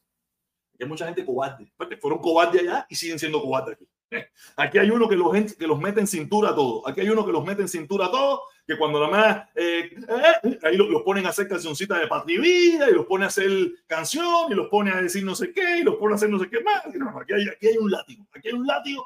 Hay 0.80 0.88
mucha 0.88 1.06
gente 1.06 1.24
cobarde, 1.24 1.72
fueron 2.02 2.18
cobardes 2.18 2.64
allá 2.64 2.88
y 2.90 2.96
siguen 2.96 3.20
siendo 3.20 3.40
cobardes 3.40 3.76
aquí. 3.76 3.88
Aquí 4.58 4.80
hay 4.80 4.90
uno 4.90 5.08
que 5.08 5.16
los, 5.16 5.54
que 5.54 5.68
los 5.68 5.80
mete 5.80 6.00
en 6.00 6.08
cintura 6.08 6.50
a 6.50 6.56
todos. 6.56 6.82
Aquí 6.88 7.02
hay 7.02 7.10
uno 7.10 7.24
que 7.24 7.32
los 7.32 7.46
mete 7.46 7.62
en 7.62 7.68
cintura 7.68 8.08
a 8.08 8.12
todos, 8.12 8.40
que 8.66 8.76
cuando 8.76 9.02
nada 9.02 9.12
más 9.12 9.50
eh, 9.54 9.96
eh, 10.44 10.60
ahí 10.64 10.78
los, 10.78 11.04
ponen 11.04 11.28
a 11.28 11.30
hacer 11.30 11.48
cancioncitas 11.48 12.00
de 12.00 12.08
patria 12.08 12.36
y 12.36 12.42
vida, 12.42 12.90
y 12.90 12.94
los 12.94 13.06
pone 13.06 13.26
a 13.26 13.28
hacer 13.28 13.52
canción, 13.86 14.52
y 14.52 14.56
los 14.56 14.68
pone 14.68 14.90
a 14.90 15.00
decir 15.00 15.24
no 15.24 15.36
sé 15.36 15.54
qué, 15.54 15.78
y 15.78 15.84
los 15.84 15.98
pone 15.98 16.14
a 16.14 16.16
hacer 16.16 16.32
no 16.32 16.40
sé 16.40 16.50
qué 16.50 16.60
más. 16.62 16.84
aquí, 17.22 17.34
hay, 17.34 17.50
aquí 17.50 17.68
hay 17.68 17.78
un 17.78 17.92
látigo. 17.92 18.26
Aquí 18.34 18.48
hay 18.48 18.56
un 18.56 18.66
látigo 18.66 19.06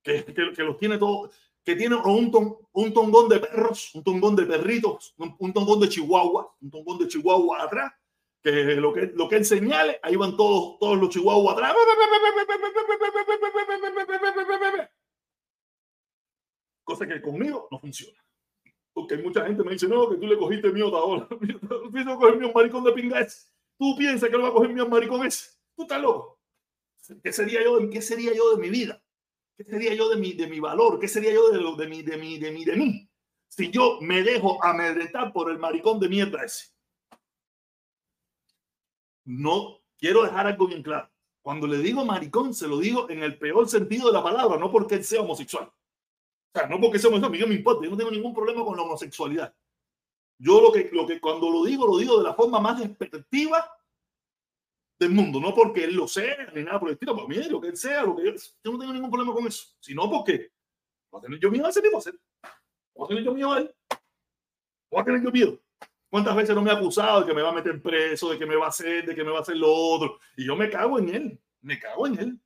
que, 0.00 0.24
que, 0.24 0.62
los 0.62 0.78
tiene 0.78 0.96
todos 0.96 1.32
que 1.64 1.74
tiene 1.74 1.96
un, 1.96 2.58
un 2.72 2.92
tongón 2.92 3.28
de 3.28 3.40
perros, 3.40 3.94
un 3.94 4.04
tongón 4.04 4.36
de 4.36 4.44
perritos, 4.44 5.14
un, 5.16 5.34
un, 5.38 5.52
tongón 5.52 5.80
de 5.80 5.88
chihuahua, 5.88 6.54
un 6.60 6.70
tongón 6.70 6.98
de 6.98 7.08
chihuahua 7.08 7.62
atrás, 7.62 7.92
que 8.42 8.50
lo 8.76 8.92
que, 8.92 9.12
lo 9.14 9.26
que 9.26 9.36
él 9.36 9.44
señale, 9.46 9.98
ahí 10.02 10.16
van 10.16 10.36
todos, 10.36 10.78
todos 10.78 10.98
los 10.98 11.08
chihuahuas 11.08 11.54
atrás. 11.54 11.74
Cosa 16.84 17.06
que 17.06 17.22
conmigo 17.22 17.68
no 17.70 17.80
funciona. 17.80 18.22
Porque 18.92 19.16
mucha 19.16 19.46
gente 19.46 19.64
me 19.64 19.72
dice, 19.72 19.88
no, 19.88 20.10
que 20.10 20.16
tú 20.16 20.26
le 20.26 20.36
cogiste 20.36 20.70
miedo 20.70 20.94
ahora. 20.96 21.26
Tú 21.28 21.90
piensas 21.90 22.16
coger 22.16 22.38
mi 22.38 22.52
maricón 22.52 22.84
de 22.84 22.92
pingas. 22.92 23.50
Tú 23.78 23.96
piensas 23.96 24.28
que 24.28 24.36
lo 24.36 24.42
va 24.42 24.48
a 24.50 24.52
coger 24.52 24.72
mi 24.72 24.86
maricón 24.86 25.26
ese. 25.26 25.50
Tú 25.74 25.82
estás 25.82 26.00
loco. 26.00 26.38
¿Qué 27.22 27.32
sería 27.32 27.62
yo, 27.64 27.90
¿Qué 27.90 28.00
sería 28.00 28.32
yo 28.34 28.54
de 28.54 28.62
mi 28.62 28.68
vida? 28.68 29.02
¿Qué 29.56 29.64
sería 29.64 29.94
yo 29.94 30.08
de 30.08 30.16
mi, 30.16 30.32
de 30.32 30.46
mi 30.48 30.58
valor? 30.58 30.98
¿Qué 30.98 31.06
sería 31.06 31.32
yo 31.32 31.50
de, 31.50 31.60
lo, 31.60 31.76
de, 31.76 31.86
mi, 31.86 32.02
de, 32.02 32.16
mi, 32.16 32.38
de, 32.38 32.50
mi, 32.50 32.64
de 32.64 32.76
mí? 32.76 33.08
Si 33.48 33.70
yo 33.70 33.98
me 34.00 34.22
dejo 34.22 34.62
amedrentar 34.64 35.32
por 35.32 35.50
el 35.50 35.58
maricón 35.58 36.00
de 36.00 36.08
mierda 36.08 36.42
ese. 36.42 36.72
No 39.24 39.80
quiero 39.96 40.24
dejar 40.24 40.46
algo 40.46 40.66
bien 40.66 40.82
claro. 40.82 41.08
Cuando 41.40 41.66
le 41.66 41.78
digo 41.78 42.04
maricón, 42.04 42.52
se 42.52 42.66
lo 42.66 42.78
digo 42.78 43.08
en 43.10 43.22
el 43.22 43.38
peor 43.38 43.68
sentido 43.68 44.08
de 44.08 44.12
la 44.12 44.22
palabra, 44.22 44.58
no 44.58 44.72
porque 44.72 44.96
él 44.96 45.04
sea 45.04 45.20
homosexual. 45.20 45.66
O 45.66 46.58
sea, 46.58 46.66
no 46.66 46.80
porque 46.80 46.98
sea 46.98 47.08
homosexual, 47.08 47.34
a 47.34 47.44
mí 47.44 47.48
me 47.48 47.54
importa, 47.54 47.84
yo 47.84 47.90
no 47.90 47.96
tengo 47.96 48.10
ningún 48.10 48.34
problema 48.34 48.64
con 48.64 48.76
la 48.76 48.82
homosexualidad. 48.82 49.54
Yo 50.38 50.60
lo 50.60 50.72
que, 50.72 50.90
lo 50.92 51.06
que 51.06 51.20
cuando 51.20 51.48
lo 51.50 51.64
digo, 51.64 51.86
lo 51.86 51.98
digo 51.98 52.18
de 52.18 52.24
la 52.24 52.34
forma 52.34 52.58
más 52.60 52.80
despectiva 52.80 53.70
del 54.98 55.10
mundo, 55.10 55.40
no 55.40 55.54
porque 55.54 55.84
él 55.84 55.94
lo 55.94 56.06
sea 56.06 56.50
ni 56.54 56.62
nada 56.62 56.78
por 56.78 56.88
el 56.88 56.94
estilo, 56.94 57.16
para 57.16 57.28
mí 57.28 57.36
lo 57.48 57.60
que 57.60 57.68
él 57.68 57.76
sea, 57.76 58.02
lo 58.02 58.16
que 58.16 58.24
yo, 58.24 58.32
yo 58.32 58.72
no 58.72 58.78
tengo 58.78 58.92
ningún 58.92 59.10
problema 59.10 59.34
con 59.34 59.46
eso, 59.46 59.66
sino 59.80 60.08
porque 60.08 60.52
voy 61.10 61.18
a 61.18 61.22
tener 61.22 61.40
yo 61.40 61.50
miedo 61.50 61.66
a 61.66 61.70
ese 61.70 61.82
tipo, 61.82 61.98
hacer. 61.98 62.14
a 62.42 63.06
tener 63.08 63.24
yo 63.24 63.34
miedo 63.34 63.52
a 63.52 63.58
él, 63.58 63.74
voy 64.90 65.00
a 65.00 65.04
tener 65.04 65.22
yo 65.22 65.30
miedo. 65.30 65.58
¿Cuántas 66.14 66.36
veces 66.36 66.54
no 66.54 66.62
me 66.62 66.70
ha 66.70 66.74
acusado 66.74 67.22
de 67.22 67.26
que 67.26 67.34
me 67.34 67.42
va 67.42 67.48
a 67.48 67.54
meter 67.54 67.82
preso, 67.82 68.30
de 68.30 68.38
que 68.38 68.46
me 68.46 68.54
va 68.54 68.66
a 68.66 68.68
hacer, 68.68 69.04
de 69.04 69.16
que 69.16 69.24
me 69.24 69.32
va 69.32 69.38
a 69.38 69.42
hacer 69.42 69.56
lo 69.56 69.74
otro? 69.74 70.20
Y 70.36 70.46
yo 70.46 70.54
me 70.54 70.70
cago 70.70 71.00
en 71.00 71.08
él, 71.08 71.40
me 71.60 71.76
cago 71.80 72.06
en 72.06 72.18
él. 72.20 72.40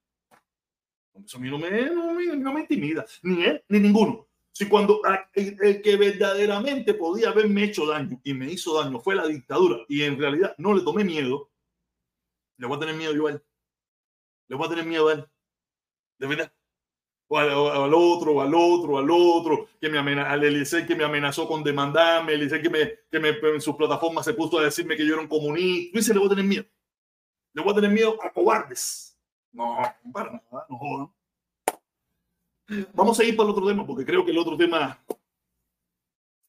Eso 1.22 1.36
a 1.36 1.40
mí 1.40 1.50
no 1.50 1.58
me, 1.58 1.70
no 1.90 2.52
me, 2.54 2.60
intimida, 2.60 3.04
ni 3.22 3.44
él 3.44 3.62
ni 3.68 3.80
ninguno. 3.80 4.26
Si 4.52 4.66
cuando 4.70 5.02
el, 5.34 5.82
que 5.82 5.96
verdaderamente 5.96 6.94
podía 6.94 7.28
haberme 7.28 7.64
hecho 7.64 7.86
daño 7.86 8.18
y 8.24 8.32
me 8.32 8.50
hizo 8.50 8.82
daño 8.82 9.00
fue 9.00 9.14
la 9.14 9.26
dictadura 9.26 9.76
y 9.86 10.02
en 10.02 10.18
realidad 10.18 10.54
no 10.56 10.72
le 10.72 10.82
tomé 10.82 11.04
miedo, 11.04 11.50
le 12.58 12.66
voy 12.66 12.76
a 12.76 12.80
tener 12.80 12.94
miedo 12.94 13.14
yo 13.14 13.26
a 13.28 13.30
él. 13.30 13.42
Le 14.48 14.56
voy 14.56 14.66
a 14.66 14.70
tener 14.70 14.84
miedo 14.84 15.08
a 15.08 15.12
él. 15.14 15.28
De 16.18 16.26
verdad. 16.26 16.52
O 17.30 17.38
al, 17.38 17.50
otro, 17.94 18.40
al 18.40 18.54
otro, 18.54 18.98
al 18.98 19.10
otro, 19.10 19.68
que 19.78 19.90
me 19.90 19.98
amenazó, 19.98 20.30
al 20.30 20.44
Eliseo 20.44 20.86
que 20.86 20.96
me 20.96 21.04
amenazó 21.04 21.46
con 21.46 21.62
demandarme, 21.62 22.32
Eliseo 22.32 22.62
que, 22.62 22.70
me, 22.70 22.92
que 23.10 23.20
me, 23.20 23.28
en 23.28 23.60
su 23.60 23.76
plataforma 23.76 24.22
se 24.22 24.32
puso 24.32 24.58
a 24.58 24.64
decirme 24.64 24.96
que 24.96 25.06
yo 25.06 25.12
era 25.12 25.22
un 25.22 25.28
comunista. 25.28 25.98
Dice, 25.98 26.14
le 26.14 26.20
voy 26.20 26.26
a 26.26 26.30
tener 26.30 26.44
miedo. 26.46 26.64
Le 27.52 27.62
voy 27.62 27.72
a 27.72 27.74
tener 27.74 27.90
miedo 27.90 28.18
a 28.22 28.32
cobardes. 28.32 29.18
No, 29.52 29.76
para 30.12 30.32
nada, 30.32 30.66
no 30.68 30.78
jodan. 30.78 31.12
Vamos 32.94 33.20
a 33.20 33.24
ir 33.24 33.36
para 33.36 33.48
el 33.48 33.54
otro 33.54 33.66
tema, 33.66 33.86
porque 33.86 34.06
creo 34.06 34.24
que 34.24 34.30
el 34.30 34.38
otro 34.38 34.56
tema, 34.56 35.02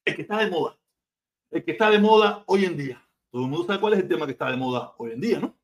el 0.05 0.15
que 0.15 0.21
está 0.21 0.37
de 0.37 0.49
moda, 0.49 0.77
el 1.51 1.63
que 1.63 1.71
está 1.71 1.89
de 1.89 1.99
moda 1.99 2.43
hoy 2.47 2.65
en 2.65 2.77
día. 2.77 3.05
Todo 3.31 3.43
el 3.43 3.49
mundo 3.49 3.65
sabe 3.65 3.81
cuál 3.81 3.93
es 3.93 3.99
el 3.99 4.07
tema 4.07 4.25
que 4.25 4.31
está 4.31 4.49
de 4.49 4.57
moda 4.57 4.93
hoy 4.97 5.11
en 5.11 5.21
día, 5.21 5.39
¿no? 5.39 5.58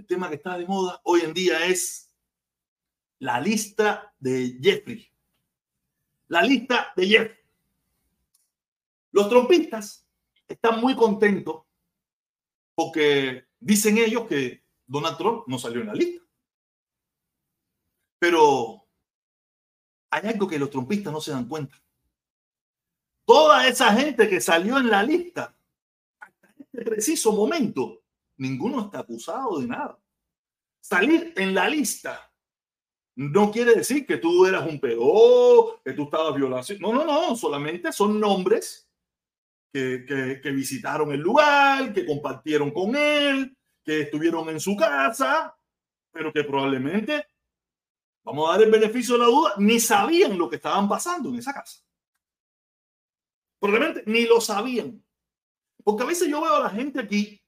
El 0.00 0.06
tema 0.06 0.30
que 0.30 0.36
está 0.36 0.56
de 0.56 0.64
moda 0.64 0.98
hoy 1.04 1.20
en 1.20 1.34
día 1.34 1.66
es 1.66 2.10
la 3.18 3.38
lista 3.38 4.14
de 4.18 4.58
Jeffrey. 4.58 5.06
La 6.28 6.40
lista 6.40 6.90
de 6.96 7.06
Jeffrey. 7.06 7.38
Los 9.12 9.28
trompistas 9.28 10.08
están 10.48 10.80
muy 10.80 10.96
contentos 10.96 11.64
porque 12.74 13.44
dicen 13.58 13.98
ellos 13.98 14.26
que 14.26 14.64
Donald 14.86 15.18
Trump 15.18 15.42
no 15.46 15.58
salió 15.58 15.82
en 15.82 15.88
la 15.88 15.94
lista. 15.94 16.24
Pero 18.18 18.88
hay 20.08 20.28
algo 20.28 20.48
que 20.48 20.58
los 20.58 20.70
trompistas 20.70 21.12
no 21.12 21.20
se 21.20 21.32
dan 21.32 21.46
cuenta. 21.46 21.76
Toda 23.26 23.68
esa 23.68 23.92
gente 23.92 24.30
que 24.30 24.40
salió 24.40 24.78
en 24.78 24.88
la 24.88 25.02
lista, 25.02 25.54
hasta 26.18 26.54
este 26.58 26.84
preciso 26.86 27.32
momento, 27.32 27.99
ninguno 28.40 28.80
está 28.80 29.00
acusado 29.00 29.60
de 29.60 29.68
nada. 29.68 29.98
Salir 30.80 31.34
en 31.36 31.54
la 31.54 31.68
lista 31.68 32.32
no 33.16 33.50
quiere 33.52 33.74
decir 33.74 34.06
que 34.06 34.16
tú 34.16 34.46
eras 34.46 34.66
un 34.66 34.80
peor, 34.80 35.80
que 35.84 35.92
tú 35.92 36.04
estabas 36.04 36.34
violación. 36.34 36.78
No, 36.80 36.92
no, 36.92 37.04
no, 37.04 37.36
solamente 37.36 37.92
son 37.92 38.18
nombres 38.18 38.90
que, 39.72 40.06
que, 40.42 40.50
visitaron 40.50 41.12
el 41.12 41.20
lugar, 41.20 41.92
que 41.92 42.06
compartieron 42.06 42.70
con 42.70 42.96
él, 42.96 43.54
que 43.84 44.02
estuvieron 44.02 44.48
en 44.48 44.58
su 44.58 44.74
casa, 44.74 45.54
pero 46.10 46.32
que 46.32 46.42
probablemente, 46.42 47.26
vamos 48.24 48.48
a 48.48 48.52
dar 48.52 48.62
el 48.62 48.70
beneficio 48.70 49.14
de 49.14 49.20
la 49.20 49.26
duda, 49.26 49.54
ni 49.58 49.78
sabían 49.78 50.38
lo 50.38 50.48
que 50.48 50.56
estaban 50.56 50.88
pasando 50.88 51.28
en 51.28 51.36
esa 51.36 51.52
casa. 51.52 51.80
Probablemente 53.60 54.02
ni 54.10 54.24
lo 54.24 54.40
sabían. 54.40 55.04
Porque 55.84 56.04
a 56.04 56.06
veces 56.06 56.28
yo 56.28 56.40
veo 56.40 56.54
a 56.54 56.60
la 56.60 56.70
gente 56.70 57.00
aquí 57.00 57.40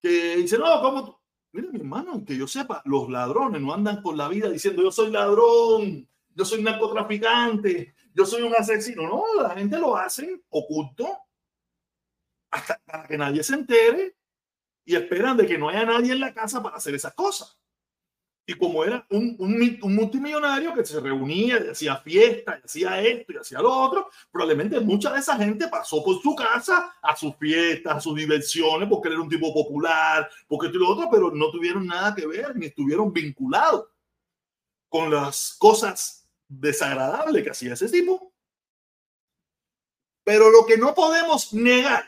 que 0.00 0.36
dice, 0.36 0.58
no, 0.58 0.80
¿cómo? 0.80 1.22
Mira, 1.52 1.68
mi 1.70 1.78
hermano, 1.78 2.24
que 2.24 2.36
yo 2.36 2.46
sepa, 2.46 2.82
los 2.84 3.08
ladrones 3.08 3.60
no 3.60 3.72
andan 3.72 4.02
por 4.02 4.16
la 4.16 4.28
vida 4.28 4.50
diciendo, 4.50 4.82
yo 4.82 4.92
soy 4.92 5.10
ladrón, 5.10 6.08
yo 6.34 6.44
soy 6.44 6.62
narcotraficante, 6.62 7.94
yo 8.14 8.26
soy 8.26 8.42
un 8.42 8.54
asesino. 8.54 9.02
No, 9.02 9.42
la 9.42 9.50
gente 9.50 9.78
lo 9.78 9.96
hace 9.96 10.42
oculto 10.50 11.08
hasta 12.50 12.80
para 12.84 13.06
que 13.06 13.18
nadie 13.18 13.42
se 13.42 13.54
entere 13.54 14.16
y 14.84 14.94
esperan 14.94 15.36
de 15.36 15.46
que 15.46 15.58
no 15.58 15.68
haya 15.68 15.84
nadie 15.84 16.12
en 16.12 16.20
la 16.20 16.32
casa 16.32 16.62
para 16.62 16.76
hacer 16.76 16.94
esas 16.94 17.14
cosas. 17.14 17.58
Y 18.48 18.54
como 18.54 18.82
era 18.82 19.06
un, 19.10 19.36
un, 19.38 19.94
multimillonario 19.94 20.72
que 20.72 20.82
se 20.82 20.98
reunía 21.00 21.62
y 21.62 21.68
hacía 21.68 21.98
fiesta, 21.98 22.58
y 22.58 22.64
hacía 22.64 22.98
esto 23.02 23.32
y 23.34 23.36
hacía 23.36 23.60
lo 23.60 23.70
otro, 23.70 24.08
probablemente 24.30 24.80
mucha 24.80 25.12
de 25.12 25.18
esa 25.18 25.36
gente 25.36 25.68
pasó 25.68 26.02
por 26.02 26.22
su 26.22 26.34
casa 26.34 26.96
a 27.02 27.14
sus 27.14 27.36
fiestas, 27.36 27.96
a 27.96 28.00
sus 28.00 28.16
diversiones, 28.16 28.88
porque 28.88 29.08
él 29.08 29.14
era 29.14 29.22
un 29.22 29.28
tipo 29.28 29.52
popular, 29.52 30.30
porque 30.48 30.68
esto 30.68 30.78
y 30.78 30.80
lo 30.80 30.88
otro, 30.88 31.10
pero 31.10 31.30
no 31.30 31.50
tuvieron 31.50 31.86
nada 31.86 32.14
que 32.14 32.26
ver 32.26 32.56
ni 32.56 32.64
estuvieron 32.64 33.12
vinculados 33.12 33.88
con 34.88 35.10
las 35.10 35.54
cosas 35.58 36.26
desagradables 36.48 37.44
que 37.44 37.50
hacía 37.50 37.74
ese 37.74 37.90
tipo. 37.90 38.32
Pero 40.24 40.50
lo 40.50 40.64
que 40.64 40.78
no 40.78 40.94
podemos 40.94 41.52
negar, 41.52 42.02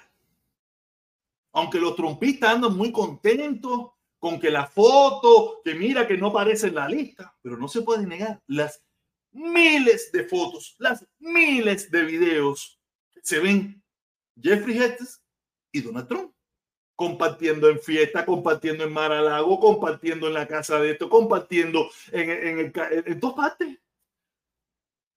aunque 1.53 1.79
los 1.79 1.95
trumpistas 1.97 2.55
andan 2.55 2.75
muy 2.75 2.91
contentos, 2.93 3.91
con 4.21 4.39
que 4.39 4.51
la 4.51 4.67
foto, 4.67 5.61
que 5.65 5.75
mira 5.75 6.07
que 6.07 6.17
no 6.17 6.29
aparece 6.29 6.69
en 6.69 6.77
la 6.77 6.89
lista, 6.89 7.35
pero 7.43 7.57
no 7.57 7.67
se 7.67 7.83
puede 7.83 8.07
negar 8.07 8.41
las 8.47 8.85
miles 9.33 10.13
de 10.13 10.25
fotos, 10.25 10.77
las 10.79 11.05
miles 11.19 11.91
de 11.91 12.03
videos 12.05 12.79
se 13.23 13.41
ven 13.41 13.83
Jeffrey 14.41 14.79
Hetz 14.79 15.21
y 15.73 15.81
Donald 15.81 16.07
Trump 16.07 16.33
compartiendo 17.01 17.71
en 17.71 17.81
fiesta, 17.81 18.27
compartiendo 18.27 18.85
en 18.85 18.93
Mar-a-Lago, 18.93 19.59
compartiendo 19.59 20.27
en 20.27 20.35
la 20.35 20.47
casa 20.47 20.79
de 20.79 20.91
esto, 20.91 21.09
compartiendo 21.09 21.89
en, 22.13 22.29
en, 22.29 22.59
en, 22.59 22.73
en 23.07 23.21
partes. 23.21 23.79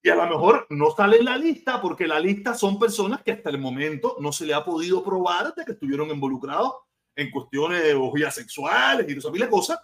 Y 0.01 0.10
a 0.10 0.16
lo 0.16 0.26
mejor 0.28 0.66
no 0.70 0.91
sale 0.91 1.18
en 1.18 1.26
la 1.26 1.38
lista 1.38 1.82
porque 1.82 2.08
la 2.08 2.22
lista 2.22 2.54
son 2.54 2.80
personas 2.80 3.22
que 3.22 3.34
hasta 3.34 3.49
el 3.49 3.58
momento 3.58 4.16
no 4.22 4.32
se 4.32 4.45
le 4.45 4.54
ha 4.54 4.64
podido 4.64 5.04
probar 5.04 5.54
de 5.56 5.66
que 5.66 5.74
estuvieron 5.74 6.10
involucrados 6.10 6.74
en 7.16 7.32
cuestiones 7.32 7.84
de 7.84 7.93
orgías 7.93 8.36
sexuales 8.36 9.07
y 9.09 9.14
de 9.14 9.49
cosas. 9.49 9.80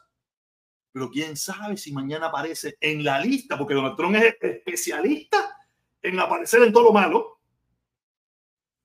Pero 0.92 1.10
quién 1.10 1.38
sabe 1.38 1.78
si 1.78 1.92
mañana 1.92 2.28
aparece 2.28 2.78
en 2.80 3.04
la 3.04 3.20
lista, 3.20 3.58
porque 3.58 3.74
Donald 3.74 3.96
Trump 3.96 4.16
es 4.16 4.36
especialista 4.42 5.58
en 6.02 6.20
aparecer 6.20 6.64
en 6.64 6.74
todo 6.74 6.86
lo 6.86 6.92
malo. 6.92 7.40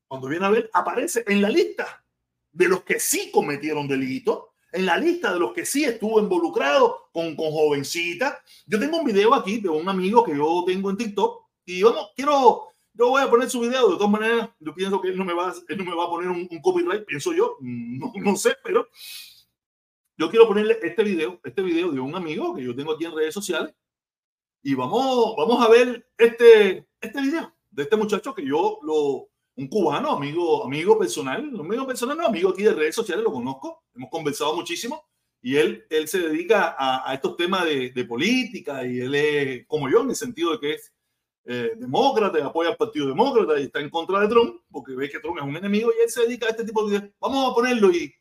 Cuando 0.07 0.28
viene 0.28 0.47
a 0.47 0.51
ver, 0.51 0.70
aparece 0.72 1.24
en 1.26 1.40
la 1.40 1.49
lista 1.49 2.05
de 2.53 2.68
los 2.68 2.82
que 2.82 3.01
sí 3.01 3.30
cometieron 3.32 3.88
delitos, 3.88 4.45
en 4.70 4.86
la 4.86 4.97
lista 4.97 5.32
de 5.32 5.38
los 5.38 5.53
que 5.53 5.64
sí 5.64 5.84
estuvo 5.84 6.20
involucrado 6.20 7.09
con, 7.12 7.34
con 7.36 7.51
jovencitas. 7.51 8.36
Yo 8.66 8.78
tengo 8.78 8.99
un 8.99 9.05
video 9.05 9.34
aquí 9.34 9.61
de 9.61 9.68
un 9.68 9.88
amigo 9.88 10.24
que 10.24 10.36
yo 10.36 10.64
tengo 10.66 10.90
en 10.90 10.97
TikTok 10.97 11.45
y 11.64 11.82
vamos, 11.82 12.11
quiero 12.14 12.73
yo 12.95 13.09
voy 13.09 13.22
a 13.22 13.28
poner 13.28 13.51
su 13.51 13.61
video, 13.61 13.90
de 13.90 13.97
todas 13.97 14.11
maneras, 14.11 14.51
yo 14.61 14.74
pienso 14.74 15.01
que 15.01 15.09
él 15.09 15.18
no 15.18 15.24
me 15.24 15.34
va, 15.34 15.53
él 15.68 15.78
no 15.78 15.84
me 15.84 15.95
va 15.95 16.05
a 16.05 16.09
poner 16.09 16.30
un, 16.30 16.47
copyright, 16.61 17.05
pienso 17.05 17.32
yo, 17.32 17.57
no, 17.61 18.12
no, 18.14 18.36
sé, 18.36 18.57
pero 18.62 18.88
yo 20.16 20.30
quiero 20.30 20.47
ponerle 20.47 20.78
este 20.80 21.03
video, 21.03 21.40
este 21.42 21.62
video 21.62 21.90
de 21.90 21.99
un 21.99 22.14
amigo 22.14 22.55
que 22.55 22.62
yo 22.62 22.74
tengo 22.74 22.92
aquí 22.92 23.05
en 23.05 23.16
redes 23.16 23.34
sociales, 23.34 23.74
Y 24.62 24.74
vamos, 24.74 25.34
vamos 25.36 25.64
a 25.64 25.68
ver 25.68 26.09
este, 26.16 26.86
este 27.01 27.20
video 27.20 27.53
de 27.70 27.82
este 27.82 27.97
muchacho 27.97 28.32
que 28.32 28.47
yo 28.47 28.78
lo, 28.82 29.28
un 29.57 29.68
cubano, 29.68 30.12
amigo, 30.12 30.64
amigo 30.64 30.97
personal, 30.97 31.51
amigo 31.59 31.86
personal, 31.86 32.16
no, 32.16 32.26
amigo 32.26 32.51
aquí 32.51 32.62
de 32.62 32.74
redes 32.74 32.95
sociales, 32.95 33.24
lo 33.24 33.32
conozco, 33.32 33.82
hemos 33.95 34.09
conversado 34.11 34.55
muchísimo 34.55 35.05
y 35.42 35.57
él, 35.57 35.84
él 35.90 36.07
se 36.07 36.20
dedica 36.20 36.76
a, 36.78 37.11
a 37.11 37.14
estos 37.14 37.36
temas 37.36 37.64
de, 37.64 37.90
de, 37.90 38.05
política 38.05 38.86
y 38.86 39.01
él 39.01 39.14
es 39.14 39.66
como 39.66 39.90
yo 39.90 40.03
en 40.03 40.11
el 40.11 40.16
sentido 40.16 40.53
de 40.53 40.61
que 40.61 40.72
es 40.74 40.93
eh, 41.47 41.72
demócrata, 41.76 42.45
apoya 42.45 42.70
al 42.70 42.76
Partido 42.76 43.07
Demócrata 43.07 43.61
y 43.61 43.64
está 43.64 43.80
en 43.80 43.90
contra 43.90 44.20
de 44.20 44.28
Trump 44.28 44.62
porque 44.70 44.95
ve 44.95 45.11
que 45.11 45.20
Trump 45.20 45.38
es 45.38 45.45
un 45.45 45.57
enemigo 45.57 45.90
y 45.90 46.03
él 46.03 46.11
se 46.11 46.22
dedica 46.22 46.47
a 46.47 46.51
este 46.51 46.64
tipo 46.64 46.88
de. 46.88 47.12
Vamos 47.20 47.51
a 47.51 47.55
ponerlo 47.55 47.90
y, 47.90 48.14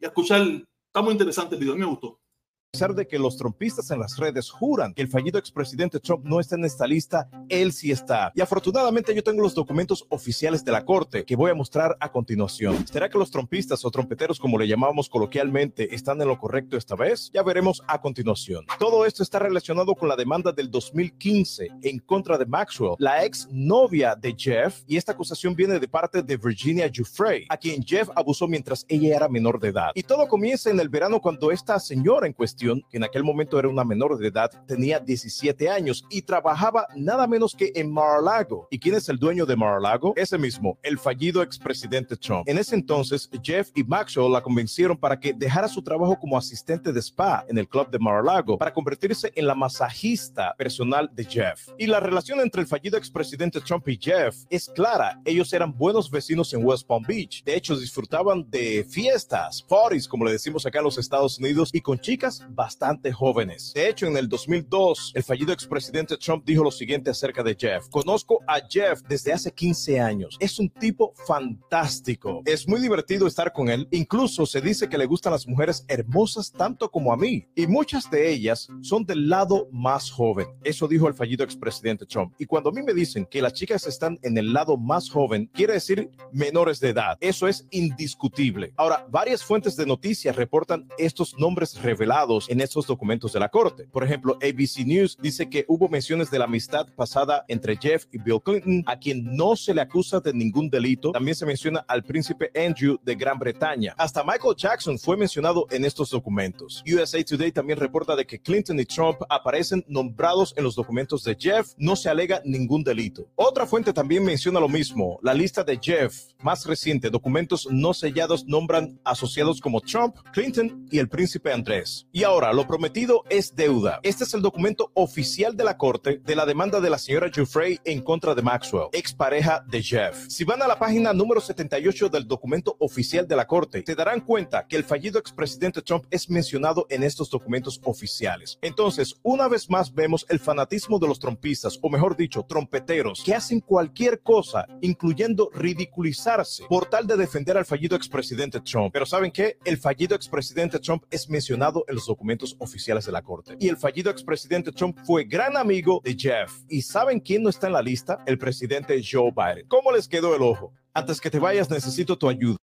y 0.00 0.04
a 0.04 0.08
escuchar, 0.08 0.42
está 0.42 1.02
muy 1.02 1.12
interesante 1.12 1.54
el 1.54 1.60
video, 1.60 1.76
me 1.76 1.86
gustó. 1.86 2.20
A 2.68 2.72
pesar 2.72 2.94
de 2.94 3.08
que 3.08 3.18
los 3.18 3.38
trompistas 3.38 3.90
en 3.90 3.98
las 3.98 4.18
redes 4.18 4.50
juran 4.50 4.92
que 4.92 5.00
el 5.00 5.08
fallido 5.08 5.38
expresidente 5.38 6.00
Trump 6.00 6.26
no 6.26 6.38
está 6.38 6.54
en 6.56 6.66
esta 6.66 6.86
lista, 6.86 7.26
él 7.48 7.72
sí 7.72 7.90
está. 7.90 8.30
Y 8.34 8.42
afortunadamente 8.42 9.14
yo 9.14 9.24
tengo 9.24 9.40
los 9.40 9.54
documentos 9.54 10.04
oficiales 10.10 10.62
de 10.66 10.72
la 10.72 10.84
corte 10.84 11.24
que 11.24 11.34
voy 11.34 11.50
a 11.50 11.54
mostrar 11.54 11.96
a 11.98 12.12
continuación. 12.12 12.86
¿Será 12.86 13.08
que 13.08 13.16
los 13.16 13.30
trompistas 13.30 13.86
o 13.86 13.90
trompeteros, 13.90 14.38
como 14.38 14.58
le 14.58 14.68
llamamos 14.68 15.08
coloquialmente, 15.08 15.94
están 15.94 16.20
en 16.20 16.28
lo 16.28 16.38
correcto 16.38 16.76
esta 16.76 16.94
vez? 16.94 17.30
Ya 17.32 17.42
veremos 17.42 17.82
a 17.86 18.02
continuación. 18.02 18.66
Todo 18.78 19.06
esto 19.06 19.22
está 19.22 19.38
relacionado 19.38 19.94
con 19.94 20.10
la 20.10 20.14
demanda 20.14 20.52
del 20.52 20.70
2015 20.70 21.70
en 21.80 21.98
contra 22.00 22.36
de 22.36 22.44
Maxwell, 22.44 22.96
la 22.98 23.24
ex 23.24 23.48
novia 23.50 24.14
de 24.14 24.34
Jeff, 24.36 24.82
y 24.86 24.98
esta 24.98 25.12
acusación 25.12 25.54
viene 25.54 25.78
de 25.78 25.88
parte 25.88 26.22
de 26.22 26.36
Virginia 26.36 26.90
Giuffre, 26.92 27.46
a 27.48 27.56
quien 27.56 27.82
Jeff 27.82 28.10
abusó 28.14 28.46
mientras 28.46 28.84
ella 28.90 29.16
era 29.16 29.26
menor 29.26 29.58
de 29.58 29.68
edad. 29.68 29.92
Y 29.94 30.02
todo 30.02 30.28
comienza 30.28 30.68
en 30.68 30.78
el 30.78 30.90
verano 30.90 31.18
cuando 31.18 31.50
esta 31.50 31.80
señora 31.80 32.26
en 32.26 32.34
cuestión 32.34 32.57
que 32.58 32.96
en 32.96 33.04
aquel 33.04 33.24
momento 33.24 33.58
era 33.58 33.68
una 33.68 33.84
menor 33.84 34.18
de 34.18 34.28
edad, 34.28 34.50
tenía 34.66 34.98
17 34.98 35.68
años 35.68 36.04
y 36.10 36.22
trabajaba 36.22 36.86
nada 36.96 37.26
menos 37.26 37.54
que 37.54 37.72
en 37.74 37.92
Mar-a-Lago. 37.92 38.68
¿Y 38.70 38.78
quién 38.78 38.94
es 38.94 39.08
el 39.08 39.18
dueño 39.18 39.46
de 39.46 39.56
Mar-a-Lago? 39.56 40.12
Ese 40.16 40.38
mismo, 40.38 40.78
el 40.82 40.98
fallido 40.98 41.42
expresidente 41.42 42.16
Trump. 42.16 42.48
En 42.48 42.58
ese 42.58 42.74
entonces, 42.74 43.30
Jeff 43.42 43.70
y 43.74 43.84
Maxwell 43.84 44.32
la 44.32 44.42
convencieron 44.42 44.96
para 44.96 45.18
que 45.18 45.32
dejara 45.32 45.68
su 45.68 45.82
trabajo 45.82 46.18
como 46.18 46.36
asistente 46.36 46.92
de 46.92 47.00
spa 47.00 47.44
en 47.48 47.58
el 47.58 47.68
club 47.68 47.90
de 47.90 47.98
Mar-a-Lago 47.98 48.58
para 48.58 48.72
convertirse 48.72 49.32
en 49.34 49.46
la 49.46 49.54
masajista 49.54 50.54
personal 50.56 51.10
de 51.12 51.24
Jeff. 51.24 51.68
Y 51.78 51.86
la 51.86 52.00
relación 52.00 52.40
entre 52.40 52.62
el 52.62 52.66
fallido 52.66 52.98
expresidente 52.98 53.60
Trump 53.60 53.86
y 53.88 53.98
Jeff 54.00 54.36
es 54.50 54.68
clara. 54.68 55.20
Ellos 55.24 55.52
eran 55.52 55.76
buenos 55.76 56.10
vecinos 56.10 56.52
en 56.52 56.64
West 56.64 56.86
Palm 56.86 57.04
Beach. 57.06 57.42
De 57.44 57.54
hecho, 57.54 57.76
disfrutaban 57.76 58.48
de 58.50 58.84
fiestas, 58.88 59.62
parties, 59.62 60.08
como 60.08 60.24
le 60.24 60.32
decimos 60.32 60.66
acá 60.66 60.78
en 60.78 60.84
los 60.84 60.98
Estados 60.98 61.38
Unidos, 61.38 61.70
y 61.72 61.80
con 61.80 61.98
chicas 61.98 62.42
bastante 62.50 63.12
jóvenes. 63.12 63.72
De 63.74 63.88
hecho, 63.88 64.06
en 64.06 64.16
el 64.16 64.28
2002, 64.28 65.12
el 65.14 65.22
fallido 65.22 65.52
expresidente 65.52 66.16
Trump 66.16 66.44
dijo 66.44 66.64
lo 66.64 66.70
siguiente 66.70 67.10
acerca 67.10 67.42
de 67.42 67.56
Jeff. 67.58 67.88
Conozco 67.90 68.40
a 68.46 68.60
Jeff 68.68 69.02
desde 69.08 69.32
hace 69.32 69.52
15 69.52 70.00
años. 70.00 70.36
Es 70.40 70.58
un 70.58 70.68
tipo 70.68 71.12
fantástico. 71.26 72.42
Es 72.44 72.66
muy 72.66 72.80
divertido 72.80 73.26
estar 73.26 73.52
con 73.52 73.68
él. 73.68 73.88
Incluso 73.90 74.46
se 74.46 74.60
dice 74.60 74.88
que 74.88 74.98
le 74.98 75.06
gustan 75.06 75.32
las 75.32 75.46
mujeres 75.46 75.84
hermosas 75.88 76.52
tanto 76.52 76.90
como 76.90 77.12
a 77.12 77.16
mí. 77.16 77.46
Y 77.54 77.66
muchas 77.66 78.10
de 78.10 78.30
ellas 78.30 78.68
son 78.80 79.04
del 79.04 79.28
lado 79.28 79.68
más 79.72 80.10
joven. 80.10 80.48
Eso 80.64 80.88
dijo 80.88 81.08
el 81.08 81.14
fallido 81.14 81.44
expresidente 81.44 82.06
Trump. 82.06 82.34
Y 82.38 82.46
cuando 82.46 82.70
a 82.70 82.72
mí 82.72 82.82
me 82.82 82.94
dicen 82.94 83.26
que 83.26 83.42
las 83.42 83.52
chicas 83.52 83.86
están 83.86 84.18
en 84.22 84.38
el 84.38 84.52
lado 84.52 84.76
más 84.76 85.10
joven, 85.10 85.50
quiere 85.52 85.74
decir 85.74 86.10
menores 86.32 86.80
de 86.80 86.90
edad. 86.90 87.16
Eso 87.20 87.48
es 87.48 87.66
indiscutible. 87.70 88.72
Ahora, 88.76 89.06
varias 89.10 89.42
fuentes 89.42 89.76
de 89.76 89.86
noticias 89.86 90.36
reportan 90.36 90.88
estos 90.98 91.38
nombres 91.38 91.80
revelados 91.82 92.37
en 92.48 92.60
estos 92.60 92.86
documentos 92.86 93.32
de 93.32 93.40
la 93.40 93.48
corte. 93.48 93.88
Por 93.90 94.04
ejemplo, 94.04 94.38
ABC 94.42 94.86
News 94.86 95.16
dice 95.20 95.48
que 95.48 95.64
hubo 95.68 95.88
menciones 95.88 96.30
de 96.30 96.38
la 96.38 96.44
amistad 96.44 96.86
pasada 96.94 97.44
entre 97.48 97.76
Jeff 97.76 98.06
y 98.12 98.18
Bill 98.18 98.40
Clinton, 98.42 98.84
a 98.86 98.98
quien 98.98 99.36
no 99.36 99.56
se 99.56 99.74
le 99.74 99.80
acusa 99.80 100.20
de 100.20 100.32
ningún 100.32 100.70
delito. 100.70 101.12
También 101.12 101.34
se 101.34 101.46
menciona 101.46 101.84
al 101.88 102.02
príncipe 102.02 102.50
Andrew 102.54 102.98
de 103.02 103.14
Gran 103.14 103.38
Bretaña. 103.38 103.94
Hasta 103.98 104.22
Michael 104.22 104.54
Jackson 104.56 104.98
fue 104.98 105.16
mencionado 105.16 105.66
en 105.70 105.84
estos 105.84 106.10
documentos. 106.10 106.84
USA 106.86 107.22
Today 107.24 107.52
también 107.52 107.78
reporta 107.78 108.14
de 108.14 108.26
que 108.26 108.40
Clinton 108.40 108.78
y 108.80 108.84
Trump 108.84 109.18
aparecen 109.28 109.84
nombrados 109.88 110.54
en 110.56 110.64
los 110.64 110.74
documentos 110.74 111.24
de 111.24 111.36
Jeff. 111.38 111.72
No 111.78 111.96
se 111.96 112.08
alega 112.08 112.42
ningún 112.44 112.84
delito. 112.84 113.28
Otra 113.34 113.66
fuente 113.66 113.92
también 113.92 114.24
menciona 114.24 114.60
lo 114.60 114.68
mismo. 114.68 115.18
La 115.22 115.34
lista 115.34 115.64
de 115.64 115.78
Jeff 115.80 116.28
más 116.40 116.66
reciente, 116.66 117.10
documentos 117.10 117.68
no 117.70 117.94
sellados, 117.94 118.44
nombran 118.46 119.00
asociados 119.04 119.60
como 119.60 119.80
Trump, 119.80 120.16
Clinton 120.32 120.86
y 120.90 120.98
el 120.98 121.08
príncipe 121.08 121.52
Andrés. 121.52 122.06
Ahora 122.28 122.52
lo 122.52 122.66
prometido 122.66 123.24
es 123.30 123.56
deuda. 123.56 124.00
Este 124.02 124.24
es 124.24 124.34
el 124.34 124.42
documento 124.42 124.90
oficial 124.92 125.56
de 125.56 125.64
la 125.64 125.78
corte 125.78 126.20
de 126.22 126.36
la 126.36 126.44
demanda 126.44 126.78
de 126.78 126.90
la 126.90 126.98
señora 126.98 127.30
Jeffrey 127.32 127.80
en 127.86 128.02
contra 128.02 128.34
de 128.34 128.42
Maxwell, 128.42 128.88
expareja 128.92 129.64
de 129.66 129.82
Jeff. 129.82 130.26
Si 130.28 130.44
van 130.44 130.60
a 130.60 130.68
la 130.68 130.78
página 130.78 131.14
número 131.14 131.40
78 131.40 132.10
del 132.10 132.28
documento 132.28 132.76
oficial 132.80 133.26
de 133.26 133.34
la 133.34 133.46
corte, 133.46 133.82
se 133.86 133.94
darán 133.94 134.20
cuenta 134.20 134.66
que 134.68 134.76
el 134.76 134.84
fallido 134.84 135.18
expresidente 135.18 135.80
Trump 135.80 136.04
es 136.10 136.28
mencionado 136.28 136.86
en 136.90 137.02
estos 137.02 137.30
documentos 137.30 137.80
oficiales. 137.84 138.58
Entonces, 138.60 139.14
una 139.22 139.48
vez 139.48 139.70
más 139.70 139.94
vemos 139.94 140.26
el 140.28 140.38
fanatismo 140.38 140.98
de 140.98 141.08
los 141.08 141.18
trompistas, 141.18 141.78
o 141.80 141.88
mejor 141.88 142.14
dicho, 142.14 142.44
trompeteros, 142.46 143.22
que 143.24 143.34
hacen 143.34 143.60
cualquier 143.60 144.20
cosa, 144.20 144.66
incluyendo 144.82 145.48
ridiculizarse, 145.54 146.64
por 146.68 146.90
tal 146.90 147.06
de 147.06 147.16
defender 147.16 147.56
al 147.56 147.64
fallido 147.64 147.96
expresidente 147.96 148.60
Trump. 148.60 148.92
Pero 148.92 149.06
¿saben 149.06 149.30
qué? 149.30 149.56
El 149.64 149.78
fallido 149.78 150.14
expresidente 150.14 150.78
Trump 150.78 151.04
es 151.10 151.30
mencionado 151.30 151.86
en 151.88 151.94
los 151.94 152.04
documentos 152.04 152.17
oficiales 152.58 153.06
de 153.06 153.12
la 153.12 153.22
corte. 153.22 153.56
Y 153.58 153.68
el 153.68 153.76
fallido 153.76 154.10
expresidente 154.10 154.72
Trump 154.72 154.98
fue 155.04 155.24
gran 155.24 155.56
amigo 155.56 156.00
de 156.04 156.14
Jeff. 156.14 156.52
¿Y 156.68 156.82
saben 156.82 157.20
quién 157.20 157.42
no 157.42 157.50
está 157.50 157.66
en 157.66 157.72
la 157.74 157.82
lista? 157.82 158.22
El 158.26 158.38
presidente 158.38 159.00
Joe 159.02 159.32
Biden. 159.34 159.68
¿Cómo 159.68 159.92
les 159.92 160.08
quedó 160.08 160.34
el 160.34 160.42
ojo? 160.42 160.72
Antes 160.92 161.20
que 161.20 161.30
te 161.30 161.38
vayas, 161.38 161.70
necesito 161.70 162.16
tu 162.16 162.28
ayuda. 162.28 162.56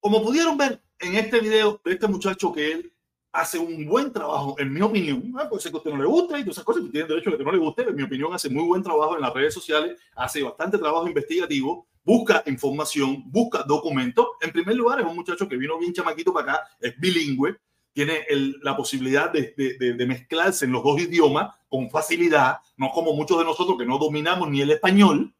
Como 0.00 0.22
pudieron 0.22 0.56
ver 0.56 0.82
en 0.98 1.16
este 1.16 1.40
video 1.40 1.80
de 1.84 1.92
este 1.92 2.08
muchacho 2.08 2.52
que 2.52 2.72
él 2.72 2.92
hace 3.32 3.58
un 3.58 3.86
buen 3.86 4.12
trabajo, 4.12 4.56
en 4.58 4.72
mi 4.72 4.80
opinión. 4.80 5.32
Ah, 5.38 5.48
puede 5.48 5.62
ser 5.62 5.70
que 5.70 5.76
a 5.76 5.78
usted 5.78 5.90
no 5.92 5.98
le 5.98 6.06
guste 6.06 6.38
y 6.38 6.42
todas 6.42 6.56
esas 6.56 6.64
cosas, 6.64 6.82
tiene 6.90 7.06
derecho 7.06 7.30
a 7.30 7.36
que 7.36 7.44
no 7.44 7.52
le 7.52 7.58
guste. 7.58 7.82
En 7.82 7.94
mi 7.94 8.02
opinión, 8.02 8.32
hace 8.34 8.50
muy 8.50 8.64
buen 8.64 8.82
trabajo 8.82 9.14
en 9.14 9.22
las 9.22 9.32
redes 9.32 9.54
sociales, 9.54 9.98
hace 10.16 10.42
bastante 10.42 10.78
trabajo 10.78 11.06
investigativo, 11.06 11.86
busca 12.04 12.42
información, 12.46 13.22
busca 13.30 13.62
documentos. 13.62 14.26
En 14.40 14.50
primer 14.50 14.74
lugar, 14.76 15.00
es 15.00 15.06
un 15.06 15.16
muchacho 15.16 15.48
que 15.48 15.56
vino 15.56 15.78
bien 15.78 15.92
chamaquito 15.92 16.32
para 16.32 16.52
acá, 16.52 16.68
es 16.80 16.98
bilingüe, 16.98 17.56
tiene 17.92 18.24
la 18.62 18.76
posibilidad 18.76 19.30
de, 19.30 19.54
de, 19.56 20.06
mezclarse 20.06 20.64
en 20.64 20.72
los 20.72 20.82
dos 20.82 21.00
idiomas 21.00 21.54
con 21.68 21.90
facilidad, 21.90 22.58
no 22.76 22.90
como 22.90 23.12
muchos 23.14 23.38
de 23.38 23.44
nosotros 23.44 23.76
que 23.78 23.86
no 23.86 23.98
dominamos 23.98 24.48
ni 24.48 24.60
el 24.60 24.70
español. 24.70 25.34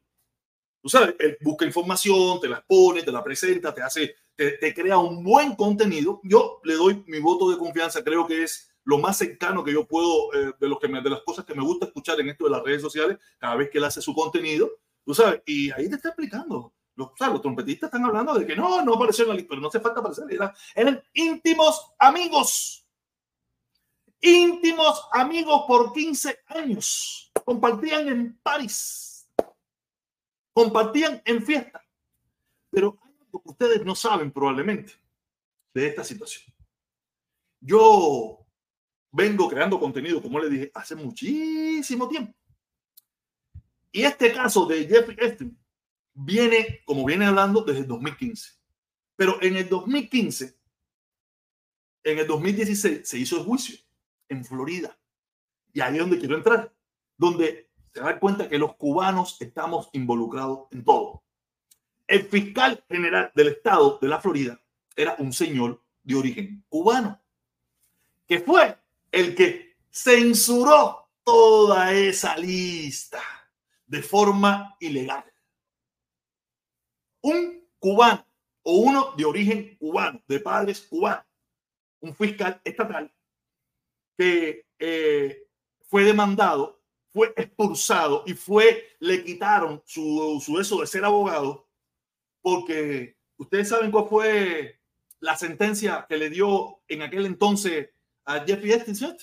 Tú 0.82 0.88
sabes, 0.88 1.14
él 1.18 1.36
busca 1.42 1.64
información, 1.64 2.40
te 2.40 2.48
la 2.48 2.64
pone, 2.66 3.02
te 3.02 3.12
la 3.12 3.22
presenta, 3.22 3.74
te 3.74 3.82
hace, 3.82 4.14
te, 4.34 4.52
te 4.52 4.74
crea 4.74 4.98
un 4.98 5.22
buen 5.22 5.54
contenido. 5.54 6.20
Yo 6.24 6.60
le 6.64 6.74
doy 6.74 7.04
mi 7.06 7.20
voto 7.20 7.50
de 7.50 7.58
confianza, 7.58 8.02
creo 8.02 8.26
que 8.26 8.42
es 8.42 8.70
lo 8.84 8.98
más 8.98 9.18
cercano 9.18 9.62
que 9.62 9.72
yo 9.72 9.86
puedo 9.86 10.32
eh, 10.34 10.52
de, 10.58 10.76
que 10.80 10.88
de 10.88 11.10
las 11.10 11.22
cosas 11.22 11.44
que 11.44 11.54
me 11.54 11.62
gusta 11.62 11.86
escuchar 11.86 12.18
en 12.20 12.30
esto 12.30 12.44
de 12.44 12.50
las 12.50 12.62
redes 12.62 12.82
sociales, 12.82 13.18
cada 13.38 13.56
vez 13.56 13.70
que 13.70 13.78
él 13.78 13.84
hace 13.84 14.00
su 14.00 14.14
contenido, 14.14 14.70
tú 15.04 15.14
sabes, 15.14 15.42
y 15.46 15.70
ahí 15.70 15.88
te 15.88 15.96
está 15.96 16.08
explicando 16.08 16.72
los, 17.00 17.40
trompetistas 17.42 17.88
están 17.88 18.04
hablando 18.04 18.34
de 18.34 18.46
que 18.46 18.54
no, 18.54 18.84
no 18.84 18.94
apareció 18.94 19.24
en 19.24 19.30
la 19.30 19.34
lista, 19.34 19.48
pero 19.50 19.62
no 19.62 19.68
hace 19.68 19.80
falta 19.80 20.00
aparecer. 20.00 20.26
Eran 20.74 21.02
íntimos 21.14 21.92
amigos. 21.98 22.86
Íntimos 24.20 25.08
amigos 25.12 25.64
por 25.66 25.92
15 25.92 26.40
años. 26.46 27.32
Compartían 27.44 28.08
en 28.08 28.38
París. 28.42 29.28
Compartían 30.52 31.22
en 31.24 31.42
fiesta. 31.42 31.82
Pero 32.70 32.98
ustedes 33.44 33.84
no 33.84 33.94
saben 33.94 34.30
probablemente 34.30 34.92
de 35.72 35.86
esta 35.86 36.04
situación. 36.04 36.52
Yo 37.60 38.46
vengo 39.10 39.48
creando 39.48 39.80
contenido, 39.80 40.20
como 40.20 40.38
le 40.38 40.50
dije, 40.50 40.70
hace 40.74 40.94
muchísimo 40.94 42.08
tiempo. 42.08 42.34
Y 43.92 44.02
este 44.02 44.32
caso 44.32 44.66
de 44.66 44.86
Jeffrey 44.86 45.16
Epstein 45.18 45.60
viene, 46.14 46.82
como 46.84 47.04
viene 47.04 47.26
hablando, 47.26 47.62
desde 47.62 47.80
el 47.80 47.86
2015. 47.86 48.52
Pero 49.16 49.40
en 49.42 49.56
el 49.56 49.68
2015, 49.68 50.58
en 52.04 52.18
el 52.18 52.26
2016, 52.26 53.08
se 53.08 53.18
hizo 53.18 53.38
el 53.38 53.44
juicio 53.44 53.78
en 54.28 54.44
Florida. 54.44 54.96
Y 55.72 55.80
ahí 55.80 55.94
es 55.94 56.00
donde 56.00 56.18
quiero 56.18 56.36
entrar, 56.36 56.72
donde 57.16 57.70
se 57.92 58.00
da 58.00 58.18
cuenta 58.18 58.48
que 58.48 58.58
los 58.58 58.76
cubanos 58.76 59.36
estamos 59.40 59.90
involucrados 59.92 60.68
en 60.70 60.84
todo. 60.84 61.22
El 62.06 62.24
fiscal 62.24 62.82
general 62.88 63.30
del 63.34 63.48
estado 63.48 63.98
de 64.00 64.08
la 64.08 64.20
Florida 64.20 64.60
era 64.96 65.16
un 65.18 65.32
señor 65.32 65.82
de 66.02 66.14
origen 66.14 66.64
cubano, 66.68 67.20
que 68.26 68.40
fue 68.40 68.76
el 69.12 69.34
que 69.34 69.76
censuró 69.90 71.08
toda 71.24 71.92
esa 71.92 72.36
lista 72.36 73.20
de 73.86 74.02
forma 74.02 74.76
ilegal 74.80 75.24
un 77.22 77.68
cubano 77.78 78.26
o 78.62 78.76
uno 78.76 79.12
de 79.16 79.24
origen 79.24 79.76
cubano, 79.76 80.22
de 80.26 80.40
padres 80.40 80.80
cubanos, 80.82 81.24
un 82.00 82.14
fiscal 82.14 82.60
estatal 82.64 83.12
que 84.16 84.66
eh, 84.78 85.46
fue 85.88 86.04
demandado, 86.04 86.82
fue 87.10 87.32
expulsado 87.36 88.22
y 88.26 88.34
fue, 88.34 88.96
le 89.00 89.24
quitaron 89.24 89.82
su, 89.86 90.42
su 90.44 90.60
eso 90.60 90.80
de 90.80 90.86
ser 90.86 91.04
abogado 91.04 91.68
porque 92.42 93.18
ustedes 93.36 93.68
saben 93.68 93.90
cuál 93.90 94.08
fue 94.08 94.80
la 95.20 95.36
sentencia 95.36 96.06
que 96.08 96.16
le 96.16 96.30
dio 96.30 96.82
en 96.88 97.02
aquel 97.02 97.26
entonces 97.26 97.90
a 98.24 98.40
Jeffrey 98.40 98.72
Epstein. 98.72 99.16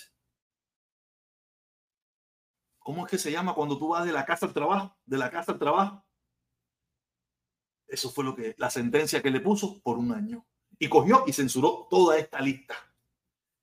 ¿Cómo 2.80 3.06
es 3.06 3.12
que 3.12 3.18
se 3.18 3.32
llama 3.32 3.54
cuando 3.54 3.78
tú 3.78 3.90
vas 3.90 4.06
de 4.06 4.12
la 4.12 4.26
casa 4.26 4.46
al 4.46 4.54
trabajo? 4.54 4.98
De 5.06 5.18
la 5.18 5.30
casa 5.30 5.52
al 5.52 5.60
trabajo. 5.60 6.07
Eso 7.88 8.10
fue 8.10 8.24
lo 8.24 8.36
que 8.36 8.56
la 8.58 8.70
sentencia 8.70 9.22
que 9.22 9.32
le 9.32 9.40
puso 9.40 9.80
por 9.82 9.98
un 9.98 10.12
año. 10.12 10.46
Y 10.80 10.90
cogió 10.90 11.24
y 11.26 11.34
censuró 11.34 11.88
toda 11.90 12.18
esta 12.18 12.40
lista. 12.40 12.76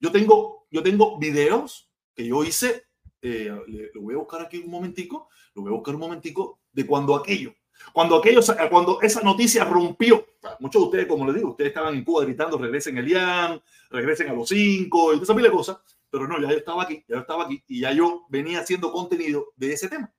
Yo 0.01 0.11
tengo, 0.11 0.66
yo 0.70 0.83
tengo 0.83 1.18
videos 1.18 1.91
que 2.14 2.27
yo 2.27 2.45
hice, 2.45 2.85
eh, 3.22 3.91
lo 3.95 4.03
voy 4.03 4.14
a 4.14 4.18
buscar 4.18 4.43
aquí 4.43 4.59
un 4.59 4.70
momentico, 4.70 5.29
lo 5.55 5.62
voy 5.62 5.72
a 5.72 5.77
buscar 5.77 5.95
un 5.95 6.01
momentico, 6.01 6.61
de 6.72 6.87
cuando 6.87 7.14
aquello, 7.14 7.55
cuando 7.93 8.16
aquello, 8.16 8.41
cuando 8.70 9.01
esa 9.01 9.20
noticia 9.22 9.64
rompió, 9.64 10.27
muchos 10.61 10.83
de 10.83 10.87
ustedes, 10.87 11.07
como 11.07 11.27
les 11.27 11.37
digo, 11.37 11.51
ustedes 11.51 11.68
estaban 11.68 11.95
en 11.95 12.05
Cuba 12.05 12.25
gritando, 12.25 12.59
regresen 12.59 12.99
el 12.99 13.09
IAN, 13.09 13.62
regresen 13.91 14.29
a 14.29 14.33
los 14.33 14.49
cinco, 14.49 15.14
y 15.14 15.22
esa 15.22 15.35
de 15.35 15.51
cosas, 15.51 15.79
pero 16.11 16.27
no, 16.27 16.41
ya 16.41 16.51
yo 16.51 16.57
estaba 16.57 16.83
aquí, 16.83 17.05
ya 17.09 17.16
yo 17.16 17.20
estaba 17.20 17.45
aquí, 17.45 17.62
y 17.68 17.81
ya 17.81 17.93
yo 17.93 18.27
venía 18.29 18.61
haciendo 18.61 18.93
contenido 18.93 19.53
de 19.57 19.72
ese 19.72 19.89
tema. 19.89 20.12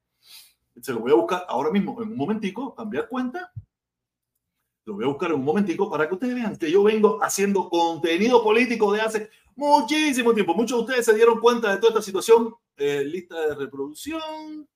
Se 0.82 0.94
lo 0.94 1.00
voy 1.00 1.12
a 1.12 1.16
buscar 1.16 1.46
ahora 1.48 1.72
mismo, 1.72 2.02
en 2.02 2.10
un 2.10 2.18
momentico, 2.18 2.76
cambiar 2.76 3.08
cuenta, 3.08 3.52
lo 4.86 4.94
voy 4.94 5.04
a 5.04 5.08
buscar 5.08 5.32
en 5.32 5.38
un 5.38 5.46
momentico 5.46 5.90
para 5.90 6.08
que 6.08 6.14
ustedes 6.14 6.36
vean 6.36 6.56
que 6.56 6.72
yo 6.72 6.84
vengo 6.84 7.22
haciendo 7.22 7.70
contenido 7.70 8.44
político 8.44 8.94
de 8.94 9.02
hace 9.02 9.30
muchísimo 9.56 10.34
tiempo. 10.34 10.54
Muchos 10.54 10.78
de 10.78 10.84
ustedes 10.84 11.06
se 11.06 11.16
dieron 11.16 11.40
cuenta 11.40 11.72
de 11.72 11.78
toda 11.78 11.90
esta 11.90 12.02
situación. 12.04 12.54
Eh, 12.78 13.04
lista 13.04 13.48
de 13.48 13.56
reproducción. 13.56 14.68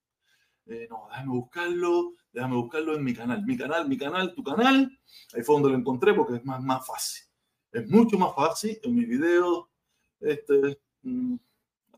Eh, 0.65 0.87
no, 0.89 1.07
déjame 1.09 1.29
buscarlo. 1.29 2.13
Déjame 2.31 2.55
buscarlo 2.55 2.95
en 2.95 3.03
mi 3.03 3.13
canal. 3.13 3.45
Mi 3.45 3.55
canal, 3.55 3.87
mi 3.87 3.97
canal, 3.97 4.33
tu 4.33 4.43
canal. 4.43 4.99
Ahí 5.33 5.43
fue 5.43 5.55
donde 5.55 5.69
lo 5.69 5.75
encontré 5.75 6.13
porque 6.15 6.37
es 6.37 6.45
más, 6.45 6.61
más 6.63 6.85
fácil. 6.87 7.25
Es 7.71 7.87
mucho 7.87 8.17
más 8.17 8.33
fácil 8.35 8.79
en 8.81 8.95
mis 8.95 9.07
videos. 9.07 9.67
Este, 10.19 10.79
mm, 11.03 11.35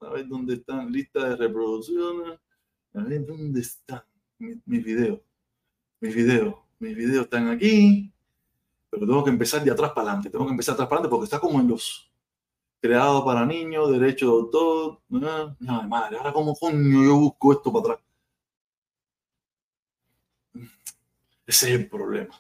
a 0.02 0.10
ver 0.10 0.28
dónde 0.28 0.56
están. 0.56 0.92
Lista 0.92 1.30
de 1.30 1.36
reproducciones. 1.38 2.40
A 2.94 3.04
ver 3.04 3.26
dónde 3.26 3.62
están 3.62 4.04
mis 4.38 4.84
videos. 4.84 5.22
Mis 6.02 6.14
videos 6.14 6.56
mis 6.82 6.96
videos 6.96 7.26
están 7.26 7.48
aquí, 7.50 8.12
pero 8.90 9.06
tengo 9.06 9.24
que 9.24 9.30
empezar 9.30 9.64
de 9.64 9.72
atrás 9.72 9.92
para 9.92 10.08
adelante. 10.08 10.30
Tengo 10.30 10.46
que 10.46 10.52
empezar 10.52 10.74
de 10.74 10.78
atrás 10.78 10.90
para 10.90 11.00
adelante 11.00 11.12
porque 11.12 11.26
está 11.26 11.40
como 11.40 11.60
en 11.60 11.68
los 11.68 12.12
creados 12.82 13.24
para 13.24 13.46
niños, 13.46 13.92
derecho 13.92 14.26
de 14.26 14.32
autor. 14.32 15.02
No, 15.10 15.56
madre, 15.88 16.18
ahora 16.18 16.34
como 16.34 16.56
coño 16.56 17.04
yo 17.04 17.16
busco 17.18 17.54
esto 17.54 17.72
para 17.72 17.94
atrás. 17.94 18.00
Ese 21.46 21.74
es 21.74 21.80
el 21.80 21.90
problema. 21.90 22.34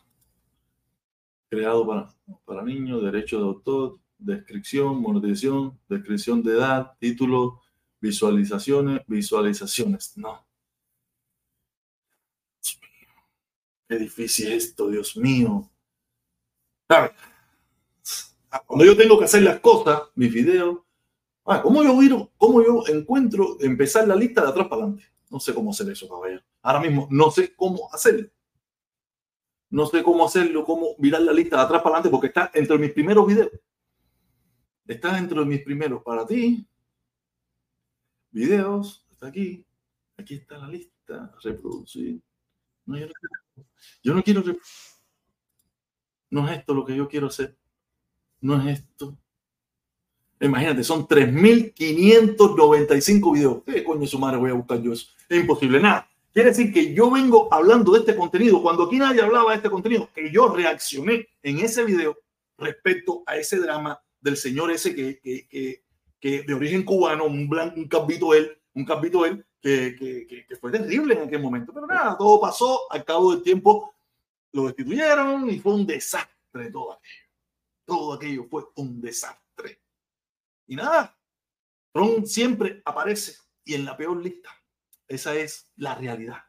Creado 1.50 1.86
para, 1.86 2.10
para 2.46 2.64
niños, 2.64 3.04
derecho 3.04 3.38
de 3.38 3.44
autor, 3.44 4.00
descripción, 4.18 5.02
monetización, 5.02 5.78
descripción 5.88 6.42
de 6.44 6.54
edad, 6.54 6.94
título, 7.00 7.62
visualizaciones, 8.00 9.02
visualizaciones. 9.08 10.18
No. 10.18 10.46
Qué 13.92 13.98
difícil 13.98 14.54
esto, 14.54 14.89
Dios 14.89 15.18
mío. 15.18 15.70
Cuando 18.66 18.86
yo 18.86 18.96
tengo 18.96 19.20
que 19.20 19.26
hacer 19.26 19.44
las 19.44 19.60
cosas, 19.60 20.04
mis 20.16 20.34
videos, 20.34 20.80
ah, 21.44 21.62
¿cómo 21.62 21.84
yo 21.84 21.94
miro, 21.96 22.32
cómo 22.38 22.64
yo 22.64 22.86
encuentro 22.88 23.58
empezar 23.60 24.08
la 24.08 24.16
lista 24.16 24.44
de 24.44 24.48
atrás 24.48 24.70
para 24.70 24.84
adelante? 24.84 25.04
No 25.30 25.42
sé 25.42 25.54
cómo 25.54 25.72
hacer 25.72 25.89
eso, 25.89 26.08
caballero. 26.08 26.42
Ahora 26.62 26.80
mismo 26.80 27.10
no 27.12 27.32
sé 27.32 27.54
cómo 27.54 27.89
hacerlo. 27.92 28.30
No 29.70 29.86
sé 29.88 30.02
cómo 30.04 30.26
hacerlo, 30.26 30.64
cómo 30.64 30.96
mirar 30.98 31.24
la 31.24 31.34
lista 31.34 31.58
de 31.58 31.64
atrás 31.64 31.82
para 31.82 31.96
adelante, 31.96 32.12
porque 32.12 32.28
está 32.28 32.50
entre 32.54 32.78
mis 32.78 32.94
primeros 32.94 33.28
videos. 33.28 33.52
Está 34.88 35.18
entre 35.18 35.44
mis 35.44 35.64
primeros 35.64 36.02
para 36.02 36.26
ti. 36.26 36.66
Videos, 38.32 39.06
está 39.12 39.28
aquí. 39.28 39.66
Aquí 40.16 40.36
está 40.36 40.60
la 40.60 40.70
lista. 40.70 41.36
Reproducir. 41.44 42.22
No, 42.86 42.96
no 42.98 43.06
yo 44.03 44.14
no 44.14 44.24
quiero. 44.24 44.43
No 46.30 46.49
es 46.49 46.59
esto 46.59 46.74
lo 46.74 46.86
que 46.86 46.95
yo 46.95 47.07
quiero 47.07 47.28
hacer. 47.28 47.57
No 48.39 48.62
es 48.62 48.80
esto. 48.80 49.18
Imagínate, 50.39 50.84
son 50.84 51.07
3.595 51.07 53.34
videos. 53.34 53.62
¿Qué 53.64 53.84
coño 53.84 54.07
su 54.07 54.18
madre 54.18 54.38
voy 54.38 54.49
a 54.49 54.55
buscar 54.55 54.82
yo 54.82 54.93
eso? 54.93 55.05
Es 55.30 55.39
imposible, 55.39 55.80
nada. 55.80 56.09
Quiere 56.34 56.49
decir 56.49 56.74
que 56.74 56.93
yo 56.93 57.12
vengo 57.12 57.53
hablando 57.53 57.91
de 57.91 57.99
este 57.99 58.16
contenido. 58.16 58.62
Cuando 58.62 58.84
aquí 58.84 58.97
nadie 58.97 59.22
hablaba 59.22 59.51
de 59.51 59.57
este 59.57 59.70
contenido, 59.70 60.09
que 60.14 60.32
yo 60.32 60.47
reaccioné 60.47 61.28
en 61.43 61.59
ese 61.59 61.84
video 61.84 62.18
respecto 62.57 63.24
a 63.26 63.38
ese 63.38 63.59
drama 63.59 64.01
del 64.20 64.38
señor 64.38 64.72
ese 64.72 64.95
que, 64.95 65.20
que, 65.20 65.84
que, 66.20 66.43
de 66.43 66.53
origen 66.53 66.84
cubano, 66.84 67.26
un, 67.26 67.49
blanco, 67.49 67.76
un 67.78 67.88
capito 67.88 68.34
él, 68.34 68.57
un 68.74 68.86
capito 68.86 69.26
él, 69.26 69.45
que, 69.62 70.47
fue 70.59 70.72
terrible 70.72 71.14
en 71.14 71.28
aquel 71.28 71.41
momento. 71.41 71.74
Pero 71.74 71.88
nada, 71.88 72.18
todo 72.18 72.39
pasó, 72.39 72.91
al 72.91 73.05
cabo 73.05 73.32
del 73.32 73.43
tiempo 73.43 73.93
lo 74.53 74.66
destituyeron 74.66 75.49
y 75.49 75.59
fue 75.59 75.74
un 75.74 75.86
desastre 75.86 76.72
todo 76.72 76.93
aquello. 76.93 77.30
Todo 77.86 78.14
aquello 78.14 78.45
fue 78.49 78.64
un 78.76 78.99
desastre. 79.01 79.82
Y 80.68 80.76
nada, 80.76 81.18
Trump 81.93 82.26
siempre 82.26 82.82
aparece 82.86 83.36
y 83.64 83.76
en 83.76 83.86
la 83.86 83.95
peor 83.95 84.22
lista. 84.22 84.49
Esa 85.07 85.36
es 85.36 85.70
la 85.76 85.95
realidad. 85.95 86.43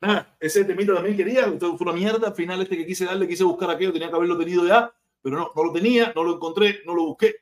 Nada, 0.00 0.36
ese 0.40 0.64
temita 0.64 0.94
también 0.94 1.16
quería, 1.16 1.44
fue 1.58 1.76
una 1.80 1.92
mierda. 1.92 2.28
Al 2.28 2.34
final, 2.34 2.60
este 2.60 2.76
que 2.76 2.86
quise 2.86 3.04
darle, 3.04 3.28
quise 3.28 3.44
buscar 3.44 3.70
aquello, 3.70 3.92
tenía 3.92 4.10
que 4.10 4.16
haberlo 4.16 4.36
tenido 4.36 4.66
ya, 4.66 4.92
pero 5.22 5.36
no, 5.36 5.52
no 5.54 5.64
lo 5.64 5.72
tenía, 5.72 6.12
no 6.14 6.24
lo 6.24 6.34
encontré, 6.34 6.82
no 6.84 6.94
lo 6.94 7.04
busqué. 7.04 7.36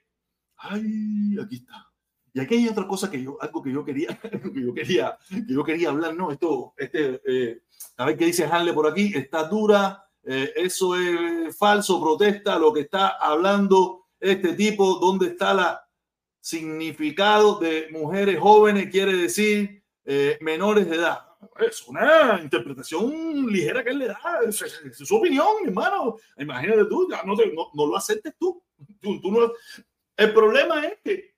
Ay, 0.56 1.36
aquí 1.42 1.56
está. 1.56 1.89
Y 2.32 2.40
aquí 2.40 2.56
hay 2.56 2.68
otra 2.68 2.86
cosa 2.86 3.10
que 3.10 3.22
yo, 3.22 3.36
algo 3.40 3.62
que 3.62 3.72
yo 3.72 3.84
quería, 3.84 4.18
que 4.54 4.62
yo 4.62 4.72
quería, 4.74 5.18
que 5.28 5.52
yo 5.52 5.64
quería 5.64 5.90
hablar, 5.90 6.14
¿no? 6.14 6.30
Esto, 6.30 6.74
este, 6.76 7.20
eh, 7.26 7.62
a 7.96 8.04
ver 8.04 8.16
qué 8.16 8.26
dice 8.26 8.44
Hanle 8.44 8.72
por 8.72 8.86
aquí, 8.86 9.12
está 9.14 9.44
dura, 9.44 10.04
eh, 10.24 10.52
eso 10.56 10.96
es 10.96 11.56
falso, 11.56 12.00
protesta 12.00 12.58
lo 12.58 12.72
que 12.72 12.80
está 12.80 13.08
hablando 13.08 14.00
este 14.20 14.52
tipo, 14.52 14.98
¿dónde 14.98 15.28
está 15.28 15.54
la 15.54 15.88
significado 16.40 17.58
de 17.58 17.88
mujeres 17.90 18.38
jóvenes? 18.38 18.90
Quiere 18.90 19.14
decir 19.14 19.82
eh, 20.04 20.38
menores 20.40 20.88
de 20.88 20.96
edad. 20.96 21.20
Es 21.58 21.86
una 21.88 22.38
interpretación 22.42 23.50
ligera 23.50 23.82
que 23.82 23.90
él 23.90 23.98
le 23.98 24.08
da, 24.08 24.20
es, 24.46 24.62
su 24.92 25.16
opinión, 25.16 25.46
hermano. 25.64 26.16
Imagínate 26.36 26.84
tú, 26.84 27.08
ya 27.10 27.22
no, 27.22 27.34
no, 27.74 27.86
lo 27.86 27.96
aceptes 27.96 28.34
tú. 28.38 28.62
tú, 29.00 29.20
tú 29.22 29.32
no, 29.32 29.50
el 30.16 30.34
problema 30.34 30.86
es 30.86 30.98
que 31.02 31.34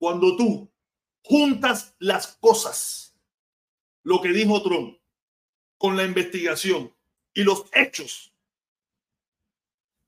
cuando 0.00 0.34
tú 0.34 0.72
juntas 1.22 1.94
las 1.98 2.38
cosas, 2.38 3.14
lo 4.02 4.22
que 4.22 4.30
dijo 4.30 4.62
Trump, 4.62 4.98
con 5.76 5.94
la 5.94 6.04
investigación 6.04 6.92
y 7.34 7.44
los 7.44 7.66
hechos, 7.74 8.34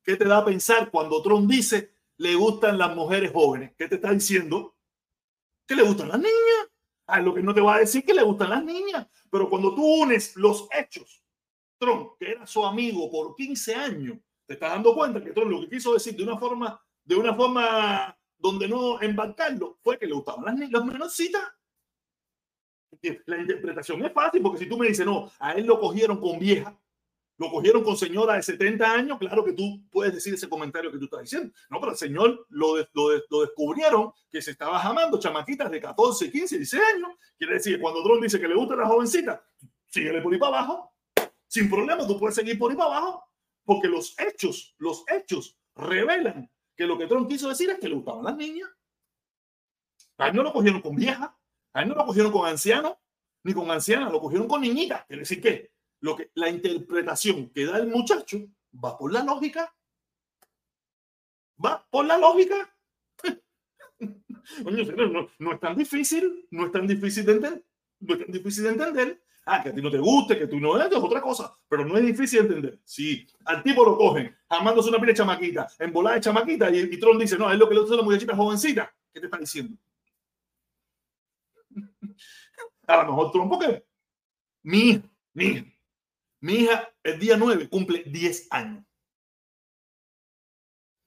¿qué 0.03 0.17
te 0.17 0.25
da 0.25 0.39
a 0.39 0.45
pensar 0.47 0.91
cuando 0.91 1.21
Trump 1.23 1.49
dice 1.49 1.95
le 2.17 2.35
gustan 2.35 2.79
las 2.79 2.97
mujeres 2.97 3.33
jóvenes? 3.33 3.75
¿Qué 3.77 3.87
te 3.87 3.97
está 3.97 4.13
diciendo? 4.13 4.75
Que 5.67 5.77
le 5.77 5.83
gustan 5.83 6.09
las 6.09 6.19
niñas. 6.19 6.71
Ah, 7.07 7.21
lo 7.21 7.35
que 7.35 7.43
no 7.43 7.53
te 7.53 7.61
va 7.61 7.75
a 7.75 7.81
decir 7.81 8.03
que 8.03 8.15
le 8.15 8.23
gustan 8.23 8.49
las 8.49 8.65
niñas. 8.65 9.07
Pero 9.31 9.51
cuando 9.51 9.75
tú 9.75 9.85
unes 9.85 10.35
los 10.37 10.69
hechos, 10.73 11.23
Trump, 11.77 12.13
que 12.19 12.31
era 12.31 12.47
su 12.47 12.65
amigo 12.65 13.11
por 13.11 13.35
15 13.35 13.75
años, 13.75 14.19
te 14.47 14.55
estás 14.55 14.71
dando 14.71 14.95
cuenta 14.95 15.23
que 15.23 15.33
Trump 15.33 15.51
lo 15.51 15.61
que 15.61 15.69
quiso 15.69 15.93
decir 15.93 16.17
de 16.17 16.23
una 16.23 16.39
forma, 16.39 16.83
de 17.05 17.17
una 17.17 17.35
forma 17.35 18.17
donde 18.43 18.67
no 18.69 19.01
embarcarlo 19.01 19.79
fue 19.83 19.99
que 19.99 20.07
le 20.07 20.15
gustaban 20.15 20.59
las, 20.59 20.71
las 20.71 20.85
menorcitas. 20.85 21.43
La 23.27 23.39
interpretación 23.39 24.05
es 24.05 24.13
fácil 24.13 24.43
porque 24.43 24.59
si 24.59 24.69
tú 24.69 24.77
me 24.77 24.89
dices, 24.89 25.07
no, 25.07 25.31
a 25.39 25.53
él 25.53 25.65
lo 25.65 25.81
cogieron 25.81 26.21
con 26.21 26.39
vieja, 26.39 26.77
lo 27.39 27.51
cogieron 27.51 27.83
con 27.83 27.97
señora 27.97 28.35
de 28.35 28.43
70 28.43 28.93
años, 28.93 29.19
claro 29.19 29.45
que 29.45 29.53
tú 29.53 29.83
puedes 29.91 30.15
decir 30.15 30.35
ese 30.35 30.49
comentario 30.49 30.93
que 30.93 30.99
tú 30.99 31.05
estás 31.05 31.23
diciendo. 31.23 31.53
No, 31.71 31.81
pero 31.81 31.93
el 31.93 31.99
señor 31.99 32.47
lo, 32.51 32.77
lo, 32.93 33.41
descubrieron 33.41 34.13
que 34.31 34.43
se 34.43 34.53
estaba 34.53 34.79
jamando 34.79 35.19
chamaquitas 35.19 35.71
de 35.71 35.81
14, 35.81 36.31
15, 36.31 36.59
16 36.59 36.83
años. 36.95 37.11
Quiere 37.39 37.55
decir, 37.55 37.81
cuando 37.81 38.03
Drone 38.03 38.23
dice 38.23 38.41
que 38.41 38.49
le 38.49 38.55
gusta 38.55 38.77
la 38.77 38.87
jovencita, 38.87 39.43
síguele 39.87 40.21
por 40.21 40.33
ahí 40.33 40.39
para 40.39 40.59
abajo. 40.59 40.93
Sin 41.47 41.71
problema, 41.71 42.07
tú 42.07 42.19
puedes 42.19 42.35
seguir 42.35 42.59
por 42.59 42.71
ahí 42.71 42.77
para 42.77 42.97
abajo. 42.97 43.25
Porque 43.65 43.89
los 43.89 44.15
hechos, 44.19 44.75
los 44.79 45.05
hechos 45.09 45.57
revelan 45.75 46.52
que 46.77 46.87
lo 46.87 46.99
que 46.99 47.07
Trump 47.07 47.29
quiso 47.29 47.49
decir 47.49 47.71
es 47.71 47.79
que 47.79 47.89
le 47.89 47.95
gustaban 47.95 48.25
las 48.25 48.37
niñas. 48.37 48.71
A 50.19 50.29
él 50.29 50.37
no 50.37 50.43
lo 50.43 50.53
cogieron 50.53 50.81
con 50.81 50.95
viejas, 50.95 51.31
a 51.73 51.83
él 51.83 51.89
no 51.89 51.95
lo 51.95 52.07
cogieron 52.07 52.33
con 52.33 52.47
ancianos, 52.47 52.97
ni 53.45 53.53
con 53.55 53.71
ancianas, 53.71 54.13
lo 54.13 54.21
cogieron 54.21 54.47
con 54.47 54.61
niñitas. 54.61 55.05
Quiere 55.07 55.21
decir 55.21 55.41
que, 55.41 55.73
lo 56.01 56.17
que 56.17 56.31
la 56.35 56.49
interpretación 56.49 57.51
que 57.51 57.65
da 57.65 57.79
el 57.79 57.89
muchacho 57.89 58.39
va 58.73 58.97
por 58.97 59.13
la 59.13 59.25
lógica. 59.25 59.75
Va 61.65 61.87
por 61.91 62.05
la 62.07 62.19
lógica. 62.19 62.77
no, 64.65 65.31
no, 65.39 65.53
es 65.53 65.61
tan 65.61 65.77
difícil, 65.77 66.47
no 66.51 66.67
es 66.67 66.73
tan 66.73 66.87
difícil 66.87 67.25
de 67.25 67.33
entender, 67.33 67.65
no 68.01 68.15
es 68.15 68.21
tan 68.21 68.33
difícil 68.33 68.65
de 68.65 68.71
entender. 68.71 69.23
Ah, 69.45 69.61
que 69.61 69.71
a 69.71 69.75
ti 69.75 69.83
no 69.83 69.91
te 69.91 69.99
guste, 69.99 70.39
que 70.39 70.47
tú 70.47 70.61
no 70.61 70.77
eres, 70.77 70.97
es 70.97 71.03
otra 71.03 71.21
cosa, 71.21 71.57
pero 71.69 71.85
no 71.85 71.97
es 71.97 72.07
difícil 72.07 72.41
de 72.41 72.47
entender. 72.47 72.79
Si 72.85 73.27
al 73.45 73.63
tipo 73.63 73.85
lo 73.85 73.99
cogen, 73.99 74.37
amándose 74.49 74.89
una 74.89 74.99
pila 74.99 75.09
de 75.09 75.17
chamaquita, 75.17 75.67
en 75.81 75.93
volada 75.93 76.17
de 76.17 76.23
chamaquita, 76.23 76.71
y, 76.71 76.79
y 76.79 77.01
Tron 77.01 77.19
dice, 77.19 77.37
no, 77.37 77.51
es 77.51 77.59
lo 77.59 77.69
que 77.69 77.75
le 77.75 77.81
gusta 77.81 77.95
a 77.95 77.99
la 77.99 78.05
muchachita 78.05 78.37
jovencita, 78.37 78.95
¿qué 79.13 79.19
te 79.19 79.27
está 79.27 79.39
diciendo? 79.39 79.77
A 82.87 82.97
lo 82.99 83.05
mejor 83.07 83.33
Tron, 83.33 83.49
porque 83.49 83.85
mi 84.63 84.79
hija, 84.79 85.03
mi 85.35 85.45
hija, 85.45 85.65
mi 86.41 86.55
hija 86.55 86.95
el 87.03 87.19
día 87.19 87.37
9 87.37 87.69
cumple 87.69 88.05
10 88.05 88.49
años. 88.51 88.85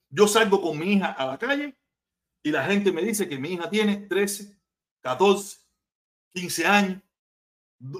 Yo 0.08 0.26
salgo 0.26 0.60
con 0.60 0.78
mi 0.78 0.94
hija 0.94 1.12
a 1.12 1.26
la 1.26 1.38
calle 1.38 1.76
y 2.42 2.50
la 2.50 2.64
gente 2.64 2.92
me 2.92 3.02
dice 3.02 3.28
que 3.28 3.38
mi 3.38 3.52
hija 3.52 3.68
tiene 3.68 3.96
13, 3.96 4.58
14, 5.02 5.58
15 6.32 6.66
años. 6.66 7.02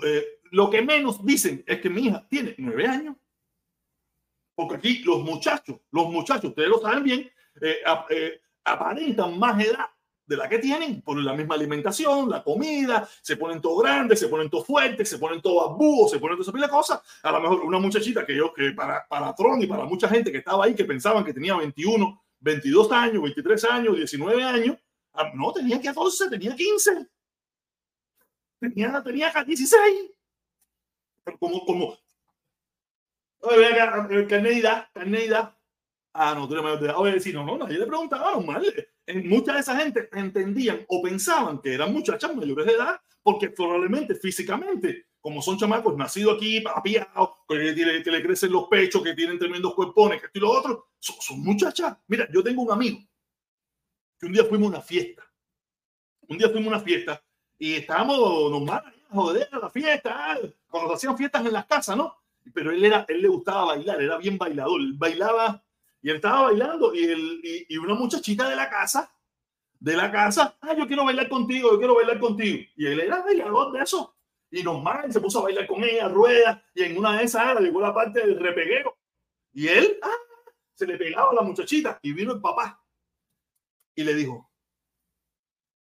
Eh, 0.05 0.41
lo 0.53 0.70
que 0.70 0.83
menos 0.83 1.24
dicen 1.24 1.62
es 1.66 1.81
que 1.81 1.91
mi 1.91 2.07
hija 2.07 2.27
tiene 2.29 2.55
9 2.59 2.87
años. 2.87 3.16
Porque 4.55 4.77
aquí 4.77 4.99
los 5.01 5.22
muchachos, 5.22 5.81
los 5.91 6.09
muchachos, 6.09 6.47
ustedes 6.47 6.68
lo 6.68 6.81
saben 6.81 7.05
bien, 7.05 7.31
eh, 7.61 7.77
eh, 8.11 8.41
aparentan 8.64 9.39
más 9.39 9.62
edad 9.62 9.87
de 10.27 10.37
la 10.37 10.49
que 10.49 10.59
tienen 10.59 11.03
por 11.03 11.18
la 11.18 11.35
misma 11.35 11.55
alimentación, 11.55 12.29
la 12.29 12.43
comida, 12.43 13.09
se 13.22 13.37
ponen 13.37 13.61
todo 13.61 13.77
grandes, 13.77 14.18
se 14.18 14.29
ponen 14.29 14.51
todo 14.51 14.64
fuertes, 14.64 15.09
se 15.09 15.18
ponen 15.18 15.41
todo 15.41 15.62
abúos, 15.62 16.11
se 16.11 16.18
ponen 16.18 16.37
toda 16.39 16.59
esa 16.59 16.68
cosas. 16.68 17.01
A 17.22 17.31
lo 17.33 17.41
mejor 17.41 17.61
una 17.61 17.79
muchachita 17.79 18.27
que 18.27 18.35
yo, 18.35 18.53
que 18.53 18.72
para, 18.72 19.07
para 19.07 19.35
Tron 19.35 19.62
y 19.62 19.66
para 19.66 19.85
mucha 19.85 20.09
gente 20.09 20.33
que 20.33 20.39
estaba 20.39 20.64
ahí, 20.64 20.74
que 20.74 20.85
pensaban 20.85 21.24
que 21.24 21.33
tenía 21.33 21.57
21, 21.57 22.24
22 22.41 22.93
años, 22.93 23.22
23 23.22 23.64
años, 23.66 23.97
19 23.97 24.43
años, 24.43 24.77
ah, 25.12 25.31
no, 25.35 25.53
tenía 25.53 25.81
14, 25.81 26.29
tenía 26.29 26.57
15, 26.57 27.07
tenía, 28.61 29.02
tenía 29.02 29.32
16. 29.44 30.11
Pero 31.24 31.38
como, 31.38 31.64
como, 31.64 31.98
carne 34.26 35.28
de 35.28 35.48
Ah, 36.18 36.34
no, 36.34 36.48
tú 36.48 36.54
eres 36.54 36.64
mayor 36.64 36.80
de 36.80 36.86
edad. 36.86 36.96
Oye, 36.96 37.20
si 37.20 37.32
no, 37.32 37.44
no, 37.44 37.59
nadie 37.59 37.78
le 37.78 37.86
preguntaba, 37.86 38.32
normal. 38.32 38.64
Mucha 39.24 39.52
de 39.52 39.61
esa 39.61 39.76
gente 39.76 40.09
entendían 40.12 40.84
o 40.88 41.02
pensaban 41.02 41.61
que 41.61 41.74
eran 41.74 41.92
muchachas 41.92 42.34
mayores 42.34 42.64
de 42.64 42.72
edad 42.72 42.98
porque 43.22 43.50
probablemente 43.50 44.14
físicamente, 44.14 45.09
como 45.20 45.42
son 45.42 45.59
chamacos 45.59 45.94
nacidos 45.96 46.36
aquí, 46.36 46.61
papiados, 46.61 47.30
que, 47.46 47.57
le, 47.57 48.02
que 48.02 48.11
le 48.11 48.22
crecen 48.22 48.50
los 48.50 48.66
pechos, 48.68 49.02
que 49.02 49.14
tienen 49.14 49.38
tremendos 49.38 49.74
cuerpones, 49.74 50.20
que 50.20 50.26
esto 50.26 50.38
y 50.38 50.42
lo 50.42 50.50
otro, 50.50 50.88
son, 50.98 51.16
son 51.20 51.40
muchachas. 51.40 51.98
Mira, 52.07 52.26
yo 52.32 52.42
tengo 52.42 52.62
un 52.62 52.72
amigo 52.72 52.98
que 54.18 54.26
un 54.26 54.32
día 54.32 54.44
fuimos 54.44 54.68
a 54.68 54.76
una 54.76 54.80
fiesta. 54.80 55.22
Un 56.28 56.38
día 56.38 56.48
fuimos 56.48 56.72
a 56.72 56.76
una 56.76 56.84
fiesta 56.84 57.26
y 57.59 57.74
estábamos 57.74 58.50
normal, 58.50 58.82
joder, 59.11 59.48
a 59.52 59.59
la 59.59 59.70
fiesta, 59.70 60.38
cuando 60.68 60.94
hacían 60.94 61.16
fiestas 61.16 61.44
en 61.46 61.52
las 61.52 61.66
casas, 61.66 61.96
¿no? 61.96 62.14
Pero 62.52 62.70
él, 62.70 62.84
era, 62.84 63.04
él 63.09 63.22
le 63.22 63.28
gustaba 63.28 63.66
bailar, 63.66 64.00
era 64.00 64.18
bien 64.18 64.38
bailador, 64.38 64.80
bailaba 64.94 65.62
y 66.02 66.11
él 66.11 66.16
estaba 66.16 66.42
bailando 66.42 66.94
y, 66.94 67.04
el, 67.04 67.40
y, 67.68 67.76
una 67.78 67.94
muchachita 67.94 68.48
de 68.48 68.57
la 68.57 68.70
casa, 68.70 69.12
de 69.80 69.96
la 69.96 70.11
casa, 70.12 70.57
ah, 70.61 70.74
yo 70.74 70.86
quiero 70.86 71.04
bailar 71.04 71.28
contigo, 71.28 71.72
yo 71.72 71.78
quiero 71.78 71.96
bailar 71.96 72.20
contigo. 72.20 72.64
Y 72.76 72.86
él 72.86 73.00
era 73.00 73.22
bailador 73.22 73.72
de 73.72 73.82
eso. 73.82 74.14
Y 74.50 74.62
normal, 74.62 75.12
se 75.12 75.20
puso 75.20 75.40
a 75.40 75.44
bailar 75.44 75.66
con 75.66 75.82
ella, 75.82 76.09
rueda, 76.09 76.64
y 76.74 76.84
en 76.84 76.96
una 76.96 77.18
de 77.18 77.24
esas 77.24 77.61
llegó 77.61 77.80
la 77.80 77.92
parte 77.92 78.20
del 78.20 78.38
repeguero. 78.38 78.96
Y 79.52 79.66
él, 79.66 79.98
ah, 80.02 80.16
se 80.74 80.86
le 80.86 80.96
pegaba 80.96 81.32
a 81.32 81.34
la 81.34 81.42
muchachita 81.42 81.98
y 82.02 82.12
vino 82.12 82.32
el 82.32 82.40
papá 82.40 82.80
y 83.94 84.04
le 84.04 84.14
dijo, 84.14 84.50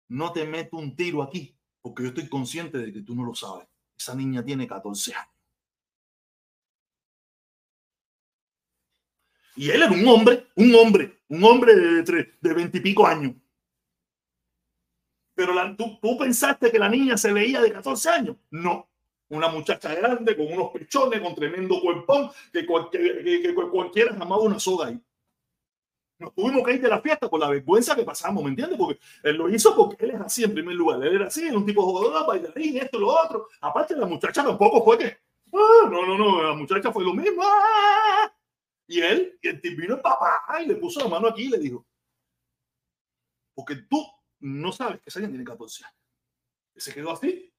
no 0.09 0.33
te 0.33 0.45
meto 0.45 0.77
un 0.77 0.95
tiro 0.95 1.23
aquí, 1.23 1.57
porque 1.81 2.03
yo 2.03 2.09
estoy 2.09 2.27
consciente 2.29 2.77
de 2.77 2.93
que 2.93 3.01
tú 3.01 3.15
no 3.15 3.23
lo 3.23 3.33
sabes. 3.33 3.67
Esa 3.97 4.15
niña 4.15 4.43
tiene 4.43 4.67
14 4.67 5.13
años. 5.13 5.27
Y 9.55 9.69
él 9.69 9.83
era 9.83 9.91
un 9.91 10.07
hombre, 10.07 10.47
un 10.55 10.73
hombre, 10.75 11.21
un 11.27 11.43
hombre 11.43 11.75
de, 11.75 12.33
de 12.39 12.53
veintipico 12.53 13.05
años. 13.05 13.35
Pero 15.35 15.53
¿tú, 15.75 15.97
tú 16.01 16.17
pensaste 16.17 16.71
que 16.71 16.79
la 16.79 16.89
niña 16.89 17.17
se 17.17 17.33
veía 17.33 17.61
de 17.61 17.71
14 17.71 18.09
años. 18.09 18.37
No. 18.51 18.89
Una 19.29 19.47
muchacha 19.47 19.93
grande, 19.95 20.35
con 20.35 20.51
unos 20.51 20.71
pechones, 20.71 21.21
con 21.21 21.33
tremendo 21.33 21.79
cuerpón, 21.81 22.29
que, 22.51 22.65
cualquier, 22.65 23.23
que, 23.23 23.55
cualquiera 23.55 24.13
jamás 24.13 24.39
una 24.39 24.59
soga 24.59 24.87
ahí. 24.87 25.01
Nos 26.21 26.35
tuvimos 26.35 26.63
que 26.63 26.73
ir 26.73 26.81
de 26.81 26.87
la 26.87 27.01
fiesta 27.01 27.27
por 27.27 27.39
la 27.39 27.49
vergüenza 27.49 27.95
que 27.95 28.03
pasamos, 28.03 28.43
¿me 28.43 28.51
entiendes? 28.51 28.77
Porque 28.77 28.99
él 29.23 29.37
lo 29.37 29.49
hizo 29.49 29.75
porque 29.75 30.05
él 30.05 30.11
es 30.11 30.21
así 30.21 30.43
en 30.43 30.53
primer 30.53 30.75
lugar. 30.75 31.01
Él 31.03 31.15
era 31.15 31.25
así, 31.25 31.47
era 31.47 31.57
un 31.57 31.65
tipo 31.65 31.81
jugador, 31.81 32.27
bailarín, 32.27 32.77
esto, 32.77 32.99
lo 32.99 33.07
otro. 33.07 33.47
Aparte, 33.59 33.95
la 33.95 34.05
muchacha 34.05 34.43
tampoco 34.43 34.83
fue 34.85 34.99
que. 34.99 35.17
Ah, 35.51 35.89
no, 35.89 36.05
no, 36.05 36.15
no, 36.19 36.43
la 36.43 36.53
muchacha 36.53 36.91
fue 36.91 37.03
lo 37.03 37.15
mismo. 37.15 37.41
Ah, 37.43 38.31
y 38.85 39.01
él, 39.01 39.39
y 39.41 39.47
el 39.47 39.59
vino 39.75 39.95
el 39.95 40.01
papá 40.01 40.43
y 40.63 40.67
le 40.67 40.75
puso 40.75 40.99
la 40.99 41.07
mano 41.07 41.27
aquí 41.27 41.45
y 41.45 41.49
le 41.49 41.57
dijo, 41.57 41.87
porque 43.55 43.77
tú 43.89 44.05
no 44.41 44.71
sabes 44.71 45.01
que 45.01 45.09
esa 45.09 45.21
niña 45.21 45.31
tiene 45.31 45.43
14 45.43 45.85
años. 45.85 45.97
Y 46.75 46.81
se 46.81 46.93
quedó 46.93 47.13
así. 47.13 47.51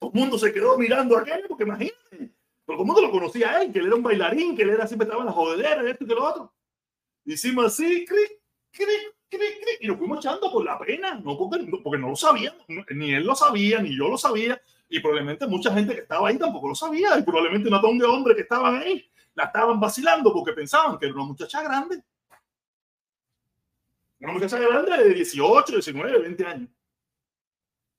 Todo 0.00 0.10
el 0.12 0.18
mundo 0.18 0.36
se 0.36 0.52
quedó 0.52 0.76
mirando 0.76 1.16
a 1.16 1.20
aquel, 1.20 1.44
porque 1.46 1.62
imagínate. 1.62 2.34
Todo 2.66 2.80
el 2.80 2.86
mundo 2.86 3.02
lo 3.02 3.12
conocía 3.12 3.50
a 3.50 3.62
él, 3.62 3.72
que 3.72 3.78
él 3.78 3.86
era 3.86 3.94
un 3.94 4.02
bailarín, 4.02 4.56
que 4.56 4.62
él 4.62 4.70
era 4.70 4.88
siempre 4.88 5.04
estaba 5.04 5.22
en 5.22 5.26
la 5.26 5.32
jodedera, 5.32 5.88
esto 5.88 6.02
y 6.02 6.08
que 6.08 6.14
lo 6.14 6.24
otro. 6.24 6.57
Hicimos 7.32 7.66
así, 7.66 8.06
cric, 8.06 8.40
cric, 8.70 8.88
cric, 9.28 9.60
cric, 9.60 9.78
y 9.80 9.86
nos 9.86 9.98
fuimos 9.98 10.18
echando 10.18 10.50
por 10.50 10.64
la 10.64 10.78
pena, 10.78 11.14
no 11.16 11.36
porque, 11.36 11.58
porque 11.82 11.98
no 11.98 12.08
lo 12.08 12.16
sabíamos, 12.16 12.64
ni 12.90 13.12
él 13.12 13.24
lo 13.24 13.34
sabía, 13.34 13.82
ni 13.82 13.96
yo 13.96 14.08
lo 14.08 14.16
sabía, 14.16 14.60
y 14.88 15.00
probablemente 15.00 15.46
mucha 15.46 15.72
gente 15.74 15.94
que 15.94 16.00
estaba 16.00 16.28
ahí 16.28 16.38
tampoco 16.38 16.68
lo 16.68 16.74
sabía, 16.74 17.18
y 17.18 17.22
probablemente 17.22 17.68
un 17.68 17.74
montón 17.74 17.98
de 17.98 18.06
hombres 18.06 18.34
que 18.34 18.42
estaban 18.42 18.76
ahí 18.76 19.10
la 19.34 19.44
estaban 19.44 19.78
vacilando 19.78 20.32
porque 20.32 20.52
pensaban 20.52 20.98
que 20.98 21.06
era 21.06 21.14
una 21.14 21.24
muchacha 21.24 21.62
grande. 21.62 22.02
Una 24.20 24.32
muchacha 24.32 24.58
grande 24.58 25.04
de 25.04 25.14
18, 25.14 25.72
19, 25.74 26.18
20 26.18 26.46
años. 26.46 26.70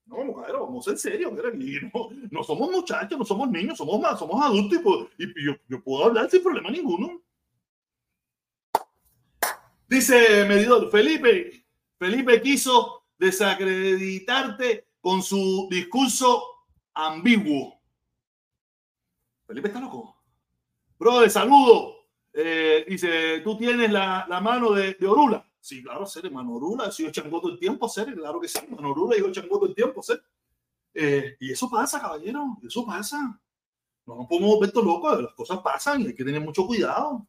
No, 0.04 0.24
mujer, 0.24 0.52
vamos 0.52 0.86
en 0.88 0.98
serio. 0.98 1.30
No, 1.30 2.10
no, 2.30 2.44
somos 2.44 2.70
muchachos, 2.70 3.18
no 3.18 3.24
somos 3.24 3.48
niños, 3.48 3.78
somos 3.78 3.98
más, 4.00 4.18
somos 4.18 4.44
adultos 4.44 5.08
y, 5.16 5.46
yo, 5.46 5.82
puedo 5.82 6.06
hablar 6.06 6.28
sin 6.28 6.42
problema 6.42 6.70
ninguno. 6.70 7.22
Dice 9.90 10.44
medidor, 10.44 10.88
Felipe, 10.88 11.66
Felipe 11.98 12.40
quiso 12.40 13.08
desacreditarte 13.18 14.92
con 15.00 15.20
su 15.20 15.66
discurso 15.68 16.44
ambiguo. 16.94 17.82
Felipe 19.48 19.66
está 19.66 19.80
loco. 19.80 20.22
Bro, 20.96 21.22
de 21.22 21.30
saludo. 21.30 22.06
Eh, 22.32 22.84
dice, 22.88 23.40
¿tú 23.40 23.58
tienes 23.58 23.90
la, 23.90 24.26
la 24.28 24.40
mano 24.40 24.70
de, 24.70 24.94
de, 24.94 25.08
Orula? 25.08 25.44
Sí, 25.58 25.82
claro, 25.82 26.06
ser 26.06 26.30
mano 26.30 26.54
Orula. 26.54 26.92
Si 26.92 27.02
yo 27.02 27.10
chango 27.10 27.40
todo 27.40 27.50
el 27.50 27.58
tiempo, 27.58 27.88
ser, 27.88 28.14
claro 28.14 28.40
que 28.40 28.46
sí, 28.46 28.60
mano 28.68 28.92
Orula, 28.92 29.18
yo 29.18 29.32
chango 29.32 29.58
todo 29.58 29.66
el 29.66 29.74
tiempo, 29.74 30.04
ser. 30.04 30.22
Eh, 30.94 31.36
y 31.40 31.50
eso 31.50 31.68
pasa, 31.68 32.00
caballero, 32.00 32.58
eso 32.64 32.86
pasa. 32.86 33.42
No 34.06 34.14
nos 34.14 34.28
podemos 34.28 34.60
ver 34.60 34.72
locos, 34.72 35.20
las 35.20 35.34
cosas 35.34 35.58
pasan 35.58 36.02
y 36.02 36.06
hay 36.06 36.14
que 36.14 36.24
tener 36.24 36.40
mucho 36.40 36.64
cuidado. 36.64 37.26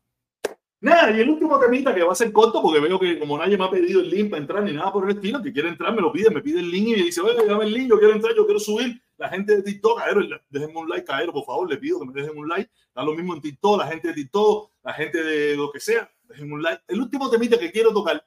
Nada, 0.81 1.15
y 1.15 1.19
el 1.19 1.29
último 1.29 1.59
temita 1.59 1.93
que 1.93 2.01
va 2.01 2.11
a 2.11 2.15
ser 2.15 2.31
corto, 2.31 2.59
porque 2.59 2.79
veo 2.79 2.99
que 2.99 3.19
como 3.19 3.37
nadie 3.37 3.55
me 3.55 3.65
ha 3.65 3.69
pedido 3.69 4.01
el 4.01 4.09
link 4.09 4.31
para 4.31 4.41
entrar 4.41 4.63
ni 4.63 4.73
nada 4.73 4.91
por 4.91 5.07
el 5.07 5.15
estilo, 5.15 5.39
que 5.39 5.53
quiere 5.53 5.69
entrar, 5.69 5.93
me 5.93 6.01
lo 6.01 6.11
pide, 6.11 6.31
me 6.31 6.41
pide 6.41 6.59
el 6.59 6.71
link 6.71 6.87
y 6.87 6.91
me 6.91 7.03
dice, 7.03 7.21
oye, 7.21 7.45
dame 7.45 7.65
el 7.65 7.73
link, 7.73 7.87
yo 7.87 7.99
quiero 7.99 8.15
entrar, 8.15 8.33
yo 8.35 8.45
quiero 8.45 8.59
subir 8.59 8.99
la 9.21 9.29
gente 9.29 9.57
de 9.57 9.61
TikTok, 9.61 10.01
déjenme 10.49 10.79
un 10.79 10.89
like, 10.89 11.05
caer, 11.05 11.29
por 11.31 11.45
favor, 11.45 11.69
le 11.69 11.77
pido 11.77 11.99
que 11.99 12.07
me 12.07 12.13
dejen 12.13 12.35
un 12.35 12.49
like. 12.49 12.71
Da 12.95 13.03
lo 13.03 13.13
mismo 13.13 13.35
en 13.35 13.41
TikTok, 13.41 13.77
la 13.77 13.87
gente 13.87 14.07
de 14.07 14.13
TikTok, 14.15 14.71
la 14.83 14.93
gente 14.93 15.23
de 15.23 15.55
lo 15.55 15.71
que 15.71 15.79
sea, 15.79 16.11
déjenme 16.27 16.53
un 16.55 16.63
like. 16.63 16.81
El 16.87 16.99
último 16.99 17.29
temita 17.29 17.59
que 17.59 17.71
quiero 17.71 17.93
tocar 17.93 18.25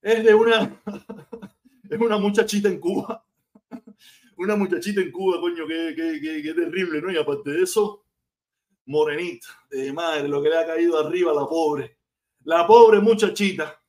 es 0.00 0.22
de 0.22 0.32
una, 0.32 0.80
es 1.90 1.98
una 1.98 2.18
muchachita 2.18 2.68
en 2.68 2.78
Cuba. 2.78 3.24
una 4.36 4.54
muchachita 4.54 5.00
en 5.00 5.10
Cuba, 5.10 5.40
coño, 5.40 5.66
que, 5.66 5.92
que, 5.96 6.42
que, 6.42 6.54
terrible, 6.54 7.02
¿no? 7.02 7.10
Y 7.10 7.16
aparte 7.16 7.50
de 7.50 7.62
eso, 7.64 8.04
morenita, 8.88 9.46
de 9.70 9.92
madre, 9.92 10.28
lo 10.28 10.42
que 10.42 10.48
le 10.48 10.58
ha 10.58 10.66
caído 10.66 10.98
arriba 10.98 11.30
a 11.30 11.34
la 11.34 11.46
pobre. 11.46 11.98
La 12.44 12.66
pobre 12.66 13.00
muchachita 13.00 13.80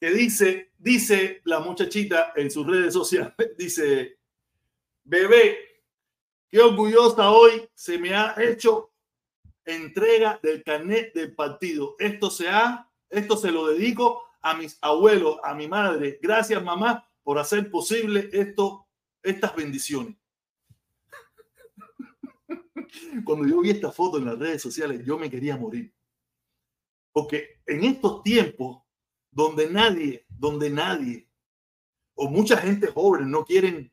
que 0.00 0.10
dice, 0.10 0.72
dice 0.78 1.40
la 1.44 1.60
muchachita 1.60 2.32
en 2.34 2.50
sus 2.50 2.66
redes 2.66 2.92
sociales, 2.92 3.32
dice, 3.58 4.18
Bebé, 5.04 5.58
qué 6.50 6.60
orgullosa 6.60 7.30
hoy 7.30 7.68
se 7.74 7.98
me 7.98 8.14
ha 8.14 8.34
hecho 8.38 8.90
entrega 9.64 10.40
del 10.42 10.62
carnet 10.62 11.12
del 11.14 11.34
partido. 11.34 11.96
Esto 11.98 12.30
se 12.30 12.48
ha, 12.48 12.90
esto 13.10 13.36
se 13.36 13.50
lo 13.50 13.66
dedico 13.68 14.22
a 14.40 14.54
mis 14.54 14.78
abuelos, 14.80 15.38
a 15.42 15.54
mi 15.54 15.68
madre. 15.68 16.18
Gracias, 16.22 16.62
mamá, 16.62 17.06
por 17.22 17.38
hacer 17.38 17.70
posible 17.70 18.30
esto, 18.32 18.86
estas 19.22 19.54
bendiciones. 19.54 20.16
Cuando 23.24 23.46
yo 23.46 23.60
vi 23.60 23.70
esta 23.70 23.90
foto 23.90 24.18
en 24.18 24.26
las 24.26 24.38
redes 24.38 24.62
sociales, 24.62 25.04
yo 25.04 25.18
me 25.18 25.30
quería 25.30 25.56
morir. 25.56 25.92
Porque 27.12 27.60
en 27.66 27.84
estos 27.84 28.22
tiempos 28.22 28.82
donde 29.30 29.68
nadie, 29.68 30.24
donde 30.28 30.70
nadie 30.70 31.28
o 32.14 32.28
mucha 32.28 32.56
gente 32.56 32.88
joven 32.88 33.30
no 33.30 33.44
quieren, 33.44 33.92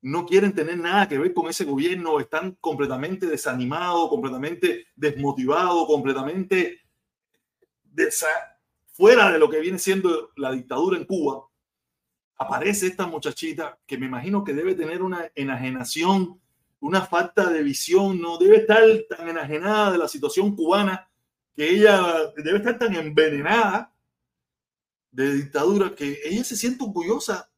no 0.00 0.26
quieren 0.26 0.54
tener 0.54 0.78
nada 0.78 1.08
que 1.08 1.18
ver 1.18 1.34
con 1.34 1.48
ese 1.48 1.64
gobierno, 1.64 2.20
están 2.20 2.56
completamente 2.60 3.26
desanimados, 3.26 4.08
completamente 4.08 4.86
desmotivados, 4.96 5.86
completamente 5.86 6.80
fuera 8.86 9.30
de 9.30 9.38
lo 9.38 9.50
que 9.50 9.60
viene 9.60 9.78
siendo 9.78 10.30
la 10.36 10.52
dictadura 10.52 10.96
en 10.96 11.04
Cuba, 11.04 11.46
aparece 12.36 12.86
esta 12.86 13.06
muchachita 13.06 13.78
que 13.86 13.98
me 13.98 14.06
imagino 14.06 14.44
que 14.44 14.54
debe 14.54 14.74
tener 14.74 15.02
una 15.02 15.30
enajenación, 15.34 16.40
una 16.80 17.02
falta 17.02 17.50
de 17.50 17.62
visión, 17.62 18.20
no 18.20 18.38
debe 18.38 18.58
estar 18.58 18.82
tan 19.08 19.28
enajenada 19.28 19.92
de 19.92 19.98
la 19.98 20.08
situación 20.08 20.54
cubana 20.54 21.10
que 21.54 21.68
ella 21.68 22.32
debe 22.36 22.58
estar 22.58 22.78
tan 22.78 22.94
envenenada 22.94 23.92
de 25.10 25.34
dictadura 25.34 25.94
que 25.94 26.20
ella 26.24 26.44
se 26.44 26.56
siente 26.56 26.84
orgullosa 26.84 27.50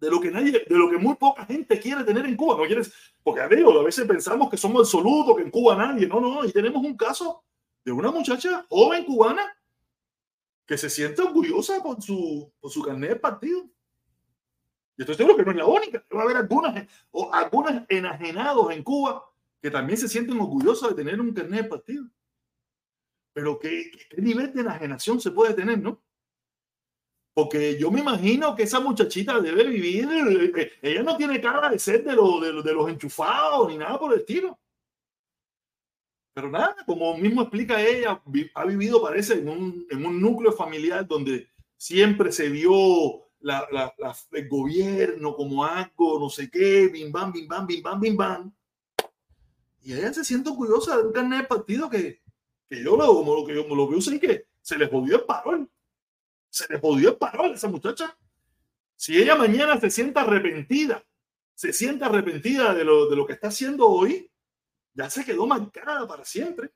de 0.00 0.10
lo 0.10 0.20
que 0.20 0.30
nadie, 0.30 0.64
de 0.68 0.76
lo 0.76 0.90
que 0.90 0.98
muy 0.98 1.14
poca 1.14 1.46
gente 1.46 1.78
quiere 1.78 2.04
tener 2.04 2.26
en 2.26 2.36
Cuba. 2.36 2.56
No 2.56 2.66
quieres, 2.66 2.92
porque 3.22 3.40
a 3.40 3.48
veces 3.48 4.06
pensamos 4.06 4.50
que 4.50 4.56
somos 4.56 4.80
absolutos, 4.80 5.36
que 5.36 5.42
en 5.42 5.50
Cuba 5.50 5.76
nadie. 5.76 6.06
No, 6.06 6.20
no, 6.20 6.44
y 6.44 6.52
tenemos 6.52 6.84
un 6.84 6.96
caso 6.96 7.44
de 7.84 7.92
una 7.92 8.10
muchacha 8.10 8.66
joven 8.68 9.04
cubana 9.04 9.42
que 10.66 10.76
se 10.76 10.90
siente 10.90 11.22
orgullosa 11.22 11.82
por 11.82 12.02
su, 12.02 12.52
por 12.60 12.70
su 12.70 12.82
carnet 12.82 13.10
de 13.10 13.16
partido. 13.16 13.70
Y 14.96 15.02
estoy 15.02 15.14
seguro 15.14 15.36
que 15.36 15.44
no 15.44 15.50
es 15.50 15.56
la 15.56 15.66
única. 15.66 16.04
Va 16.14 16.20
a 16.20 16.24
haber 16.24 16.36
algunas, 16.36 16.86
o 17.10 17.32
algunos 17.32 17.82
enajenados 17.88 18.72
en 18.72 18.82
Cuba 18.82 19.24
que 19.60 19.70
también 19.70 19.98
se 19.98 20.08
sienten 20.08 20.40
orgullosos 20.40 20.90
de 20.90 20.94
tener 20.94 21.20
un 21.20 21.32
carnet 21.32 21.64
de 21.64 21.68
partido. 21.68 22.04
Pero 23.32 23.58
¿qué, 23.58 23.90
qué 24.10 24.22
nivel 24.22 24.52
de 24.52 24.62
enajenación 24.62 25.20
se 25.20 25.30
puede 25.30 25.54
tener, 25.54 25.78
no? 25.78 26.00
Porque 27.34 27.78
yo 27.78 27.90
me 27.90 28.00
imagino 28.00 28.56
que 28.56 28.62
esa 28.62 28.80
muchachita 28.80 29.38
debe 29.40 29.64
vivir, 29.64 30.08
eh, 30.10 30.52
eh, 30.56 30.72
ella 30.80 31.02
no 31.02 31.18
tiene 31.18 31.38
cara 31.38 31.68
de 31.68 31.78
ser 31.78 32.02
de, 32.02 32.12
de, 32.12 32.62
de 32.62 32.72
los 32.72 32.88
enchufados 32.88 33.68
ni 33.68 33.76
nada 33.76 33.98
por 33.98 34.14
el 34.14 34.20
estilo. 34.20 34.58
Pero 36.32 36.50
nada, 36.50 36.76
como 36.86 37.14
mismo 37.18 37.42
explica 37.42 37.82
ella, 37.82 38.22
ha 38.54 38.64
vivido, 38.64 39.02
parece, 39.02 39.34
en 39.34 39.48
un, 39.50 39.86
en 39.90 40.06
un 40.06 40.18
núcleo 40.18 40.52
familiar 40.52 41.06
donde 41.06 41.50
siempre 41.76 42.32
se 42.32 42.48
vio 42.48 43.25
la, 43.40 43.68
la, 43.70 44.16
el 44.32 44.48
gobierno 44.48 45.34
como 45.34 45.64
algo, 45.64 46.18
no 46.18 46.28
sé 46.28 46.50
qué, 46.50 46.88
bim 46.88 47.12
bam, 47.12 47.32
bim 47.32 47.46
bam, 47.46 47.66
bim 47.66 47.82
bam, 47.82 48.00
bim 48.00 48.16
bam. 48.16 48.54
Y 49.82 49.92
ella 49.92 50.12
se 50.12 50.24
siente 50.24 50.50
orgullosa 50.50 50.96
de 50.96 51.04
un 51.04 51.12
carnet 51.12 51.42
de 51.42 51.46
partido 51.46 51.88
que, 51.88 52.22
que 52.68 52.82
yo 52.82 52.96
lo, 52.96 53.06
como 53.06 53.34
lo 53.34 53.46
que 53.46 53.54
yo 53.54 53.66
lo 53.66 53.88
veo, 53.88 54.00
sí 54.00 54.18
que 54.18 54.46
se 54.60 54.76
le 54.76 54.88
jodió 54.88 55.16
el 55.16 55.24
parol 55.24 55.70
se 56.56 56.72
le 56.72 56.78
jodió 56.78 57.10
el 57.10 57.16
parol 57.16 57.50
a 57.50 57.54
esa 57.54 57.68
muchacha. 57.68 58.16
Si 58.96 59.14
ella 59.14 59.36
mañana 59.36 59.78
se 59.78 59.90
sienta 59.90 60.22
arrepentida, 60.22 61.04
se 61.54 61.70
siente 61.72 62.06
arrepentida 62.06 62.72
de 62.72 62.82
lo, 62.82 63.10
de 63.10 63.16
lo 63.16 63.26
que 63.26 63.34
está 63.34 63.48
haciendo 63.48 63.86
hoy, 63.86 64.30
ya 64.94 65.10
se 65.10 65.22
quedó 65.22 65.46
marcada 65.46 66.08
para 66.08 66.24
siempre. 66.24 66.70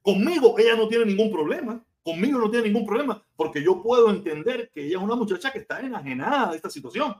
Conmigo 0.00 0.58
ella 0.58 0.74
no 0.74 0.88
tiene 0.88 1.04
ningún 1.04 1.30
problema. 1.30 1.84
Conmigo 2.04 2.38
no 2.38 2.50
tiene 2.50 2.66
ningún 2.66 2.86
problema 2.86 3.20
porque 3.34 3.62
yo 3.62 3.82
puedo 3.82 4.10
entender 4.10 4.70
que 4.70 4.84
ella 4.84 4.98
es 4.98 5.02
una 5.02 5.16
muchacha 5.16 5.50
que 5.50 5.60
está 5.60 5.80
enajenada 5.80 6.50
de 6.50 6.56
esta 6.56 6.68
situación. 6.68 7.16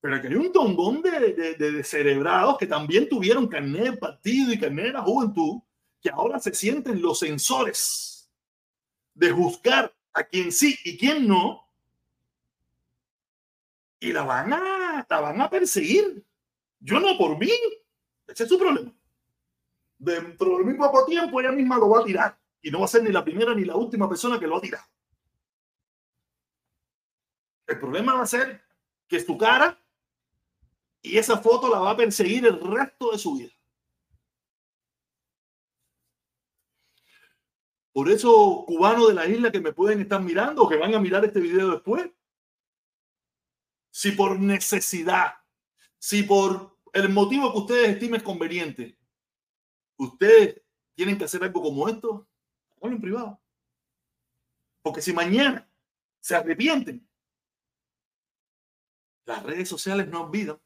Pero 0.00 0.20
que 0.20 0.28
hay 0.28 0.34
un 0.34 0.52
tongón 0.52 1.02
de, 1.02 1.32
de, 1.32 1.54
de, 1.54 1.84
cerebrados 1.84 2.58
que 2.58 2.66
también 2.66 3.08
tuvieron 3.08 3.48
carnet 3.48 3.84
de 3.84 3.96
partido 3.96 4.52
y 4.52 4.58
carnet 4.58 4.86
de 4.86 4.92
la 4.92 5.02
juventud, 5.02 5.60
que 6.00 6.10
ahora 6.10 6.38
se 6.38 6.54
sienten 6.54 7.02
los 7.02 7.18
sensores 7.18 8.30
de 9.14 9.30
juzgar 9.30 9.92
a 10.12 10.22
quien 10.22 10.52
sí 10.52 10.78
y 10.84 10.96
quien 10.96 11.26
no, 11.26 11.66
y 14.00 14.12
la 14.12 14.22
van 14.22 14.52
a, 14.52 15.06
la 15.08 15.20
van 15.20 15.40
a 15.40 15.50
perseguir. 15.50 16.24
Yo 16.80 16.98
no 16.98 17.16
por 17.18 17.38
mí. 17.38 17.50
Ese 18.26 18.44
es 18.44 18.48
su 18.48 18.58
problema. 18.58 18.92
Dentro 19.98 20.56
del 20.56 20.66
mismo 20.66 20.90
tiempo, 21.04 21.40
ella 21.40 21.52
misma 21.52 21.76
lo 21.76 21.90
va 21.90 22.00
a 22.00 22.04
tirar. 22.04 22.39
Y 22.62 22.70
no 22.70 22.80
va 22.80 22.84
a 22.84 22.88
ser 22.88 23.02
ni 23.02 23.10
la 23.10 23.24
primera 23.24 23.54
ni 23.54 23.64
la 23.64 23.76
última 23.76 24.08
persona 24.08 24.38
que 24.38 24.46
lo 24.46 24.52
va 24.52 24.58
a 24.58 24.62
tirar. 24.62 24.84
El 27.66 27.78
problema 27.78 28.14
va 28.14 28.22
a 28.22 28.26
ser 28.26 28.62
que 29.06 29.20
su 29.20 29.38
cara 29.38 29.80
y 31.02 31.16
esa 31.16 31.38
foto 31.38 31.68
la 31.68 31.78
va 31.78 31.90
a 31.90 31.96
perseguir 31.96 32.46
el 32.46 32.60
resto 32.60 33.12
de 33.12 33.18
su 33.18 33.36
vida. 33.36 33.52
Por 37.92 38.08
eso, 38.08 38.64
cubanos 38.66 39.08
de 39.08 39.14
la 39.14 39.26
isla 39.26 39.50
que 39.50 39.60
me 39.60 39.72
pueden 39.72 40.00
estar 40.00 40.22
mirando 40.22 40.62
o 40.62 40.68
que 40.68 40.76
van 40.76 40.94
a 40.94 41.00
mirar 41.00 41.24
este 41.24 41.40
video 41.40 41.70
después, 41.70 42.08
si 43.90 44.12
por 44.12 44.38
necesidad, 44.38 45.34
si 45.98 46.22
por 46.22 46.78
el 46.92 47.08
motivo 47.08 47.52
que 47.52 47.58
ustedes 47.58 47.88
estimen 47.90 48.20
conveniente, 48.20 48.96
ustedes 49.96 50.62
tienen 50.94 51.18
que 51.18 51.24
hacer 51.24 51.42
algo 51.42 51.62
como 51.62 51.88
esto, 51.88 52.28
háganlo 52.80 52.96
en 52.96 53.02
privado. 53.02 53.40
Porque 54.82 55.02
si 55.02 55.12
mañana 55.12 55.68
se 56.20 56.34
arrepienten, 56.34 57.06
las 59.26 59.42
redes 59.42 59.68
sociales 59.68 60.08
no 60.08 60.22
olvidan. 60.22 60.60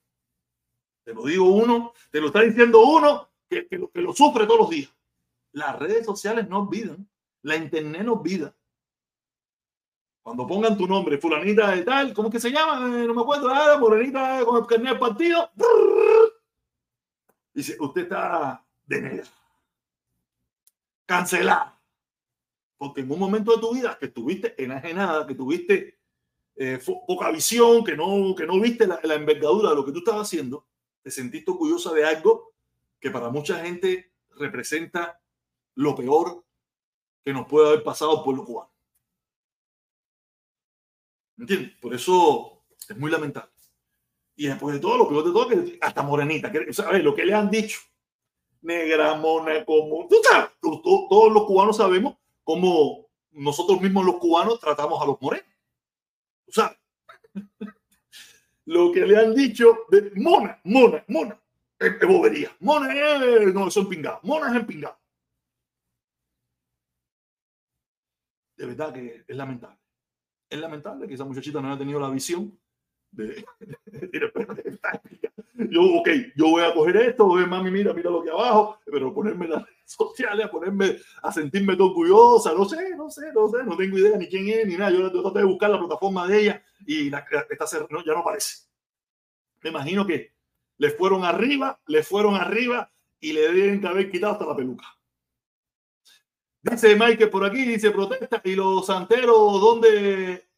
Te 1.05 1.12
lo 1.12 1.25
digo 1.27 1.45
uno, 1.45 1.93
te 2.11 2.21
lo 2.21 2.29
está 2.29 2.41
diciendo 2.41 2.81
uno 2.81 3.31
que, 3.49 3.67
que, 3.67 3.89
que 3.93 4.01
lo 4.01 4.15
sufre 4.15 4.47
todos 4.47 4.61
los 4.61 4.71
días. 4.71 4.95
Las 5.53 5.79
redes 5.79 6.07
sociales 6.07 6.49
no 6.49 6.61
olvidan. 6.61 7.09
La 7.43 7.57
internet 7.57 8.03
nos 8.03 8.23
vida. 8.23 8.57
Cuando 10.25 10.47
pongan 10.47 10.79
tu 10.79 10.87
nombre, 10.87 11.19
fulanita 11.19 11.73
de 11.73 11.83
tal, 11.83 12.15
¿cómo 12.15 12.31
que 12.31 12.41
se 12.41 12.51
llama? 12.51 12.79
Eh, 12.87 13.07
no 13.07 13.12
me 13.12 13.21
acuerdo, 13.21 13.51
ah, 13.51 13.77
morenita 13.79 14.43
con 14.47 14.57
el 14.57 14.67
carnet 14.67 14.93
del 14.93 14.99
partido. 14.99 15.51
Dice, 17.53 17.77
usted 17.79 18.05
está 18.05 18.65
de 18.87 19.03
negro. 19.03 19.27
Cancelado. 21.05 21.74
Porque 22.85 23.01
en 23.01 23.11
un 23.11 23.18
momento 23.18 23.53
de 23.53 23.62
tu 23.62 23.72
vida 23.72 23.97
que 23.99 24.07
estuviste 24.07 24.62
enajenada, 24.62 25.26
que 25.26 25.35
tuviste 25.35 25.99
eh, 26.55 26.78
poca 27.07 27.30
visión, 27.30 27.82
que 27.82 27.97
no, 27.97 28.35
que 28.35 28.45
no 28.45 28.61
viste 28.61 28.87
la, 28.87 29.01
la 29.03 29.14
envergadura 29.14 29.70
de 29.70 29.76
lo 29.76 29.87
que 29.87 29.93
tú 29.93 30.01
estabas 30.01 30.28
haciendo, 30.28 30.66
te 31.01 31.11
sentiste 31.11 31.51
orgullosa 31.51 31.95
de 31.95 32.05
algo 32.05 32.53
que 33.01 33.11
para 33.11 33.30
mucha 33.30 33.64
gente 33.64 34.12
representa 34.32 35.18
lo 35.76 35.97
peor 35.97 36.45
que 37.24 37.32
nos 37.32 37.47
puede 37.47 37.68
haber 37.68 37.82
pasado 37.82 38.22
por 38.22 38.37
lo 38.37 38.45
cubano. 38.45 38.70
¿Entiendes? 41.39 41.72
Por 41.80 41.95
eso 41.95 42.66
es 42.87 42.99
muy 42.99 43.11
lamentable. 43.11 43.51
Y 44.37 44.49
después 44.49 44.74
de 44.74 44.80
todo, 44.82 44.99
lo 44.99 45.09
peor 45.09 45.24
de 45.24 45.32
todo, 45.32 45.49
que 45.49 45.78
hasta 45.80 46.03
morenita, 46.03 46.53
que, 46.53 46.70
¿sabes? 46.74 47.03
Lo 47.03 47.14
que 47.14 47.24
le 47.24 47.32
han 47.32 47.51
dicho, 47.51 47.78
negra, 48.61 49.14
mona, 49.14 49.64
como, 49.64 50.07
tú 50.07 50.16
sabes, 50.22 50.51
todos 50.61 51.32
los 51.32 51.45
cubanos 51.45 51.78
sabemos 51.78 52.18
cómo 52.45 53.09
nosotros 53.32 53.80
mismos 53.80 54.05
los 54.05 54.16
cubanos 54.16 54.61
tratamos 54.61 55.03
a 55.03 55.07
los 55.07 55.20
morenos. 55.20 55.47
¿Tú 56.47 56.53
sabes? 56.53 56.78
lo 58.66 58.92
que 58.92 59.05
le 59.05 59.16
han 59.18 59.34
dicho 59.34 59.86
de 59.90 60.12
mona, 60.14 60.61
mona, 60.64 61.05
mona, 61.09 61.38
es, 61.78 61.99
bobería. 62.07 62.55
Mona 62.61 62.95
es, 62.95 63.53
no, 63.53 63.70
son 63.70 63.88
pingados. 63.88 64.22
Mona 64.22 64.51
es 64.51 64.57
empingado. 64.57 64.99
de 68.57 68.66
verdad 68.66 68.92
que 68.92 69.24
es 69.26 69.36
lamentable. 69.36 69.78
Es 70.49 70.59
lamentable 70.59 71.09
que 71.09 71.14
esa 71.14 71.24
muchachita 71.24 71.61
no 71.61 71.68
haya 71.68 71.78
tenido 71.78 72.01
la 72.01 72.11
visión 72.11 72.59
yo, 75.71 75.83
ok, 75.83 76.09
yo 76.37 76.51
voy 76.51 76.62
a 76.62 76.75
coger 76.75 76.97
esto, 76.97 77.27
voy 77.27 77.43
a 77.43 77.47
mami, 77.47 77.71
mira, 77.71 77.93
mira 77.93 78.11
lo 78.11 78.23
que 78.23 78.31
abajo, 78.31 78.79
pero 78.85 79.15
ponerme 79.15 79.49
las 79.49 79.62
redes 79.62 79.75
sociales, 79.85 80.47
a 80.47 80.51
ponerme, 80.51 80.97
a 81.23 81.33
sentirme 81.33 81.77
todo 81.77 81.89
orgullosa, 81.89 82.53
no 82.53 82.65
sé, 82.65 82.97
no 82.97 83.11
sé, 83.11 83.33
no 83.33 83.49
sé, 83.49 83.65
no 83.65 83.77
tengo 83.77 83.99
idea 83.99 84.17
ni 84.17 84.29
quién 84.29 84.49
es, 84.49 84.67
ni 84.67 84.77
nada. 84.77 84.91
Yo 84.91 85.11
traté 85.23 85.41
de 85.41 85.45
buscar 85.45 85.71
la 85.71 85.79
plataforma 85.79 86.27
de 86.27 86.41
ella 86.41 86.65
y 86.87 87.07
está, 87.07 87.27
ya 87.31 88.12
no 88.12 88.19
aparece. 88.19 88.65
Me 89.62 89.71
imagino 89.71 90.07
que 90.07 90.35
le 90.79 90.91
fueron 90.91 91.25
arriba, 91.25 91.81
le 91.87 92.03
fueron 92.03 92.35
arriba 92.35 92.91
y 93.21 93.33
le 93.33 93.53
deben 93.53 93.81
que 93.81 93.87
haber 93.87 94.11
quitado 94.11 94.35
hasta 94.35 94.47
la 94.47 94.57
peluca. 94.57 94.85
Dice 96.62 96.97
Mike 96.97 97.29
por 97.29 97.45
aquí, 97.45 97.65
dice 97.65 97.91
protesta. 97.91 98.41
¿Y 98.45 98.55
los 98.55 98.87
santeros 98.87 99.61
dónde? 99.61 100.49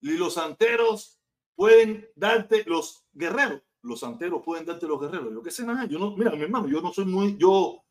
Y 0.00 0.16
los 0.16 0.34
santeros 0.34 1.20
pueden 1.54 2.08
darte 2.14 2.64
los 2.66 3.04
guerreros. 3.12 3.62
Los 3.82 4.00
santeros 4.00 4.42
pueden 4.44 4.66
darte 4.66 4.86
los 4.86 5.00
guerreros. 5.00 5.32
Yo 5.32 5.42
qué 5.42 5.50
sé 5.50 5.64
nada. 5.64 5.86
Yo 5.86 5.98
no, 5.98 6.16
mira, 6.16 6.30
mi 6.32 6.42
hermano, 6.42 6.68
yo 6.68 6.80
no 6.80 6.92
soy 6.92 7.04
muy. 7.04 7.36
Yo, 7.36 7.82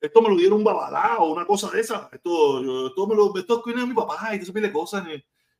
esto 0.00 0.22
me 0.22 0.28
lo 0.28 0.36
dieron 0.36 0.58
un 0.58 0.64
babalá 0.64 1.18
o 1.18 1.32
una 1.32 1.44
cosa 1.44 1.70
de 1.70 1.80
esa. 1.80 2.08
Esto, 2.12 2.62
yo, 2.62 2.86
esto 2.88 3.06
me 3.06 3.14
lo 3.14 3.36
esto 3.36 3.62
es 3.66 3.86
mi 3.86 3.94
papá 3.94 4.34
y 4.34 4.38
todo 4.38 4.50
ese 4.50 4.60
de 4.60 4.72
cosas. 4.72 5.06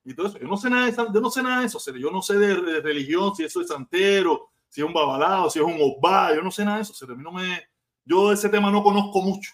Y, 0.05 0.15
todo 0.15 0.29
eso. 0.29 0.39
Yo 0.39 0.49
no 0.49 0.57
sé 0.57 0.71
nada 0.71 0.87
de. 0.87 0.93
Yo 0.93 1.21
no 1.21 1.31
sé 1.31 1.43
nada 1.43 1.61
de 1.61 1.67
eso. 1.67 1.79
Yo 1.97 2.11
no 2.11 2.23
sé 2.23 2.39
de, 2.39 2.81
religión, 2.81 3.35
si 3.35 3.45
eso 3.45 3.61
es 3.61 3.69
santero, 3.69 4.51
si 4.69 4.81
es 4.81 4.87
un 4.87 4.93
babalá 4.95 5.49
si 5.51 5.59
es 5.59 5.65
un 5.65 5.79
obá. 5.81 6.35
Yo 6.35 6.43
no 6.43 6.51
sé 6.51 6.65
nada 6.65 6.77
de 6.79 6.83
eso. 6.83 6.95
A 7.05 7.15
mí 7.15 7.23
no 7.23 7.33
me, 7.33 7.63
yo 8.05 8.29
de 8.29 8.35
ese 8.35 8.49
tema 8.49 8.71
no 8.71 8.83
conozco 8.83 9.21
mucho. 9.23 9.53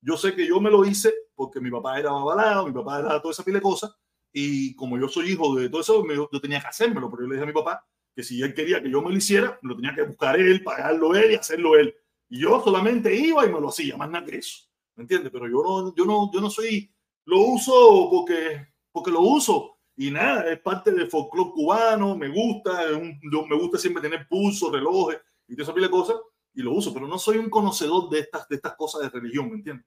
Yo 0.00 0.16
sé 0.16 0.34
que 0.34 0.46
yo 0.46 0.60
me 0.60 0.70
lo 0.70 0.84
hice 0.84 1.12
porque 1.34 1.60
mi 1.60 1.70
papá 1.70 1.98
era 1.98 2.10
babalado, 2.10 2.66
mi 2.66 2.72
papá 2.72 3.00
era 3.00 3.20
toda 3.20 3.32
esa 3.32 3.44
pila 3.44 3.58
de 3.58 3.62
cosas, 3.62 3.94
Y 4.38 4.76
como 4.76 4.98
yo 4.98 5.08
soy 5.08 5.30
hijo 5.30 5.54
de 5.54 5.70
todo 5.70 5.80
eso, 5.80 6.04
yo 6.30 6.40
tenía 6.42 6.60
que 6.60 6.66
hacérmelo, 6.66 7.08
pero 7.10 7.22
yo 7.22 7.28
le 7.28 7.36
dije 7.36 7.44
a 7.44 7.46
mi 7.46 7.54
papá 7.54 7.86
que 8.14 8.22
si 8.22 8.42
él 8.42 8.52
quería 8.52 8.82
que 8.82 8.90
yo 8.90 9.00
me 9.00 9.08
lo 9.08 9.16
hiciera, 9.16 9.58
lo 9.62 9.74
tenía 9.74 9.94
que 9.94 10.02
buscar 10.02 10.38
él, 10.38 10.62
pagarlo 10.62 11.14
él 11.14 11.32
y 11.32 11.34
hacerlo 11.36 11.74
él. 11.74 11.96
Y 12.28 12.40
yo 12.40 12.62
solamente 12.62 13.14
iba 13.14 13.46
y 13.46 13.48
me 13.50 13.58
lo 13.58 13.70
hacía, 13.70 13.96
más 13.96 14.10
nada 14.10 14.26
que 14.26 14.36
eso. 14.36 14.68
¿Me 14.94 15.04
entiendes? 15.04 15.32
Pero 15.32 15.48
yo 15.48 15.62
no, 15.62 15.94
yo 15.94 16.04
no, 16.04 16.30
yo 16.30 16.42
no 16.42 16.50
soy, 16.50 16.94
lo 17.24 17.40
uso 17.40 18.10
porque, 18.10 18.66
porque 18.92 19.10
lo 19.10 19.22
uso. 19.22 19.78
Y 19.96 20.10
nada, 20.10 20.52
es 20.52 20.60
parte 20.60 20.90
del 20.90 21.08
folclore 21.08 21.52
cubano, 21.52 22.14
me 22.14 22.28
gusta, 22.28 22.90
me 23.22 23.56
gusta 23.56 23.78
siempre 23.78 24.02
tener 24.02 24.28
pulso, 24.28 24.70
relojes 24.70 25.18
y 25.48 25.54
toda 25.54 25.62
esa 25.62 25.72
pila 25.74 25.86
de 25.86 25.92
cosas, 25.92 26.16
y 26.52 26.60
lo 26.60 26.74
uso, 26.74 26.92
pero 26.92 27.08
no 27.08 27.18
soy 27.18 27.38
un 27.38 27.48
conocedor 27.48 28.10
de 28.10 28.18
estas, 28.18 28.46
de 28.50 28.56
estas 28.56 28.76
cosas 28.76 29.00
de 29.00 29.08
religión, 29.08 29.48
¿me 29.48 29.54
entiendes? 29.54 29.86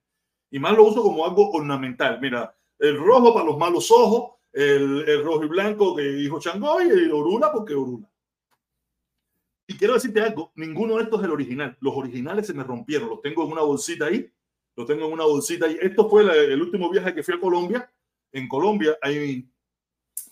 Y 0.50 0.58
más 0.58 0.72
lo 0.72 0.82
uso 0.82 1.04
como 1.04 1.24
algo 1.24 1.52
ornamental. 1.52 2.18
Mira, 2.20 2.52
el 2.80 2.98
rojo 2.98 3.32
para 3.32 3.46
los 3.46 3.56
malos 3.56 3.88
ojos, 3.92 4.39
el, 4.52 5.08
el 5.08 5.24
rojo 5.24 5.44
y 5.44 5.48
blanco 5.48 5.96
que 5.96 6.02
dijo 6.02 6.40
Changoy, 6.40 6.86
y 6.86 6.90
el 6.90 7.12
orula 7.12 7.52
porque 7.52 7.74
orula. 7.74 8.10
Y 9.66 9.74
quiero 9.74 9.94
decirte 9.94 10.20
algo, 10.20 10.52
ninguno 10.56 10.96
de 10.96 11.04
estos 11.04 11.20
es 11.20 11.26
el 11.26 11.30
original. 11.30 11.76
Los 11.80 11.94
originales 11.94 12.46
se 12.46 12.54
me 12.54 12.64
rompieron, 12.64 13.08
los 13.08 13.22
tengo 13.22 13.44
en 13.44 13.52
una 13.52 13.62
bolsita 13.62 14.06
ahí, 14.06 14.28
los 14.74 14.86
tengo 14.86 15.06
en 15.06 15.12
una 15.12 15.24
bolsita 15.24 15.66
ahí. 15.66 15.78
Esto 15.80 16.10
fue 16.10 16.22
el 16.22 16.60
último 16.60 16.90
viaje 16.90 17.14
que 17.14 17.22
fui 17.22 17.34
a 17.34 17.40
Colombia. 17.40 17.88
En 18.32 18.48
Colombia 18.48 18.98
hay 19.00 19.48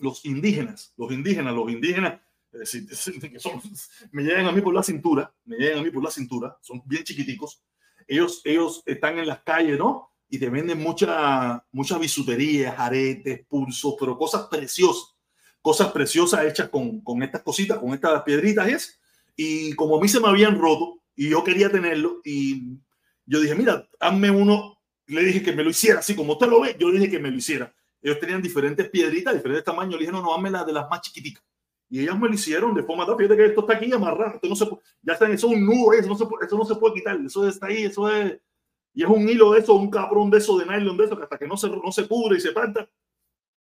los 0.01 0.25
indígenas, 0.25 0.93
los 0.97 1.13
indígenas, 1.13 1.55
los 1.55 1.71
indígenas, 1.71 2.21
son, 3.39 3.63
me 4.11 4.23
llegan 4.23 4.47
a 4.47 4.53
mí 4.53 4.61
por 4.61 4.75
la 4.75 4.83
cintura, 4.83 5.33
me 5.45 5.57
llegan 5.57 5.79
a 5.79 5.83
mí 5.83 5.91
por 5.91 6.03
la 6.03 6.11
cintura, 6.11 6.59
son 6.61 6.83
bien 6.85 7.05
chiquiticos. 7.05 7.63
Ellos, 8.07 8.41
ellos 8.45 8.83
están 8.87 9.19
en 9.19 9.27
las 9.27 9.43
calles, 9.43 9.79
¿no? 9.79 10.11
Y 10.29 10.39
te 10.39 10.51
venden 10.51 10.79
mucha, 10.79 11.65
muchas 11.73 11.99
bisuterías, 11.99 12.79
aretes, 12.79 13.47
pulsos, 13.47 13.95
pero 13.99 14.19
cosas 14.19 14.47
preciosas, 14.51 15.17
cosas 15.63 15.91
preciosas 15.93 16.45
hechas 16.45 16.69
con, 16.69 17.01
con 17.01 17.23
estas 17.23 17.43
cositas, 17.43 17.79
con 17.79 17.95
estas 17.95 18.23
piedritas, 18.23 18.69
es 18.69 19.01
y 19.41 19.73
como 19.75 19.97
a 19.97 20.01
mí 20.01 20.09
se 20.09 20.19
me 20.19 20.29
habían 20.29 20.59
roto 20.59 21.01
y 21.15 21.31
yo 21.31 21.45
quería 21.45 21.71
tenerlo, 21.71 22.21
y 22.25 22.77
yo 23.25 23.41
dije, 23.41 23.55
mira, 23.55 23.89
hazme 24.01 24.31
uno. 24.31 24.75
Le 25.07 25.23
dije 25.23 25.43
que 25.43 25.53
me 25.53 25.65
lo 25.65 25.71
hiciera, 25.71 26.01
así 26.01 26.15
como 26.15 26.35
usted 26.35 26.49
lo 26.49 26.61
ve, 26.61 26.77
yo 26.79 26.91
le 26.91 26.99
dije 26.99 27.13
que 27.13 27.19
me 27.19 27.31
lo 27.31 27.37
hiciera. 27.37 27.73
Ellos 28.03 28.19
tenían 28.21 28.43
diferentes 28.43 28.91
piedritas, 28.91 29.35
diferentes 29.35 29.65
tamaños. 29.65 29.95
Le 29.95 30.01
dije, 30.01 30.13
no, 30.13 30.21
no, 30.21 30.35
hazme 30.35 30.51
las 30.51 30.67
de 30.67 30.73
las 30.73 30.89
más 30.91 31.01
chiquititas. 31.01 31.43
Y 31.89 32.01
ellas 32.01 32.19
me 32.19 32.29
lo 32.29 32.35
hicieron 32.35 32.75
de 32.75 32.83
forma 32.83 33.07
tal, 33.07 33.17
fíjate 33.17 33.37
que 33.37 33.47
esto 33.47 33.61
está 33.63 33.75
aquí 33.75 33.91
amarrado, 33.91 34.35
esto 34.35 34.49
no 34.49 34.57
se 34.57 34.67
ya 35.01 35.15
está, 35.15 35.31
eso 35.31 35.47
es 35.47 35.57
un 35.57 35.65
nudo, 35.65 35.95
eso 35.95 36.09
no, 36.09 36.17
se, 36.17 36.25
eso 36.25 36.59
no 36.59 36.65
se 36.67 36.75
puede 36.75 36.95
quitar, 36.97 37.19
eso 37.25 37.49
está 37.49 37.69
ahí, 37.69 37.85
eso 37.85 38.11
es, 38.11 38.39
y 38.99 39.05
es 39.05 39.09
un 39.09 39.29
hilo 39.29 39.53
de 39.53 39.61
eso, 39.61 39.75
un 39.75 39.91
cabrón 39.91 40.29
de 40.29 40.39
eso, 40.39 40.59
de 40.59 40.67
nylon 40.67 40.97
de 40.97 41.05
eso, 41.05 41.17
que 41.17 41.23
hasta 41.23 41.39
que 41.39 41.47
no 41.47 41.57
se, 41.57 41.71
no 41.71 41.93
se 41.93 42.03
pudre 42.03 42.37
y 42.37 42.41
se 42.41 42.51
parta, 42.51 42.91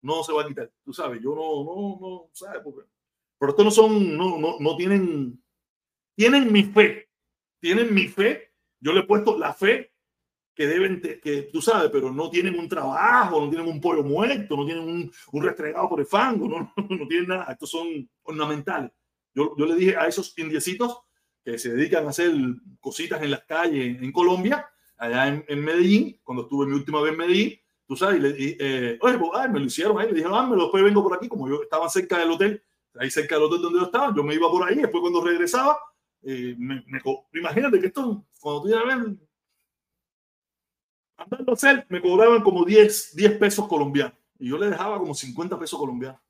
no 0.00 0.24
se 0.24 0.32
va 0.32 0.40
a 0.40 0.46
quitar, 0.46 0.72
tú 0.82 0.94
sabes, 0.94 1.20
yo 1.22 1.34
no, 1.34 1.62
no, 1.62 1.98
no, 2.00 2.30
¿sabes? 2.32 2.62
pero 3.38 3.50
estos 3.50 3.64
no 3.66 3.70
son, 3.70 4.16
no, 4.16 4.38
no, 4.38 4.56
no 4.58 4.76
tienen, 4.78 5.38
tienen 6.14 6.50
mi 6.50 6.62
fe, 6.62 7.10
tienen 7.60 7.92
mi 7.92 8.08
fe. 8.08 8.50
Yo 8.80 8.94
le 8.94 9.00
he 9.00 9.02
puesto 9.02 9.36
la 9.36 9.52
fe 9.52 9.92
que 10.54 10.66
deben, 10.66 11.02
que 11.02 11.50
tú 11.52 11.60
sabes, 11.60 11.90
pero 11.90 12.10
no 12.10 12.30
tienen 12.30 12.58
un 12.58 12.66
trabajo, 12.66 13.38
no 13.38 13.50
tienen 13.50 13.68
un 13.68 13.78
pollo 13.78 14.02
muerto, 14.02 14.56
no 14.56 14.64
tienen 14.64 14.84
un, 14.84 15.12
un 15.32 15.42
restregado 15.42 15.90
por 15.90 16.00
el 16.00 16.06
fango, 16.06 16.48
no, 16.48 16.72
no, 16.78 17.06
tienen 17.08 17.28
nada. 17.28 17.52
Estos 17.52 17.68
son 17.68 18.08
ornamentales. 18.22 18.90
Yo, 19.34 19.54
yo 19.54 19.66
le 19.66 19.74
dije 19.74 19.98
a 19.98 20.06
esos 20.06 20.32
indiecitos 20.38 20.98
que 21.44 21.58
se 21.58 21.74
dedican 21.74 22.06
a 22.06 22.08
hacer 22.08 22.32
cositas 22.80 23.22
en 23.22 23.32
las 23.32 23.44
calles 23.44 24.02
en 24.02 24.12
Colombia, 24.12 24.66
allá 24.96 25.28
en, 25.28 25.44
en 25.48 25.64
Medellín, 25.64 26.20
cuando 26.22 26.44
estuve 26.44 26.66
mi 26.66 26.74
última 26.74 27.00
vez 27.00 27.12
en 27.12 27.18
Medellín, 27.18 27.60
tú 27.86 27.96
sabes, 27.96 28.18
y 28.18 28.20
le, 28.20 28.56
eh, 28.58 28.98
oye, 29.00 29.18
pues, 29.18 29.30
ay, 29.34 29.48
me 29.50 29.60
lo 29.60 29.66
hicieron 29.66 29.98
ahí, 29.98 30.08
le 30.08 30.14
dije, 30.14 30.28
ah, 30.30 30.46
me 30.46 30.56
lo 30.56 30.64
después 30.64 30.82
vengo 30.82 31.02
por 31.02 31.14
aquí, 31.14 31.28
como 31.28 31.48
yo 31.48 31.62
estaba 31.62 31.88
cerca 31.88 32.18
del 32.18 32.30
hotel, 32.30 32.62
ahí 32.94 33.10
cerca 33.10 33.36
del 33.36 33.44
hotel 33.44 33.62
donde 33.62 33.78
yo 33.78 33.86
estaba, 33.86 34.14
yo 34.14 34.22
me 34.22 34.34
iba 34.34 34.50
por 34.50 34.68
ahí, 34.68 34.76
después 34.76 35.00
cuando 35.00 35.22
regresaba, 35.22 35.78
eh, 36.22 36.54
me, 36.58 36.84
imagínate 37.32 37.80
que 37.80 37.86
esto, 37.86 38.24
cuando 38.40 38.62
tú 38.62 38.68
ya 38.68 38.82
ves, 38.84 39.16
andando 41.16 41.52
a 41.52 41.54
hacer, 41.54 41.86
me 41.88 42.00
cobraban 42.00 42.42
como 42.42 42.64
10, 42.64 43.16
10 43.16 43.38
pesos 43.38 43.66
colombianos 43.68 44.18
y 44.38 44.48
yo 44.48 44.58
le 44.58 44.70
dejaba 44.70 44.98
como 44.98 45.14
50 45.14 45.58
pesos 45.58 45.78
colombianos. 45.78 46.20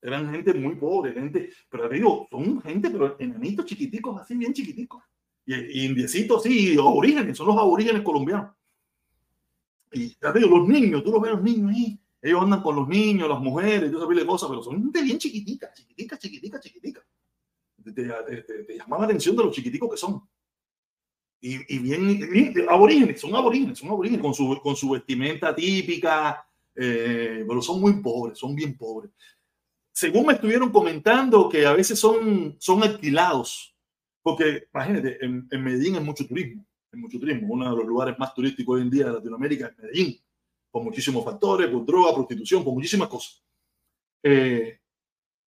eran 0.00 0.30
gente 0.30 0.54
muy 0.54 0.74
pobre, 0.74 1.12
gente, 1.12 1.50
pero 1.68 1.88
te 1.88 1.96
digo, 1.96 2.28
son 2.30 2.60
gente, 2.62 2.90
pero 2.90 3.16
enanitos 3.18 3.66
chiquiticos, 3.66 4.20
así 4.20 4.36
bien 4.36 4.52
chiquiticos. 4.52 5.02
Y, 5.46 5.84
indiecitos, 5.86 6.42
sí, 6.42 6.76
aborígenes, 6.78 7.36
son 7.36 7.48
los 7.48 7.56
aborígenes 7.56 8.02
colombianos. 8.02 8.52
Y 9.92 10.10
te 10.14 10.32
digo, 10.32 10.58
los 10.58 10.68
niños, 10.68 11.04
tú 11.04 11.12
los 11.12 11.20
ves 11.20 11.32
los 11.32 11.42
niños 11.42 11.70
ahí, 11.70 12.00
ellos 12.20 12.42
andan 12.42 12.62
con 12.62 12.74
los 12.74 12.88
niños, 12.88 13.28
las 13.28 13.40
mujeres, 13.40 13.92
yo 13.92 14.00
sabía 14.00 14.26
cosas, 14.26 14.48
pero 14.48 14.62
son 14.62 14.76
gente 14.76 15.02
bien 15.02 15.18
chiquitica, 15.18 15.72
chiquitica, 15.72 16.18
chiquitica, 16.18 16.60
chiquitica 16.60 17.04
te, 17.92 18.76
llama 18.76 18.98
la 18.98 19.04
atención 19.04 19.36
de 19.36 19.44
los 19.44 19.54
chiquiticos 19.54 19.90
que 19.90 19.96
son. 19.96 20.22
Y, 21.40 21.74
y 21.74 21.78
bien, 21.78 22.54
aborígenes, 22.68 23.20
son 23.20 23.34
aborígenes, 23.34 23.78
son 23.78 23.90
aborígenes, 23.90 24.22
con 24.22 24.32
su, 24.32 24.58
con 24.62 24.74
su 24.76 24.90
vestimenta 24.90 25.54
típica, 25.54 26.46
eh, 26.74 27.44
pero 27.46 27.60
son 27.60 27.80
muy 27.80 28.00
pobres, 28.00 28.38
son 28.38 28.54
bien 28.54 28.76
pobres. 28.76 29.10
Según 29.92 30.26
me 30.26 30.32
estuvieron 30.32 30.70
comentando 30.70 31.48
que 31.48 31.66
a 31.66 31.74
veces 31.74 31.98
son, 31.98 32.56
son 32.58 32.82
alquilados, 32.82 33.73
porque 34.24 34.68
imagínate, 34.72 35.22
en, 35.22 35.46
en 35.50 35.62
Medellín 35.62 35.96
hay 35.96 36.02
mucho 36.02 36.26
turismo, 36.26 36.64
hay 36.90 36.98
mucho 36.98 37.20
turismo, 37.20 37.46
uno 37.52 37.70
de 37.70 37.76
los 37.76 37.86
lugares 37.86 38.18
más 38.18 38.34
turísticos 38.34 38.76
hoy 38.76 38.82
en 38.82 38.90
día 38.90 39.04
de 39.04 39.12
Latinoamérica 39.12 39.66
es 39.66 39.78
Medellín, 39.78 40.18
por 40.70 40.82
muchísimos 40.82 41.22
factores, 41.22 41.68
por 41.68 41.84
droga, 41.84 42.14
prostitución, 42.14 42.64
por 42.64 42.72
muchísimas 42.72 43.08
cosas. 43.08 43.44
Eh, 44.22 44.80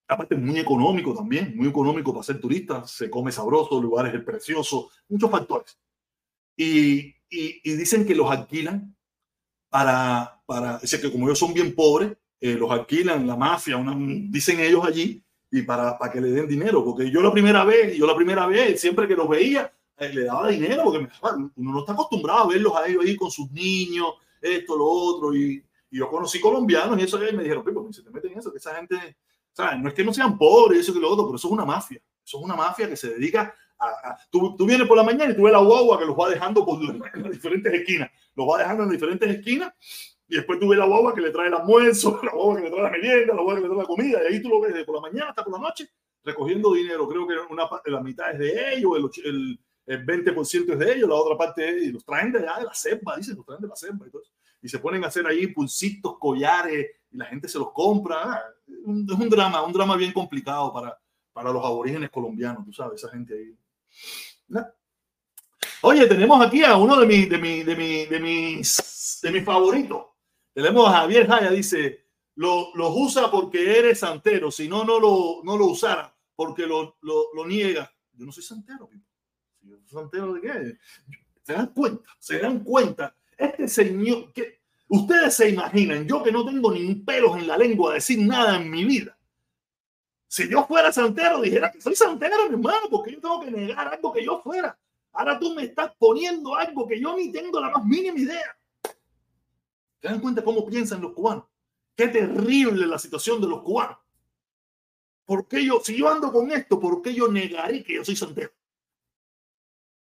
aparte 0.08 0.36
muy 0.36 0.60
económico 0.60 1.16
también, 1.16 1.58
muy 1.58 1.68
económico 1.68 2.14
para 2.14 2.24
ser 2.24 2.40
turista, 2.40 2.86
se 2.86 3.10
come 3.10 3.32
sabroso, 3.32 3.82
lugares 3.82 4.14
es 4.14 4.24
precioso, 4.24 4.92
muchos 5.10 5.32
factores. 5.32 5.80
Y, 6.56 7.16
y, 7.30 7.72
dicen 7.72 8.06
que 8.06 8.14
los 8.14 8.30
alquilan 8.30 8.96
para, 9.70 10.40
para, 10.46 10.78
dice 10.78 11.02
que 11.02 11.12
como 11.12 11.26
ellos 11.26 11.40
son 11.40 11.52
bien 11.52 11.74
pobres, 11.74 12.16
eh, 12.40 12.54
los 12.54 12.70
alquilan 12.70 13.26
la 13.26 13.36
mafia, 13.36 13.76
una, 13.76 13.96
dicen 14.30 14.60
ellos 14.60 14.86
allí, 14.86 15.24
y 15.52 15.62
para, 15.62 15.98
para 15.98 16.12
que 16.12 16.22
le 16.22 16.30
den 16.30 16.48
dinero, 16.48 16.84
porque 16.84 17.10
yo 17.10 17.22
la 17.22 17.32
primera 17.32 17.64
vez, 17.64 17.96
yo 17.96 18.06
la 18.06 18.16
primera 18.16 18.46
vez, 18.48 18.80
siempre 18.80 19.08
que 19.08 19.16
los 19.16 19.30
veía, 19.30 19.72
eh, 19.98 20.14
le 20.14 20.26
daba 20.26 20.50
dinero, 20.50 20.84
porque 20.84 21.08
uno 21.56 21.72
no 21.72 21.80
está 21.80 21.94
acostumbrado 21.94 22.40
a 22.40 22.48
verlos 22.48 22.76
a 22.76 22.88
ellos 22.88 23.04
ahí 23.06 23.16
con 23.16 23.32
sus 23.32 23.50
niños, 23.52 24.08
esto, 24.42 24.78
lo 24.78 24.86
otro, 24.86 25.34
y, 25.34 25.64
y 25.90 25.98
yo 25.98 26.10
conocí 26.10 26.40
colombianos 26.40 27.00
y 27.00 27.04
eso 27.04 27.18
me 27.18 27.44
dijeron, 27.44 27.64
pues, 27.64 27.96
se 27.96 28.04
te 28.04 28.12
meten 28.12 28.34
en 28.34 28.40
eso, 28.40 28.52
que 28.52 28.58
esa 28.58 28.76
gente 28.76 29.16
no 29.80 29.90
es 29.90 29.94
que 29.94 30.04
no 30.04 30.14
sean 30.14 30.38
pobres, 30.38 30.80
eso 30.80 30.94
que 30.94 31.00
lo 31.00 31.12
otro, 31.12 31.26
pero 31.26 31.38
eso 31.38 31.48
es 31.48 31.54
una 31.54 31.66
mafia. 31.66 32.02
Eso 32.24 32.38
es 32.38 32.44
una 32.44 32.56
mafia 32.56 32.88
que 32.90 32.96
se 32.98 33.10
dedica 33.10 33.54
a. 33.80 34.18
tú, 34.30 34.56
tú, 34.56 34.66
vienes 34.66 34.88
por 34.88 34.98
la 34.98 35.04
mañana 35.04 35.32
y 35.32 35.36
tú 35.36 35.44
ves 35.44 35.54
la 35.54 35.60
guagua 35.60 36.00
que 36.00 36.06
los 36.06 36.18
va 36.18 36.30
dejando 36.30 36.66
por 36.66 36.82
las 36.82 37.14
diferentes 37.32 37.74
esquinas. 37.74 38.12
Los 38.36 38.48
va 38.48 38.60
dejando 38.60 38.84
en 38.84 38.90
diferentes 38.90 39.30
esquinas 39.30 39.74
y 40.28 40.36
después 40.36 40.60
tú 40.60 40.70
ves 40.70 40.80
la 40.80 40.86
guagua 40.86 41.14
que 41.14 41.22
le 41.22 41.32
trae 41.32 41.48
el 41.48 41.54
almuerzo, 41.54 42.20
la 42.24 42.32
guagua 42.32 42.58
que 42.58 42.64
le 42.64 42.70
trae 42.70 42.84
la 42.84 42.90
merienda, 42.92 43.34
la 43.34 43.42
guagua 43.42 43.56
que 43.56 43.62
le 43.62 43.68
trae 43.68 43.80
la 43.80 43.86
comida. 43.86 44.20
Y 44.24 44.34
ahí 44.34 44.42
tú 44.42 44.50
lo 44.50 44.62
ves 44.62 44.74
de 44.74 44.84
por 44.84 44.96
la 44.96 45.02
mañana 45.02 45.30
hasta 45.30 45.44
por 45.44 45.54
la 45.54 45.60
noche 45.60 45.90
recogiendo 46.24 46.74
dinero. 46.74 47.08
Creo 47.08 47.28
que 47.28 47.36
una 47.50 47.70
la 47.86 48.02
mitad 48.02 48.32
es 48.32 48.40
de 48.40 48.76
ellos, 48.76 49.18
el, 49.24 49.60
el, 49.86 50.06
20% 50.06 50.74
es 50.74 50.80
de 50.80 50.94
ellos, 50.94 51.08
la 51.08 51.16
otra 51.16 51.38
parte 51.38 51.70
es, 51.70 51.84
y 51.84 51.92
los 51.92 52.04
traen 52.04 52.32
de 52.34 52.40
allá 52.40 52.60
de 52.60 52.66
la 52.66 52.74
selva, 52.74 53.16
dicen, 53.16 53.38
los 53.38 53.46
traen 53.46 53.62
de 53.62 53.68
la 53.70 53.76
selva 53.76 54.06
y 54.06 54.66
Y 54.66 54.70
se 54.70 54.80
ponen 54.80 55.04
a 55.06 55.08
hacer 55.08 55.26
ahí 55.26 55.48
pulsitos, 55.48 56.18
collares, 56.20 56.88
y 57.10 57.18
la 57.18 57.26
gente 57.26 57.48
se 57.48 57.58
los 57.58 57.72
compra 57.72 58.44
es 58.68 59.20
un 59.20 59.30
drama, 59.30 59.64
un 59.64 59.74
drama 59.74 59.96
bien 59.96 60.12
complicado 60.12 60.74
para, 60.74 60.98
para 61.34 61.52
los 61.52 61.64
aborígenes 61.64 62.10
colombianos, 62.10 62.66
tú 62.66 62.74
sabes, 62.74 63.02
esa 63.02 63.12
gente 63.12 63.34
ahí. 63.34 64.64
Oye, 65.82 66.08
tenemos 66.08 66.46
aquí 66.46 66.64
a 66.64 66.76
uno 66.76 67.00
de, 67.00 67.06
mis 67.06 67.30
de, 67.30 67.38
mi, 67.38 67.64
de, 67.64 67.76
mi, 67.76 68.06
de, 68.06 68.20
mis, 68.20 69.20
de 69.22 69.32
mis 69.32 69.44
favoritos. 69.44 70.06
Tenemos 70.58 70.90
a 70.90 71.02
Javier 71.02 71.28
Jaya, 71.28 71.52
dice, 71.52 72.08
lo, 72.34 72.74
los 72.74 72.92
usa 72.96 73.30
porque 73.30 73.78
eres 73.78 74.00
santero, 74.00 74.50
si 74.50 74.68
no, 74.68 74.84
no 74.84 75.00
lo, 75.00 75.42
no 75.44 75.56
lo 75.56 75.68
usara, 75.68 76.12
porque 76.36 76.66
lo, 76.66 76.98
lo, 77.02 77.28
lo 77.36 77.46
niega. 77.46 77.94
Yo 78.14 78.26
no 78.26 78.32
soy 78.32 78.42
santero, 78.42 78.90
yo 79.62 79.78
soy 79.86 79.88
santero 79.88 80.34
de 80.34 80.42
qué? 80.42 80.78
Se 81.44 81.54
dan 81.54 81.68
cuenta, 81.68 82.10
se 82.18 82.40
dan 82.40 82.64
cuenta. 82.64 83.16
Este 83.38 83.68
señor, 83.68 84.34
que 84.34 84.58
Ustedes 84.90 85.36
se 85.36 85.50
imaginan, 85.50 86.08
yo 86.08 86.24
que 86.24 86.32
no 86.32 86.44
tengo 86.44 86.72
ni 86.72 86.84
un 86.88 87.06
pelo 87.06 87.38
en 87.38 87.46
la 87.46 87.56
lengua, 87.56 87.94
decir 87.94 88.18
nada 88.18 88.56
en 88.56 88.72
mi 88.72 88.84
vida. 88.84 89.16
Si 90.28 90.50
yo 90.50 90.66
fuera 90.66 90.92
santero, 90.92 91.40
dijera 91.40 91.72
que 91.72 91.82
soy 91.82 91.94
santero, 91.96 92.48
mi 92.50 92.56
hermano, 92.56 92.90
porque 92.90 93.12
yo 93.12 93.22
tengo 93.22 93.42
que 93.42 93.52
negar 93.52 93.94
algo 93.94 94.12
que 94.12 94.26
yo 94.26 94.42
fuera. 94.42 94.76
Ahora 95.12 95.38
tú 95.38 95.54
me 95.54 95.66
estás 95.66 95.92
poniendo 96.00 96.56
algo 96.56 96.88
que 96.88 97.00
yo 97.00 97.16
ni 97.16 97.32
tengo 97.32 97.60
la 97.60 97.70
más 97.70 97.86
mínima 97.86 98.18
idea. 98.18 98.57
¿Se 100.02 100.08
dan 100.08 100.20
cuenta 100.20 100.44
cómo 100.44 100.66
piensan 100.66 101.02
los 101.02 101.14
cubanos? 101.14 101.46
Qué 101.96 102.08
terrible 102.08 102.86
la 102.86 103.00
situación 103.00 103.42
de 103.42 103.48
los 103.48 103.64
cubanos. 103.64 103.98
¿Por 105.26 105.48
qué 105.48 105.66
yo, 105.66 105.82
si 105.84 105.98
yo 105.98 106.10
ando 106.10 106.32
con 106.32 106.52
esto, 106.52 106.80
por 106.80 107.02
qué 107.02 107.14
yo 107.14 107.28
negaré 107.28 107.84
que 107.84 107.96
yo 107.96 108.06
soy 108.06 108.16
santero? 108.16 108.52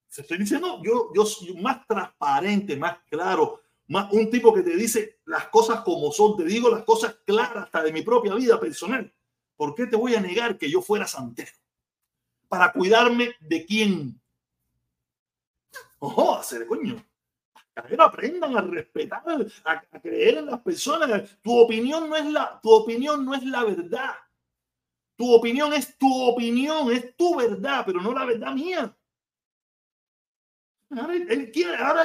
Se 0.09 0.22
estoy 0.22 0.39
diciendo, 0.39 0.83
yo, 0.83 1.12
yo 1.14 1.24
soy 1.24 1.55
más 1.55 1.87
transparente, 1.87 2.76
más 2.76 2.99
claro, 3.09 3.62
más 3.87 4.12
un 4.12 4.31
tipo 4.31 4.53
que 4.53 4.62
te 4.62 4.76
dice 4.76 5.20
las 5.24 5.49
cosas 5.49 5.81
como 5.81 6.12
son, 6.12 6.37
te 6.37 6.45
digo 6.45 6.68
las 6.68 6.83
cosas 6.85 7.16
claras 7.24 7.64
hasta 7.64 7.83
de 7.83 7.93
mi 7.93 8.03
propia 8.03 8.35
vida 8.35 8.59
personal. 8.61 9.12
¿Por 9.57 9.74
qué 9.74 9.87
te 9.87 9.97
voy 9.97 10.14
a 10.14 10.20
negar 10.20 10.59
que 10.59 10.70
yo 10.70 10.83
fuera 10.83 11.07
santero? 11.07 11.53
Para 12.49 12.72
cuidarme 12.72 13.35
de 13.41 13.64
quién. 13.64 14.20
Ojo, 15.99 16.37
hacer 16.37 16.66
coño. 16.66 17.03
Aprendan 17.99 18.57
a 18.57 18.61
respetar, 18.61 19.22
a, 19.64 20.01
creer 20.01 20.39
en 20.39 20.47
las 20.47 20.61
personas. 20.61 21.39
Tu 21.43 21.57
opinión 21.57 22.09
no 22.09 22.16
es 22.16 22.26
la, 22.26 22.61
tu 22.62 22.70
opinión 22.70 23.24
no 23.24 23.35
es 23.35 23.45
la 23.45 23.64
verdad. 23.64 24.14
Tu 25.16 25.33
opinión 25.33 25.72
es 25.72 25.97
tu 25.99 26.22
opinión, 26.22 26.93
es 26.93 27.16
tu 27.16 27.37
verdad, 27.37 27.83
pero 27.85 28.01
no 28.01 28.12
la 28.12 28.24
verdad 28.24 28.55
mía. 28.55 28.97
Él, 30.91 31.51
quiere, 31.53 31.76
ahora 31.76 32.05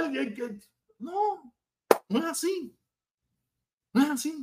no, 1.00 1.54
no 2.10 2.20
es 2.20 2.26
así. 2.26 2.76
No 3.94 4.04
es 4.04 4.10
así. 4.10 4.42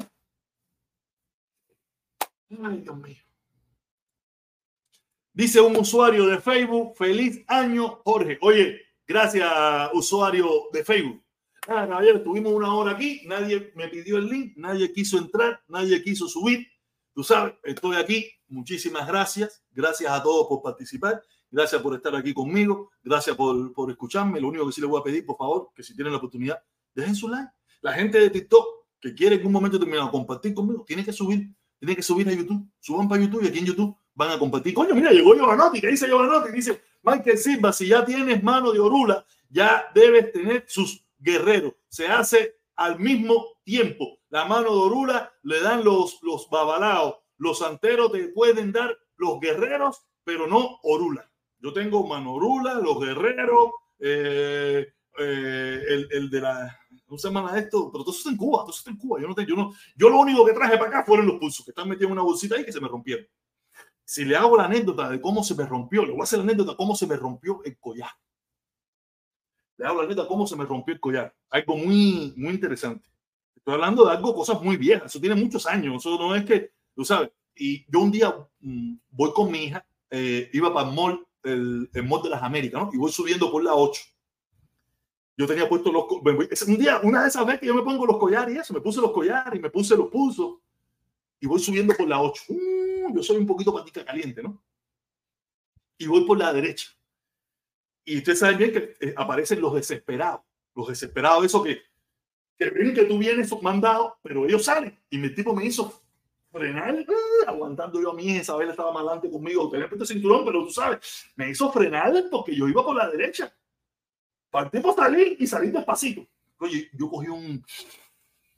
Dios 2.48 2.96
mío. 2.96 3.22
Dice 5.32 5.60
un 5.60 5.76
usuario 5.76 6.26
de 6.26 6.40
Facebook, 6.40 6.96
feliz 6.96 7.44
año, 7.46 8.00
Jorge. 8.04 8.38
Oye, 8.42 8.80
gracias, 9.10 9.50
usuario 9.92 10.68
de 10.72 10.84
Facebook. 10.84 11.20
Ah, 11.66 11.88
ayer 11.98 12.22
tuvimos 12.22 12.52
una 12.52 12.72
hora 12.72 12.92
aquí, 12.92 13.22
nadie 13.26 13.72
me 13.74 13.88
pidió 13.88 14.18
el 14.18 14.28
link, 14.28 14.52
nadie 14.56 14.92
quiso 14.92 15.18
entrar, 15.18 15.60
nadie 15.66 16.00
quiso 16.02 16.28
subir. 16.28 16.66
Tú 17.12 17.24
sabes, 17.24 17.54
estoy 17.64 17.96
aquí. 17.96 18.30
Muchísimas 18.46 19.06
gracias. 19.08 19.62
Gracias 19.72 20.10
a 20.10 20.22
todos 20.22 20.46
por 20.46 20.62
participar. 20.62 21.22
Gracias 21.50 21.82
por 21.82 21.94
estar 21.94 22.14
aquí 22.14 22.32
conmigo. 22.32 22.90
Gracias 23.02 23.36
por, 23.36 23.72
por 23.72 23.90
escucharme. 23.90 24.40
Lo 24.40 24.48
único 24.48 24.66
que 24.66 24.72
sí 24.72 24.80
les 24.80 24.88
voy 24.88 25.00
a 25.00 25.04
pedir, 25.04 25.26
por 25.26 25.36
favor, 25.36 25.70
que 25.74 25.82
si 25.82 25.94
tienen 25.94 26.12
la 26.12 26.18
oportunidad, 26.18 26.62
dejen 26.94 27.16
su 27.16 27.28
like. 27.28 27.50
La 27.82 27.92
gente 27.92 28.18
de 28.18 28.30
TikTok 28.30 28.64
que 29.00 29.14
quiere 29.14 29.36
en 29.36 29.46
un 29.46 29.52
momento 29.52 29.76
determinado 29.76 30.10
compartir 30.10 30.54
conmigo, 30.54 30.84
tiene 30.86 31.04
que 31.04 31.12
subir 31.12 31.50
tienen 31.80 31.96
que 31.96 32.02
subir 32.02 32.28
a 32.28 32.32
YouTube. 32.32 32.68
Suban 32.78 33.08
para 33.08 33.22
YouTube 33.22 33.42
y 33.42 33.48
aquí 33.48 33.58
en 33.58 33.66
YouTube 33.66 33.96
van 34.20 34.32
a 34.32 34.38
compartir. 34.38 34.74
Coño, 34.74 34.94
mira, 34.94 35.10
llegó 35.12 35.34
Giovanotti. 35.34 35.80
¿Qué 35.80 35.88
dice 35.88 36.06
Giovanotti? 36.06 36.52
Dice, 36.52 36.82
Michael 37.02 37.38
Silva, 37.38 37.72
si 37.72 37.86
ya 37.86 38.04
tienes 38.04 38.42
mano 38.42 38.70
de 38.70 38.78
orula, 38.78 39.24
ya 39.48 39.90
debes 39.94 40.30
tener 40.30 40.64
sus 40.68 41.02
guerreros. 41.18 41.72
Se 41.88 42.06
hace 42.06 42.60
al 42.76 42.98
mismo 42.98 43.46
tiempo. 43.64 44.18
La 44.28 44.44
mano 44.44 44.72
de 44.72 44.80
orula 44.80 45.32
le 45.42 45.62
dan 45.62 45.82
los, 45.82 46.22
los 46.22 46.50
babalaos. 46.50 47.16
Los 47.38 47.60
santeros 47.60 48.12
te 48.12 48.28
pueden 48.28 48.72
dar 48.72 48.94
los 49.16 49.40
guerreros, 49.40 50.04
pero 50.22 50.46
no 50.46 50.78
orula. 50.82 51.30
Yo 51.58 51.72
tengo 51.72 52.06
mano 52.06 52.34
orula, 52.34 52.74
los 52.74 53.00
guerreros, 53.00 53.70
eh, 53.98 54.86
eh, 55.18 55.82
el, 55.88 56.08
el 56.10 56.30
de 56.30 56.40
la 56.42 56.78
no 57.08 57.18
se 57.18 57.28
llama 57.28 57.58
esto, 57.58 57.90
pero 57.90 58.04
todo 58.04 58.12
eso 58.12 58.20
está 58.20 58.30
en 58.30 58.36
Cuba, 58.36 58.60
todo 58.60 58.70
eso 58.70 58.78
está 58.78 58.90
en 58.90 58.96
Cuba. 58.96 59.20
Yo, 59.20 59.26
no, 59.26 59.34
yo, 59.34 59.56
no, 59.56 59.72
yo 59.96 60.08
lo 60.08 60.20
único 60.20 60.44
que 60.46 60.52
traje 60.52 60.78
para 60.78 60.90
acá 60.90 61.04
fueron 61.04 61.26
los 61.26 61.38
pulsos, 61.40 61.64
que 61.64 61.72
están 61.72 61.88
metidos 61.88 62.08
en 62.08 62.12
una 62.12 62.22
bolsita 62.22 62.54
ahí 62.54 62.64
que 62.64 62.72
se 62.72 62.80
me 62.80 62.86
rompieron. 62.86 63.26
Si 64.10 64.24
le 64.24 64.34
hago 64.34 64.56
la 64.56 64.64
anécdota 64.64 65.08
de 65.08 65.20
cómo 65.20 65.44
se 65.44 65.54
me 65.54 65.64
rompió, 65.64 66.04
le 66.04 66.10
voy 66.10 66.22
a 66.22 66.24
hacer 66.24 66.40
la 66.40 66.42
anécdota 66.42 66.72
de 66.72 66.76
cómo 66.76 66.96
se 66.96 67.06
me 67.06 67.14
rompió 67.14 67.60
el 67.64 67.78
collar. 67.78 68.10
Le 69.76 69.86
hago 69.86 69.98
la 69.98 70.02
anécdota 70.02 70.22
de 70.22 70.28
cómo 70.28 70.48
se 70.48 70.56
me 70.56 70.64
rompió 70.64 70.92
el 70.92 70.98
collar. 70.98 71.32
Algo 71.48 71.76
muy, 71.76 72.34
muy 72.36 72.54
interesante. 72.54 73.08
Estoy 73.54 73.74
hablando 73.74 74.04
de 74.04 74.10
algo, 74.10 74.34
cosas 74.34 74.60
muy 74.62 74.76
viejas. 74.76 75.06
Eso 75.06 75.20
tiene 75.20 75.36
muchos 75.36 75.64
años. 75.64 75.94
Eso 75.98 76.18
no 76.18 76.34
es 76.34 76.44
que, 76.44 76.72
tú 76.92 77.04
sabes. 77.04 77.30
Y 77.54 77.86
yo 77.88 78.00
un 78.00 78.10
día 78.10 78.34
mm, 78.58 78.94
voy 79.10 79.32
con 79.32 79.48
mi 79.48 79.66
hija, 79.66 79.86
eh, 80.10 80.50
iba 80.54 80.74
para 80.74 80.88
el 80.88 80.94
mall, 80.96 81.24
el, 81.44 81.88
el 81.94 82.02
mall 82.02 82.24
de 82.24 82.30
las 82.30 82.42
Américas, 82.42 82.82
¿no? 82.82 82.90
Y 82.92 82.96
voy 82.96 83.12
subiendo 83.12 83.48
por 83.52 83.62
la 83.62 83.76
8 83.76 84.02
yo 85.36 85.46
tenía 85.46 85.66
puesto 85.66 85.90
los 85.90 86.04
un 86.66 86.76
día, 86.76 87.00
una 87.02 87.22
de 87.22 87.28
esas 87.28 87.46
veces 87.46 87.60
que 87.60 87.66
yo 87.66 87.74
me 87.74 87.80
pongo 87.80 88.04
los 88.04 88.18
collares 88.18 88.54
y 88.54 88.58
eso, 88.58 88.74
me 88.74 88.80
puse 88.82 89.00
los 89.00 89.10
collares 89.10 89.58
y 89.58 89.62
me 89.62 89.70
puse 89.70 89.96
los 89.96 90.08
pulsos 90.08 90.58
y 91.40 91.46
voy 91.46 91.60
subiendo 91.60 91.94
por 91.94 92.08
la 92.08 92.20
8. 92.20 92.44
Uh, 92.48 93.16
yo 93.16 93.22
soy 93.22 93.38
un 93.38 93.46
poquito 93.46 93.72
patica 93.72 94.04
caliente, 94.04 94.42
¿no? 94.42 94.62
Y 95.98 96.06
voy 96.06 96.24
por 96.24 96.38
la 96.38 96.52
derecha. 96.52 96.88
Y 98.04 98.18
ustedes 98.18 98.38
saben 98.38 98.58
bien 98.58 98.72
que 98.72 98.96
eh, 99.00 99.14
aparecen 99.16 99.60
los 99.60 99.74
desesperados, 99.74 100.42
los 100.74 100.88
desesperados, 100.88 101.44
eso 101.44 101.62
que, 101.62 101.82
que 102.56 102.70
ven 102.70 102.94
que 102.94 103.04
tú 103.04 103.18
vienes 103.18 103.50
mandado, 103.62 104.18
pero 104.22 104.46
ellos 104.46 104.64
salen. 104.64 104.98
Y 105.10 105.18
mi 105.18 105.34
tipo 105.34 105.54
me 105.54 105.64
hizo 105.64 106.02
frenar, 106.50 106.94
uh, 106.94 107.48
aguantando 107.48 108.00
yo 108.00 108.10
a 108.10 108.14
mí, 108.14 108.36
Isabel 108.36 108.70
estaba 108.70 108.92
más 108.92 109.02
adelante 109.02 109.30
conmigo, 109.30 109.70
tenía 109.70 109.88
puesto 109.88 110.06
cinturón, 110.06 110.44
pero 110.44 110.64
tú 110.64 110.70
sabes, 110.70 111.32
me 111.36 111.50
hizo 111.50 111.70
frenar 111.70 112.12
porque 112.30 112.54
yo 112.54 112.68
iba 112.68 112.84
por 112.84 112.96
la 112.96 113.08
derecha 113.08 113.54
Partimos 114.50 114.96
salir 114.96 115.36
y 115.38 115.46
salir 115.46 115.72
despacito. 115.72 116.26
Oye, 116.58 116.90
yo 116.92 117.08
cogí 117.08 117.28
un, 117.28 117.64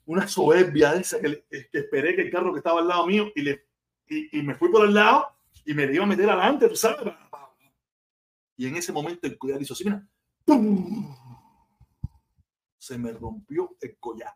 una 0.05 0.27
soberbia 0.27 0.95
esa 0.95 1.19
que, 1.19 1.45
esperé 1.71 2.15
que 2.15 2.23
el 2.23 2.31
carro 2.31 2.51
que 2.51 2.59
estaba 2.59 2.81
al 2.81 2.87
lado 2.87 3.05
mío 3.07 3.31
y, 3.35 3.41
le, 3.41 3.67
y, 4.07 4.41
me 4.41 4.55
fui 4.55 4.69
por 4.69 4.85
el 4.85 4.93
lado 4.93 5.27
y 5.65 5.73
me 5.73 5.83
iba 5.93 6.03
a 6.03 6.07
meter 6.07 6.29
adelante, 6.29 6.67
tú 6.67 6.75
sabes. 6.75 7.13
Y 8.55 8.67
en 8.67 8.75
ese 8.75 8.91
momento 8.91 9.27
el 9.27 9.37
collar 9.37 9.61
hizo 9.61 9.73
así, 9.73 9.83
mira, 9.85 10.07
se 12.77 12.97
me 12.97 13.11
rompió 13.11 13.75
el 13.81 13.97
collar. 13.97 14.35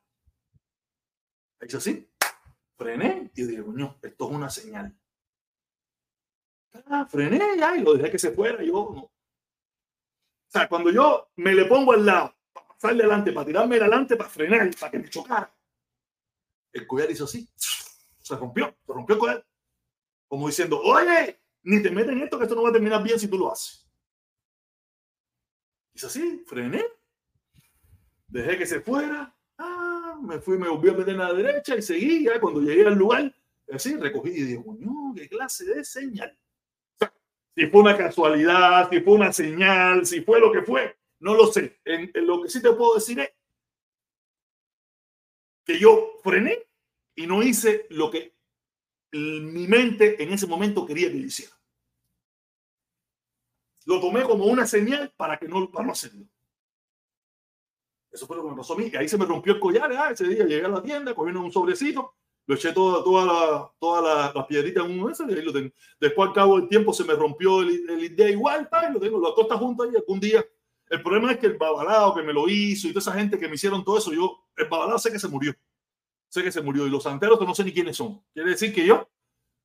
Hecho 1.60 1.78
así, 1.78 2.10
frené 2.76 3.32
y 3.36 3.44
dije, 3.44 3.64
coño, 3.64 3.98
esto 4.02 4.30
es 4.30 4.36
una 4.36 4.50
señal. 4.50 4.98
Ah, 6.86 7.06
frené 7.10 7.58
ya 7.58 7.76
y 7.76 7.82
lo 7.82 7.94
dejé 7.94 8.12
que 8.12 8.20
se 8.20 8.32
fuera. 8.32 8.64
Yo 8.64 8.92
no, 8.94 9.12
o 10.48 10.50
sea, 10.50 10.70
cuando 10.70 10.92
yo 10.92 11.30
me 11.36 11.54
le 11.54 11.66
pongo 11.66 11.92
al 11.92 12.06
lado, 12.06 12.34
para 12.54 12.68
pasarle 12.68 13.04
adelante, 13.04 13.32
para 13.34 13.46
tirarme 13.46 13.76
adelante, 13.76 14.16
para 14.16 14.30
frenar, 14.30 14.70
para 14.80 14.92
que 14.92 15.00
me 15.00 15.10
chocara, 15.10 15.54
el 16.74 16.88
collar 16.88 17.10
hizo 17.12 17.26
así, 17.26 17.50
se 17.56 18.36
rompió, 18.36 18.76
se 18.86 18.94
rompió 18.94 19.16
el 19.16 19.20
collar. 19.20 19.48
Como 20.28 20.48
diciendo, 20.48 20.80
oye, 20.82 21.40
ni 21.64 21.82
te 21.82 21.92
metes 21.92 22.12
en 22.12 22.24
esto, 22.24 22.38
que 22.38 22.44
esto 22.44 22.56
no 22.56 22.64
va 22.64 22.70
a 22.70 22.74
terminar 22.74 23.04
bien 23.04 23.20
si 23.20 23.28
tú 23.28 23.38
lo 23.38 23.52
haces. 23.52 23.88
Hizo 25.94 26.08
así, 26.08 26.44
frené, 26.46 26.84
dejé 28.28 28.58
que 28.58 28.66
se 28.66 28.82
fuera, 28.82 29.36
ah, 29.58 30.20
me 30.22 30.40
fui, 30.40 30.58
me 30.58 30.70
volví 30.70 30.90
a 30.90 30.94
meter 30.94 31.10
en 31.10 31.20
la 31.20 31.34
derecha 31.34 31.76
y 31.76 31.82
seguí. 31.82 32.26
Ya 32.26 32.40
cuando 32.40 32.62
llegué 32.62 32.86
al 32.86 32.96
lugar, 32.96 33.34
así 33.72 33.96
recogí 33.96 34.30
y 34.30 34.44
dije, 34.44 34.64
coño, 34.64 35.14
qué 35.16 35.28
clase 35.30 35.66
de 35.66 35.84
señal 35.84 36.38
si 37.58 37.66
fue 37.66 37.82
una 37.82 37.98
casualidad, 37.98 38.88
si 38.88 39.02
fue 39.02 39.14
una 39.16 39.34
señal, 39.34 40.06
si 40.06 40.22
fue 40.22 40.40
lo 40.40 40.52
que 40.52 40.62
fue, 40.62 40.96
no 41.20 41.34
lo 41.34 41.48
sé. 41.48 41.80
En, 41.84 42.12
lo 42.14 42.44
que 42.44 42.50
sí 42.50 42.62
te 42.62 42.72
puedo 42.72 42.94
decir 42.94 43.20
es 43.20 43.32
que 45.68 45.80
yo 45.80 46.20
frené 46.24 46.58
y 47.16 47.28
no 47.28 47.44
hice 47.44 47.86
lo 47.90 48.10
que 48.10 48.36
mi 49.12 49.68
mente 49.68 50.22
en 50.24 50.32
ese 50.32 50.48
momento 50.48 50.86
quería 50.86 51.12
que 51.12 51.18
hiciera. 51.18 51.56
Lo 53.86 54.02
tomé 54.02 54.24
como 54.24 54.46
una 54.46 54.66
señal 54.66 55.14
para 55.16 55.38
que 55.38 55.48
no, 55.48 55.70
para 55.70 55.86
no 55.86 55.92
hacerlo. 55.92 56.26
Eso 58.12 58.26
fue 58.26 58.38
lo 58.38 58.44
que 58.44 58.50
me 58.50 58.58
pasó 58.58 58.74
a 58.74 58.78
mí. 58.78 58.90
Y 58.92 58.96
ahí 58.96 59.08
se 59.08 59.18
me 59.18 59.26
rompió 59.26 59.54
el 59.54 59.60
collar. 59.60 59.92
Ah, 59.94 60.12
ese 60.12 60.28
día 60.28 60.46
llegué 60.46 60.66
a 60.66 60.70
la 60.70 60.82
tienda, 60.82 61.14
cogí 61.14 61.32
un 61.32 61.52
sobrecito 61.52 62.16
lo 62.48 62.56
eché 62.56 62.72
todas 62.72 63.04
toda 63.04 63.26
la, 63.26 63.72
toda 63.78 64.34
las 64.34 64.46
piedritas 64.46 64.86
en 64.86 64.92
uno 64.92 65.08
de 65.08 65.14
esos 65.14 65.30
y 65.30 65.34
ahí 65.34 65.42
lo 65.42 65.52
tengo. 65.52 65.70
Después, 66.00 66.30
al 66.30 66.34
cabo 66.34 66.58
del 66.58 66.70
tiempo, 66.70 66.94
se 66.94 67.04
me 67.04 67.14
rompió 67.14 67.62
el, 67.62 67.90
el 67.90 68.04
idea 68.06 68.30
igual, 68.30 68.70
y 68.90 68.94
lo 68.94 69.00
tengo, 69.00 69.20
lo 69.20 69.34
todo 69.34 69.44
está 69.44 69.58
junto 69.58 69.84
ahí 69.84 69.94
algún 69.96 70.20
día. 70.20 70.46
El 70.90 71.02
problema 71.02 71.32
es 71.32 71.40
que 71.40 71.48
el 71.48 71.58
babalao 71.58 72.16
que 72.16 72.24
me 72.24 72.34
lo 72.34 72.48
hizo 72.48 72.88
y 72.88 72.92
toda 72.92 73.02
esa 73.02 73.14
gente 73.14 73.38
que 73.38 73.48
me 73.48 73.56
hicieron 73.56 73.84
todo 73.84 73.98
eso, 73.98 74.14
yo, 74.14 74.46
el 74.56 74.68
babalao 74.68 74.98
sé 74.98 75.12
que 75.12 75.20
se 75.20 75.28
murió. 75.28 75.54
Sé 76.30 76.44
que 76.44 76.52
se 76.52 76.62
murió. 76.62 76.88
Y 76.88 76.90
los 76.90 77.04
santeros, 77.04 77.40
que 77.40 77.46
no 77.46 77.56
sé 77.56 77.64
ni 77.64 77.74
quiénes 77.74 77.98
son. 77.98 78.22
Quiere 78.34 78.52
decir 78.52 78.74
que 78.74 78.86
yo 78.86 79.08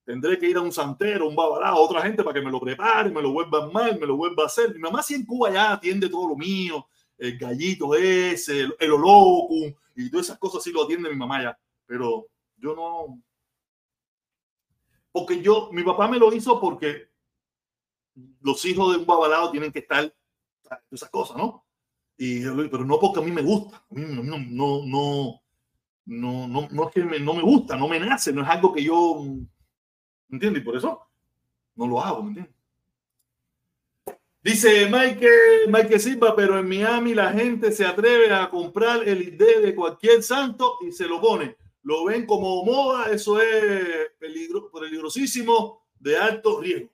tendré 0.05 0.39
que 0.39 0.49
ir 0.49 0.57
a 0.57 0.61
un 0.61 0.73
santero, 0.73 1.29
un 1.29 1.37
babalao, 1.37 1.81
otra 1.81 2.03
gente 2.03 2.25
para 2.25 2.35
que 2.35 2.45
me 2.45 2.51
lo 2.51 2.61
prepare, 2.61 3.11
me 3.11 3.23
lo 3.23 3.33
vuelvan 3.33 3.73
mal, 3.73 3.99
me 3.99 4.07
lo 4.07 4.17
vuelva 4.17 4.45
a 4.45 4.47
hacer. 4.47 4.75
Mi 4.75 4.81
mamá 4.81 5.03
sí 5.03 5.15
en 5.15 5.25
Cuba 5.25 5.53
ya 5.53 5.73
atiende 5.73 6.09
todo 6.09 6.29
lo 6.29 6.37
mío, 6.37 6.87
el 7.19 7.39
gallito 7.39 7.95
ese, 7.95 8.61
el, 8.61 8.77
el 8.81 8.93
y 9.95 10.11
todas 10.11 10.27
esas 10.27 10.39
cosas 10.39 10.63
sí 10.63 10.73
lo 10.73 10.85
atiende 10.85 11.09
mi 11.09 11.17
mamá 11.17 11.43
ya. 11.43 11.59
Pero 11.87 12.27
yo 12.57 12.75
no. 12.75 13.23
Porque 15.13 15.41
yo, 15.43 15.69
mi 15.73 15.83
papá 15.83 16.09
me 16.09 16.19
lo 16.19 16.33
hizo 16.33 16.59
porque 16.59 17.11
los 18.41 18.65
hijos 18.65 18.93
de 18.93 18.99
un 18.99 19.07
babalado 19.07 19.51
tienen 19.51 19.71
que 19.71 19.81
estar 19.81 20.13
esas 20.91 21.11
cosas, 21.11 21.37
¿no? 21.37 21.65
Y, 22.17 22.43
pero 22.69 22.85
no 22.85 22.99
porque 22.99 23.21
a 23.21 23.23
mí 23.23 23.31
me 23.31 23.43
gusta. 23.43 23.77
A 23.77 23.95
mí 23.95 24.03
no, 24.09 24.23
no, 24.23 24.39
no, 24.39 25.43
no, 26.05 26.49
no, 26.49 26.69
no 26.71 26.89
es 26.89 26.95
que 26.95 27.05
me, 27.05 27.19
no 27.19 27.35
me 27.35 27.43
gusta, 27.43 27.77
no 27.77 27.89
me 27.89 27.99
nace, 27.99 28.33
no 28.33 28.43
es 28.43 28.49
algo 28.49 28.73
que 28.73 28.85
yo. 28.85 29.25
¿Entiendes? 30.31 30.63
Y 30.63 30.65
por 30.65 30.77
eso 30.77 31.01
no 31.75 31.87
lo 31.87 32.01
hago, 32.01 32.23
¿me 32.23 32.29
entiendes? 32.29 32.55
Dice 34.43 34.89
Mike, 34.91 35.29
Mike 35.69 35.99
Silva, 36.01 36.35
pero 36.35 36.59
en 36.59 36.69
Miami 36.69 37.15
la 37.15 37.33
gente 37.33 37.71
se 37.71 37.87
atreve 37.87 38.33
a 38.35 38.51
comprar 38.51 39.09
el 39.09 39.23
ID 39.23 39.63
de 39.63 39.75
cualquier 39.75 40.23
santo 40.23 40.79
y 40.87 40.91
se 40.91 41.07
lo 41.07 41.21
pone 41.21 41.57
lo 41.83 42.05
ven 42.05 42.27
como 42.27 42.65
moda, 42.65 43.11
eso 43.11 43.41
es 43.41 44.11
peligro, 44.19 44.71
peligrosísimo, 44.71 45.83
de 45.99 46.17
alto 46.17 46.61
riesgo. 46.61 46.91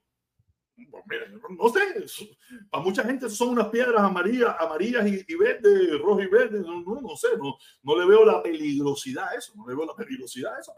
Pues 0.86 1.58
no 1.58 1.68
sé, 1.68 2.36
para 2.70 2.84
mucha 2.84 3.02
gente 3.02 3.28
son 3.28 3.50
unas 3.50 3.68
piedras 3.68 4.00
amarillas, 4.00 4.54
amarillas 4.58 5.06
y, 5.06 5.34
verdes, 5.34 5.98
rojo 6.00 6.22
y 6.22 6.28
verde, 6.28 6.60
no, 6.60 6.82
no, 6.82 7.16
sé, 7.16 7.28
no, 7.36 7.56
no 7.82 7.98
le 7.98 8.06
veo 8.06 8.24
la 8.24 8.42
peligrosidad 8.42 9.28
a 9.28 9.34
eso, 9.34 9.54
no 9.56 9.66
le 9.68 9.74
veo 9.74 9.86
la 9.86 9.94
peligrosidad 9.94 10.54
a 10.54 10.60
eso, 10.60 10.72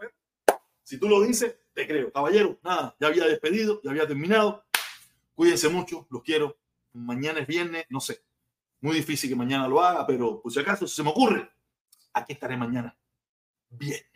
si 0.91 0.99
tú 0.99 1.09
lo 1.09 1.23
dices, 1.23 1.57
te 1.73 1.87
creo. 1.87 2.11
Caballero, 2.11 2.59
nada, 2.65 2.97
ya 2.99 3.07
había 3.07 3.25
despedido, 3.27 3.81
ya 3.85 3.91
había 3.91 4.09
terminado. 4.09 4.65
Cuídense 5.37 5.69
mucho, 5.69 6.09
los 6.11 6.23
quiero. 6.23 6.59
Mañana 6.93 7.39
es 7.39 7.47
viernes, 7.47 7.87
no 7.91 8.01
sé. 8.01 8.25
Muy 8.81 8.97
difícil 8.97 9.31
que 9.31 9.37
mañana 9.37 9.69
lo 9.69 9.81
haga, 9.81 10.05
pero 10.05 10.43
por 10.43 10.51
si 10.51 10.59
acaso, 10.59 10.89
si 10.89 10.97
se 10.97 11.03
me 11.05 11.11
ocurre, 11.11 11.49
aquí 12.13 12.33
estaré 12.33 12.57
mañana. 12.57 12.99
Viernes. 13.69 14.10